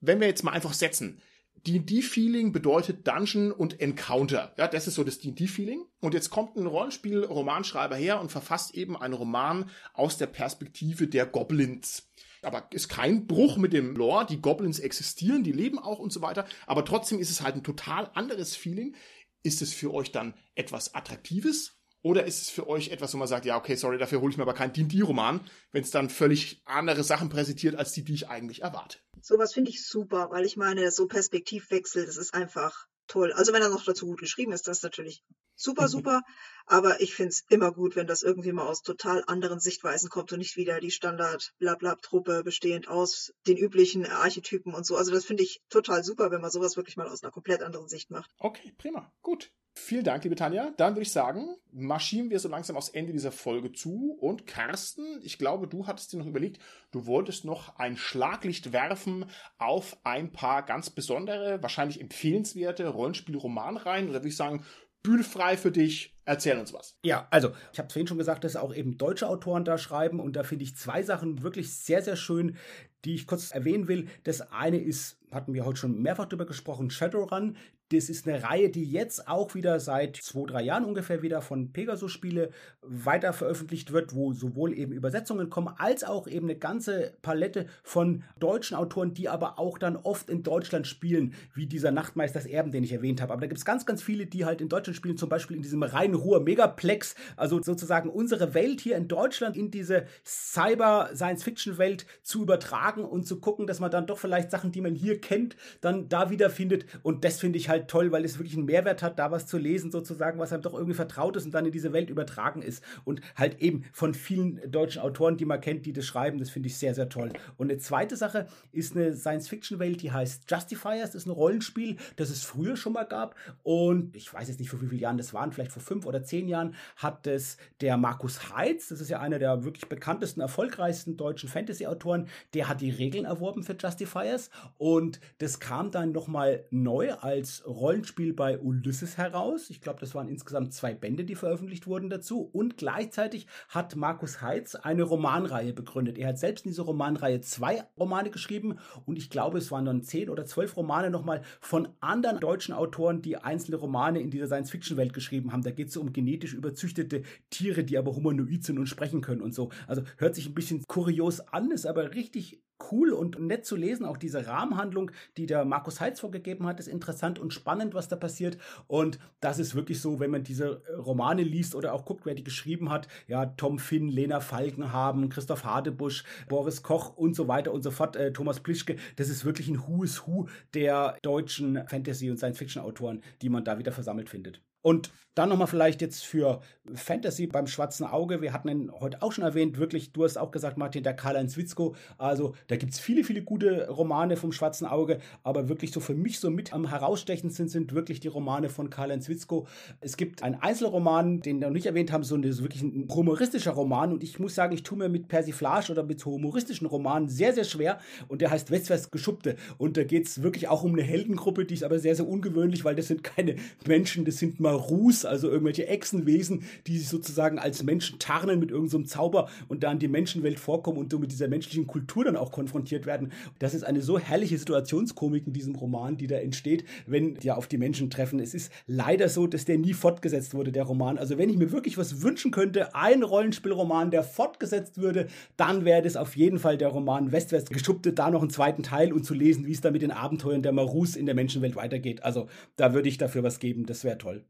wenn 0.00 0.20
wir 0.20 0.26
jetzt 0.26 0.44
mal 0.44 0.52
einfach 0.52 0.74
setzen, 0.74 1.22
D&D-Feeling 1.66 2.52
bedeutet 2.52 3.06
Dungeon 3.06 3.50
und 3.50 3.80
Encounter. 3.80 4.54
Ja, 4.56 4.68
das 4.68 4.86
ist 4.86 4.94
so 4.94 5.04
das 5.04 5.18
D&D-Feeling. 5.18 5.84
Und 6.00 6.14
jetzt 6.14 6.30
kommt 6.30 6.56
ein 6.56 6.66
Rollenspiel-Romanschreiber 6.66 7.96
her 7.96 8.20
und 8.20 8.30
verfasst 8.30 8.74
eben 8.74 8.96
einen 8.96 9.14
Roman 9.14 9.68
aus 9.92 10.16
der 10.16 10.26
Perspektive 10.26 11.08
der 11.08 11.26
Goblins. 11.26 12.08
Aber 12.42 12.68
ist 12.70 12.88
kein 12.88 13.26
Bruch 13.26 13.56
mit 13.56 13.72
dem 13.72 13.96
Lore. 13.96 14.26
Die 14.26 14.40
Goblins 14.40 14.78
existieren, 14.78 15.42
die 15.42 15.52
leben 15.52 15.78
auch 15.78 15.98
und 15.98 16.12
so 16.12 16.22
weiter. 16.22 16.46
Aber 16.66 16.84
trotzdem 16.84 17.18
ist 17.18 17.30
es 17.30 17.42
halt 17.42 17.56
ein 17.56 17.64
total 17.64 18.10
anderes 18.14 18.54
Feeling. 18.54 18.94
Ist 19.42 19.62
es 19.62 19.72
für 19.72 19.92
euch 19.92 20.12
dann 20.12 20.34
etwas 20.54 20.94
Attraktives? 20.94 21.76
Oder 22.02 22.24
ist 22.24 22.42
es 22.42 22.50
für 22.50 22.68
euch 22.68 22.90
etwas, 22.90 23.12
wo 23.14 23.18
man 23.18 23.26
sagt, 23.26 23.46
ja, 23.46 23.56
okay, 23.56 23.74
sorry, 23.74 23.98
dafür 23.98 24.20
hole 24.20 24.30
ich 24.30 24.36
mir 24.36 24.44
aber 24.44 24.54
keinen 24.54 24.72
D&D-Roman, 24.72 25.40
wenn 25.72 25.82
es 25.82 25.90
dann 25.90 26.08
völlig 26.08 26.62
andere 26.64 27.02
Sachen 27.02 27.28
präsentiert, 27.28 27.74
als 27.74 27.92
die, 27.92 28.04
die 28.04 28.14
ich 28.14 28.28
eigentlich 28.28 28.62
erwarte? 28.62 28.98
Sowas 29.28 29.54
finde 29.54 29.72
ich 29.72 29.84
super, 29.84 30.30
weil 30.30 30.44
ich 30.44 30.56
meine, 30.56 30.92
so 30.92 31.08
Perspektivwechsel, 31.08 32.06
das 32.06 32.16
ist 32.16 32.32
einfach 32.32 32.86
toll. 33.08 33.32
Also 33.32 33.52
wenn 33.52 33.60
er 33.60 33.70
noch 33.70 33.84
dazu 33.84 34.06
gut 34.06 34.20
geschrieben 34.20 34.52
ist, 34.52 34.68
das 34.68 34.76
ist 34.78 34.82
natürlich 34.84 35.24
super, 35.56 35.88
super. 35.88 36.22
Aber 36.66 37.00
ich 37.00 37.14
finde 37.14 37.30
es 37.30 37.44
immer 37.48 37.72
gut, 37.72 37.96
wenn 37.96 38.06
das 38.06 38.22
irgendwie 38.22 38.52
mal 38.52 38.66
aus 38.66 38.82
total 38.82 39.22
anderen 39.26 39.60
Sichtweisen 39.60 40.10
kommt 40.10 40.32
und 40.32 40.38
nicht 40.38 40.56
wieder 40.56 40.80
die 40.80 40.90
Standard-Blablab-Truppe 40.90 42.42
bestehend 42.42 42.88
aus 42.88 43.32
den 43.46 43.56
üblichen 43.56 44.04
Archetypen 44.06 44.74
und 44.74 44.84
so. 44.84 44.96
Also 44.96 45.12
das 45.12 45.24
finde 45.24 45.44
ich 45.44 45.62
total 45.68 46.02
super, 46.02 46.30
wenn 46.30 46.40
man 46.40 46.50
sowas 46.50 46.76
wirklich 46.76 46.96
mal 46.96 47.08
aus 47.08 47.22
einer 47.22 47.32
komplett 47.32 47.62
anderen 47.62 47.88
Sicht 47.88 48.10
macht. 48.10 48.30
Okay, 48.38 48.72
prima. 48.76 49.12
Gut. 49.22 49.52
Vielen 49.78 50.04
Dank, 50.04 50.24
liebe 50.24 50.36
Tanja. 50.36 50.72
Dann 50.78 50.94
würde 50.94 51.02
ich 51.02 51.12
sagen, 51.12 51.54
marschieren 51.70 52.30
wir 52.30 52.40
so 52.40 52.48
langsam 52.48 52.78
aufs 52.78 52.88
Ende 52.88 53.12
dieser 53.12 53.30
Folge 53.30 53.72
zu. 53.72 54.16
Und 54.18 54.46
Carsten, 54.46 55.20
ich 55.22 55.36
glaube, 55.36 55.68
du 55.68 55.86
hattest 55.86 56.12
dir 56.12 56.16
noch 56.16 56.26
überlegt, 56.26 56.62
du 56.92 57.04
wolltest 57.04 57.44
noch 57.44 57.76
ein 57.78 57.98
Schlaglicht 57.98 58.72
werfen 58.72 59.26
auf 59.58 59.98
ein 60.02 60.32
paar 60.32 60.64
ganz 60.64 60.88
besondere, 60.88 61.62
wahrscheinlich 61.62 62.00
empfehlenswerte 62.00 62.88
Rollenspiel-Romanreihen. 62.88 64.08
Oder 64.08 64.20
würde 64.20 64.28
ich 64.28 64.36
sagen, 64.36 64.64
Bühne 65.06 65.22
frei 65.22 65.56
für 65.56 65.70
dich. 65.70 66.14
Erzähl 66.24 66.58
uns 66.58 66.72
was. 66.72 66.98
Ja, 67.04 67.28
also 67.30 67.52
ich 67.72 67.78
habe 67.78 67.88
vorhin 67.88 68.08
schon 68.08 68.18
gesagt, 68.18 68.42
dass 68.42 68.56
auch 68.56 68.74
eben 68.74 68.98
deutsche 68.98 69.28
Autoren 69.28 69.64
da 69.64 69.78
schreiben 69.78 70.18
und 70.18 70.34
da 70.34 70.42
finde 70.42 70.64
ich 70.64 70.76
zwei 70.76 71.04
Sachen 71.04 71.42
wirklich 71.42 71.72
sehr, 71.72 72.02
sehr 72.02 72.16
schön, 72.16 72.56
die 73.04 73.14
ich 73.14 73.28
kurz 73.28 73.52
erwähnen 73.52 73.86
will. 73.86 74.08
Das 74.24 74.40
eine 74.50 74.78
ist, 74.78 75.20
hatten 75.30 75.54
wir 75.54 75.64
heute 75.64 75.78
schon 75.78 76.02
mehrfach 76.02 76.26
darüber 76.26 76.44
gesprochen, 76.44 76.90
Shadowrun. 76.90 77.56
Das 77.92 78.08
ist 78.08 78.26
eine 78.26 78.42
Reihe, 78.42 78.68
die 78.68 78.84
jetzt 78.84 79.28
auch 79.28 79.54
wieder 79.54 79.78
seit 79.78 80.16
zwei, 80.16 80.44
drei 80.46 80.62
Jahren 80.62 80.84
ungefähr 80.84 81.22
wieder 81.22 81.40
von 81.40 81.72
Pegasus 81.72 82.10
Spiele 82.10 82.50
weiter 82.82 83.32
veröffentlicht 83.32 83.92
wird, 83.92 84.12
wo 84.12 84.32
sowohl 84.32 84.76
eben 84.76 84.90
Übersetzungen 84.90 85.50
kommen, 85.50 85.72
als 85.78 86.02
auch 86.02 86.26
eben 86.26 86.48
eine 86.48 86.58
ganze 86.58 87.14
Palette 87.22 87.66
von 87.84 88.24
deutschen 88.40 88.76
Autoren, 88.76 89.14
die 89.14 89.28
aber 89.28 89.60
auch 89.60 89.78
dann 89.78 89.94
oft 89.96 90.30
in 90.30 90.42
Deutschland 90.42 90.88
spielen, 90.88 91.34
wie 91.54 91.66
dieser 91.66 91.92
Nachtmeisters 91.92 92.46
Erben, 92.46 92.72
den 92.72 92.82
ich 92.82 92.92
erwähnt 92.92 93.20
habe. 93.20 93.32
Aber 93.32 93.42
da 93.42 93.46
gibt 93.46 93.58
es 93.58 93.64
ganz, 93.64 93.86
ganz 93.86 94.02
viele, 94.02 94.26
die 94.26 94.44
halt 94.44 94.60
in 94.60 94.68
Deutschland 94.68 94.96
spielen, 94.96 95.16
zum 95.16 95.28
Beispiel 95.28 95.56
in 95.56 95.62
diesem 95.62 95.84
rein 95.84 96.14
Ruhr 96.14 96.40
Megaplex, 96.40 97.14
also 97.36 97.62
sozusagen 97.62 98.10
unsere 98.10 98.52
Welt 98.54 98.80
hier 98.80 98.96
in 98.96 99.06
Deutschland 99.06 99.56
in 99.56 99.70
diese 99.70 100.06
Cyber-Science-Fiction-Welt 100.24 102.04
zu 102.24 102.42
übertragen 102.42 103.04
und 103.04 103.28
zu 103.28 103.38
gucken, 103.38 103.68
dass 103.68 103.78
man 103.78 103.92
dann 103.92 104.08
doch 104.08 104.18
vielleicht 104.18 104.50
Sachen, 104.50 104.72
die 104.72 104.80
man 104.80 104.96
hier 104.96 105.20
kennt, 105.20 105.56
dann 105.80 106.08
da 106.08 106.30
wiederfindet. 106.30 106.86
Und 107.04 107.24
das 107.24 107.38
finde 107.38 107.58
ich 107.58 107.68
halt 107.68 107.75
toll, 107.80 108.12
weil 108.12 108.24
es 108.24 108.38
wirklich 108.38 108.56
einen 108.56 108.66
Mehrwert 108.66 109.02
hat, 109.02 109.18
da 109.18 109.30
was 109.30 109.46
zu 109.46 109.58
lesen, 109.58 109.90
sozusagen, 109.90 110.38
was 110.38 110.52
einem 110.52 110.62
doch 110.62 110.74
irgendwie 110.74 110.94
vertraut 110.94 111.36
ist 111.36 111.46
und 111.46 111.52
dann 111.52 111.66
in 111.66 111.72
diese 111.72 111.92
Welt 111.92 112.10
übertragen 112.10 112.62
ist. 112.62 112.82
Und 113.04 113.20
halt 113.36 113.60
eben 113.60 113.84
von 113.92 114.14
vielen 114.14 114.70
deutschen 114.70 115.02
Autoren, 115.02 115.36
die 115.36 115.44
man 115.44 115.60
kennt, 115.60 115.86
die 115.86 115.92
das 115.92 116.04
schreiben, 116.04 116.38
das 116.38 116.50
finde 116.50 116.68
ich 116.68 116.76
sehr, 116.76 116.94
sehr 116.94 117.08
toll. 117.08 117.32
Und 117.56 117.70
eine 117.70 117.78
zweite 117.78 118.16
Sache 118.16 118.46
ist 118.72 118.96
eine 118.96 119.14
Science-Fiction-Welt, 119.14 120.02
die 120.02 120.12
heißt 120.12 120.50
Justifiers. 120.50 121.10
Das 121.10 121.22
ist 121.22 121.26
ein 121.26 121.30
Rollenspiel, 121.30 121.96
das 122.16 122.30
es 122.30 122.42
früher 122.42 122.76
schon 122.76 122.92
mal 122.92 123.04
gab. 123.04 123.34
Und 123.62 124.14
ich 124.16 124.32
weiß 124.32 124.48
jetzt 124.48 124.60
nicht, 124.60 124.70
vor 124.70 124.80
wie 124.80 124.86
vielen 124.86 125.00
Jahren 125.00 125.18
das 125.18 125.34
waren, 125.34 125.52
vielleicht 125.52 125.72
vor 125.72 125.82
fünf 125.82 126.06
oder 126.06 126.22
zehn 126.22 126.48
Jahren 126.48 126.74
hat 126.96 127.26
es 127.26 127.56
der 127.80 127.96
Markus 127.96 128.54
Heitz, 128.54 128.88
das 128.88 129.00
ist 129.00 129.10
ja 129.10 129.20
einer 129.20 129.38
der 129.38 129.64
wirklich 129.64 129.88
bekanntesten, 129.88 130.40
erfolgreichsten 130.40 131.16
deutschen 131.16 131.48
Fantasy-Autoren, 131.48 132.28
der 132.54 132.68
hat 132.68 132.80
die 132.80 132.90
Regeln 132.90 133.24
erworben 133.24 133.62
für 133.62 133.74
Justifiers. 133.74 134.50
Und 134.78 135.20
das 135.38 135.60
kam 135.60 135.90
dann 135.90 136.12
nochmal 136.12 136.64
neu 136.70 137.12
als 137.12 137.65
Rollenspiel 137.66 138.32
bei 138.32 138.58
Ulysses 138.58 139.16
heraus. 139.16 139.70
Ich 139.70 139.80
glaube, 139.80 140.00
das 140.00 140.14
waren 140.14 140.28
insgesamt 140.28 140.72
zwei 140.72 140.94
Bände, 140.94 141.24
die 141.24 141.34
veröffentlicht 141.34 141.86
wurden 141.86 142.08
dazu. 142.08 142.40
Und 142.40 142.76
gleichzeitig 142.76 143.46
hat 143.68 143.96
Markus 143.96 144.40
Heitz 144.40 144.74
eine 144.74 145.02
Romanreihe 145.02 145.72
begründet. 145.72 146.18
Er 146.18 146.28
hat 146.28 146.38
selbst 146.38 146.64
in 146.64 146.70
dieser 146.70 146.84
Romanreihe 146.84 147.40
zwei 147.40 147.84
Romane 147.98 148.30
geschrieben 148.30 148.78
und 149.04 149.18
ich 149.18 149.30
glaube, 149.30 149.58
es 149.58 149.70
waren 149.70 149.84
dann 149.84 150.02
zehn 150.02 150.30
oder 150.30 150.46
zwölf 150.46 150.76
Romane 150.76 151.10
nochmal 151.10 151.42
von 151.60 151.88
anderen 152.00 152.40
deutschen 152.40 152.74
Autoren, 152.74 153.22
die 153.22 153.36
einzelne 153.36 153.76
Romane 153.76 154.20
in 154.20 154.30
dieser 154.30 154.46
Science-Fiction-Welt 154.46 155.12
geschrieben 155.12 155.52
haben. 155.52 155.62
Da 155.62 155.70
geht 155.70 155.88
es 155.88 155.96
um 155.96 156.12
genetisch 156.12 156.54
überzüchtete 156.54 157.22
Tiere, 157.50 157.84
die 157.84 157.98
aber 157.98 158.14
humanoid 158.14 158.64
sind 158.64 158.78
und 158.78 158.86
sprechen 158.86 159.20
können 159.20 159.42
und 159.42 159.54
so. 159.54 159.70
Also 159.86 160.02
hört 160.18 160.34
sich 160.34 160.48
ein 160.48 160.54
bisschen 160.54 160.84
kurios 160.86 161.40
an, 161.40 161.70
ist 161.70 161.86
aber 161.86 162.14
richtig 162.14 162.62
cool 162.90 163.12
und 163.12 163.40
nett 163.40 163.64
zu 163.64 163.76
lesen. 163.76 164.04
Auch 164.04 164.16
diese 164.16 164.46
Rahmenhandlung, 164.46 165.10
die 165.36 165.46
der 165.46 165.64
Markus 165.64 166.00
Heitz 166.00 166.20
vorgegeben 166.20 166.66
hat, 166.66 166.80
ist 166.80 166.88
interessant 166.88 167.38
und 167.38 167.52
spannend, 167.52 167.94
was 167.94 168.08
da 168.08 168.16
passiert. 168.16 168.58
Und 168.86 169.18
das 169.40 169.58
ist 169.58 169.74
wirklich 169.74 170.00
so, 170.00 170.20
wenn 170.20 170.30
man 170.30 170.42
diese 170.42 170.82
äh, 170.88 170.94
Romane 170.94 171.42
liest 171.42 171.74
oder 171.74 171.92
auch 171.92 172.04
guckt, 172.04 172.26
wer 172.26 172.34
die 172.34 172.44
geschrieben 172.44 172.90
hat. 172.90 173.08
Ja, 173.26 173.46
Tom 173.46 173.78
Finn, 173.78 174.08
Lena 174.08 174.40
Falkenhaben, 174.40 175.28
Christoph 175.28 175.64
Hadebusch, 175.64 176.24
Boris 176.48 176.82
Koch 176.82 177.16
und 177.16 177.34
so 177.34 177.48
weiter 177.48 177.72
und 177.72 177.82
so 177.82 177.90
fort, 177.90 178.16
äh, 178.16 178.32
Thomas 178.32 178.60
Plischke. 178.60 178.96
Das 179.16 179.28
ist 179.28 179.44
wirklich 179.44 179.68
ein 179.68 179.86
Who 179.86 180.04
is 180.04 180.26
Who 180.26 180.48
der 180.74 181.16
deutschen 181.22 181.86
Fantasy- 181.88 182.30
und 182.30 182.38
Science-Fiction-Autoren, 182.38 183.22
die 183.42 183.48
man 183.48 183.64
da 183.64 183.78
wieder 183.78 183.92
versammelt 183.92 184.28
findet. 184.28 184.65
Und 184.86 185.10
dann 185.36 185.50
nochmal 185.50 185.66
vielleicht 185.66 186.00
jetzt 186.00 186.24
für 186.24 186.60
Fantasy 186.94 187.46
beim 187.46 187.66
Schwarzen 187.66 188.06
Auge. 188.06 188.40
Wir 188.40 188.54
hatten 188.54 188.68
ihn 188.68 188.90
heute 188.90 189.22
auch 189.22 189.32
schon 189.32 189.44
erwähnt. 189.44 189.76
Wirklich, 189.76 190.12
du 190.12 190.24
hast 190.24 190.38
auch 190.38 190.50
gesagt, 190.50 190.78
Martin, 190.78 191.02
der 191.02 191.12
Karl-Heinz 191.12 191.58
Witzko. 191.58 191.94
Also, 192.16 192.54
da 192.68 192.76
gibt 192.76 192.94
es 192.94 193.00
viele, 193.00 193.22
viele 193.22 193.42
gute 193.42 193.90
Romane 193.90 194.36
vom 194.38 194.50
Schwarzen 194.50 194.86
Auge. 194.86 195.18
Aber 195.42 195.68
wirklich 195.68 195.92
so 195.92 196.00
für 196.00 196.14
mich 196.14 196.40
so 196.40 196.48
mit 196.48 196.72
am 196.72 196.88
herausstechendsten 196.88 197.68
sind 197.68 197.92
wirklich 197.92 198.20
die 198.20 198.28
Romane 198.28 198.70
von 198.70 198.88
Karl-Heinz 198.88 199.28
Witzko. 199.28 199.66
Es 200.00 200.16
gibt 200.16 200.42
einen 200.42 200.54
Einzelroman, 200.54 201.40
den 201.40 201.60
wir 201.60 201.66
noch 201.66 201.74
nicht 201.74 201.86
erwähnt 201.86 202.12
haben, 202.12 202.24
so 202.24 202.34
ein, 202.34 202.50
so 202.50 202.62
wirklich 202.62 202.82
ein 202.82 203.06
humoristischer 203.12 203.72
Roman. 203.72 204.12
Und 204.12 204.24
ich 204.24 204.38
muss 204.38 204.54
sagen, 204.54 204.72
ich 204.72 204.84
tue 204.84 204.96
mir 204.96 205.10
mit 205.10 205.28
Persiflage 205.28 205.92
oder 205.92 206.02
mit 206.02 206.24
humoristischen 206.24 206.86
Romanen 206.86 207.28
sehr, 207.28 207.52
sehr 207.52 207.64
schwer. 207.64 207.98
Und 208.28 208.40
der 208.40 208.50
heißt 208.50 208.70
Westwärts 208.70 209.10
Geschuppte. 209.10 209.56
Und 209.76 209.98
da 209.98 210.04
geht 210.04 210.26
es 210.26 210.42
wirklich 210.42 210.68
auch 210.68 210.82
um 210.82 210.94
eine 210.94 211.02
Heldengruppe, 211.02 211.66
die 211.66 211.74
ist 211.74 211.84
aber 211.84 211.98
sehr, 211.98 212.16
sehr 212.16 212.26
ungewöhnlich, 212.26 212.86
weil 212.86 212.94
das 212.94 213.08
sind 213.08 213.22
keine 213.22 213.56
Menschen, 213.86 214.24
das 214.24 214.38
sind 214.38 214.60
Marus 214.76 215.24
also 215.24 215.48
irgendwelche 215.48 215.86
Echsenwesen, 215.86 216.64
die 216.86 216.98
sich 216.98 217.08
sozusagen 217.08 217.58
als 217.58 217.82
Menschen 217.82 218.18
tarnen 218.18 218.60
mit 218.60 218.70
irgendeinem 218.70 219.04
so 219.04 219.08
Zauber 219.08 219.48
und 219.68 219.82
dann 219.82 219.98
die 219.98 220.08
Menschenwelt 220.08 220.58
vorkommen 220.58 220.98
und 220.98 221.10
so 221.10 221.18
mit 221.18 221.32
dieser 221.32 221.48
menschlichen 221.48 221.86
Kultur 221.86 222.24
dann 222.24 222.36
auch 222.36 222.52
konfrontiert 222.52 223.06
werden. 223.06 223.32
Das 223.58 223.74
ist 223.74 223.84
eine 223.84 224.02
so 224.02 224.18
herrliche 224.18 224.58
Situationskomik 224.58 225.46
in 225.46 225.52
diesem 225.52 225.74
Roman, 225.74 226.16
die 226.16 226.26
da 226.26 226.36
entsteht, 226.36 226.84
wenn 227.06 227.34
die 227.34 227.50
auf 227.50 227.66
die 227.66 227.78
Menschen 227.78 228.10
treffen. 228.10 228.38
Es 228.38 228.54
ist 228.54 228.70
leider 228.86 229.28
so, 229.28 229.46
dass 229.46 229.64
der 229.64 229.78
nie 229.78 229.94
fortgesetzt 229.94 230.54
wurde, 230.54 230.72
der 230.72 230.84
Roman. 230.84 231.18
Also 231.18 231.38
wenn 231.38 231.48
ich 231.48 231.56
mir 231.56 231.72
wirklich 231.72 231.96
was 231.96 232.22
wünschen 232.22 232.50
könnte, 232.50 232.94
ein 232.94 233.22
Rollenspielroman, 233.22 234.10
der 234.10 234.22
fortgesetzt 234.22 234.98
würde, 234.98 235.28
dann 235.56 235.84
wäre 235.84 236.02
das 236.02 236.16
auf 236.16 236.36
jeden 236.36 236.58
Fall 236.58 236.76
der 236.76 236.88
Roman 236.88 237.32
Westwärts 237.32 237.70
geschuppte, 237.70 238.12
da 238.12 238.30
noch 238.30 238.42
einen 238.42 238.50
zweiten 238.50 238.82
Teil 238.82 239.12
und 239.12 239.24
zu 239.24 239.34
lesen, 239.34 239.66
wie 239.66 239.72
es 239.72 239.80
da 239.80 239.90
mit 239.90 240.02
den 240.02 240.10
Abenteuern 240.10 240.62
der 240.62 240.72
Marus 240.72 241.16
in 241.16 241.26
der 241.26 241.34
Menschenwelt 241.34 241.76
weitergeht. 241.76 242.22
Also 242.22 242.48
da 242.76 242.92
würde 242.92 243.08
ich 243.08 243.18
dafür 243.18 243.42
was 243.42 243.58
geben, 243.58 243.86
das 243.86 244.04
wäre 244.04 244.18
toll. 244.18 244.44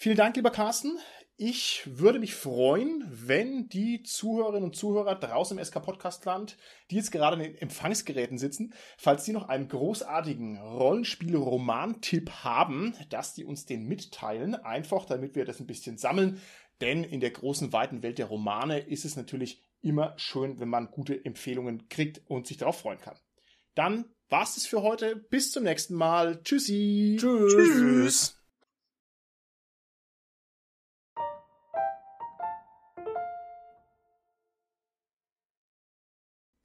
Vielen 0.00 0.16
Dank, 0.16 0.36
lieber 0.36 0.52
Carsten. 0.52 0.96
Ich 1.36 1.82
würde 1.84 2.20
mich 2.20 2.36
freuen, 2.36 3.04
wenn 3.10 3.68
die 3.68 4.04
Zuhörerinnen 4.04 4.62
und 4.62 4.76
Zuhörer 4.76 5.16
draußen 5.16 5.58
im 5.58 5.64
SK 5.64 5.82
Podcast 5.82 6.24
Land, 6.24 6.56
die 6.88 6.94
jetzt 6.94 7.10
gerade 7.10 7.34
in 7.34 7.42
den 7.42 7.60
Empfangsgeräten 7.60 8.38
sitzen, 8.38 8.74
falls 8.96 9.24
die 9.24 9.32
noch 9.32 9.48
einen 9.48 9.66
großartigen 9.66 10.58
Rollenspiel-Roman-Tipp 10.58 12.30
haben, 12.44 12.94
dass 13.08 13.34
die 13.34 13.44
uns 13.44 13.66
den 13.66 13.88
mitteilen, 13.88 14.54
einfach 14.54 15.04
damit 15.04 15.34
wir 15.34 15.44
das 15.44 15.58
ein 15.58 15.66
bisschen 15.66 15.98
sammeln. 15.98 16.40
Denn 16.80 17.02
in 17.02 17.18
der 17.18 17.32
großen, 17.32 17.72
weiten 17.72 18.04
Welt 18.04 18.18
der 18.18 18.26
Romane 18.26 18.78
ist 18.78 19.04
es 19.04 19.16
natürlich 19.16 19.64
immer 19.80 20.14
schön, 20.16 20.60
wenn 20.60 20.68
man 20.68 20.92
gute 20.92 21.24
Empfehlungen 21.24 21.88
kriegt 21.88 22.20
und 22.30 22.46
sich 22.46 22.58
darauf 22.58 22.78
freuen 22.78 23.00
kann. 23.00 23.18
Dann 23.74 24.04
war's 24.28 24.56
es 24.56 24.64
für 24.64 24.82
heute. 24.82 25.16
Bis 25.16 25.50
zum 25.50 25.64
nächsten 25.64 25.96
Mal. 25.96 26.40
Tschüssi. 26.44 27.16
Tschüss. 27.18 27.52
Tschüss. 27.52 28.37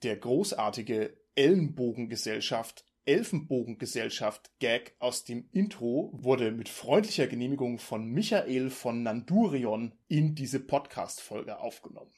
Der 0.04 0.18
großartige 0.18 1.18
Ellenbogengesellschaft, 1.36 2.86
Elfenbogengesellschaft 3.06 4.52
Gag 4.60 4.96
aus 5.00 5.26
dem 5.26 5.50
Intro 5.52 6.12
wurde 6.14 6.52
mit 6.52 6.70
freundlicher 6.70 7.28
Genehmigung 7.28 7.80
von 7.80 8.06
Michael 8.06 8.70
von 8.70 9.04
Nandurion 9.04 9.94
in 10.08 10.36
diese 10.36 10.60
Podcast-Folge 10.60 11.60
aufgenommen. 11.60 12.12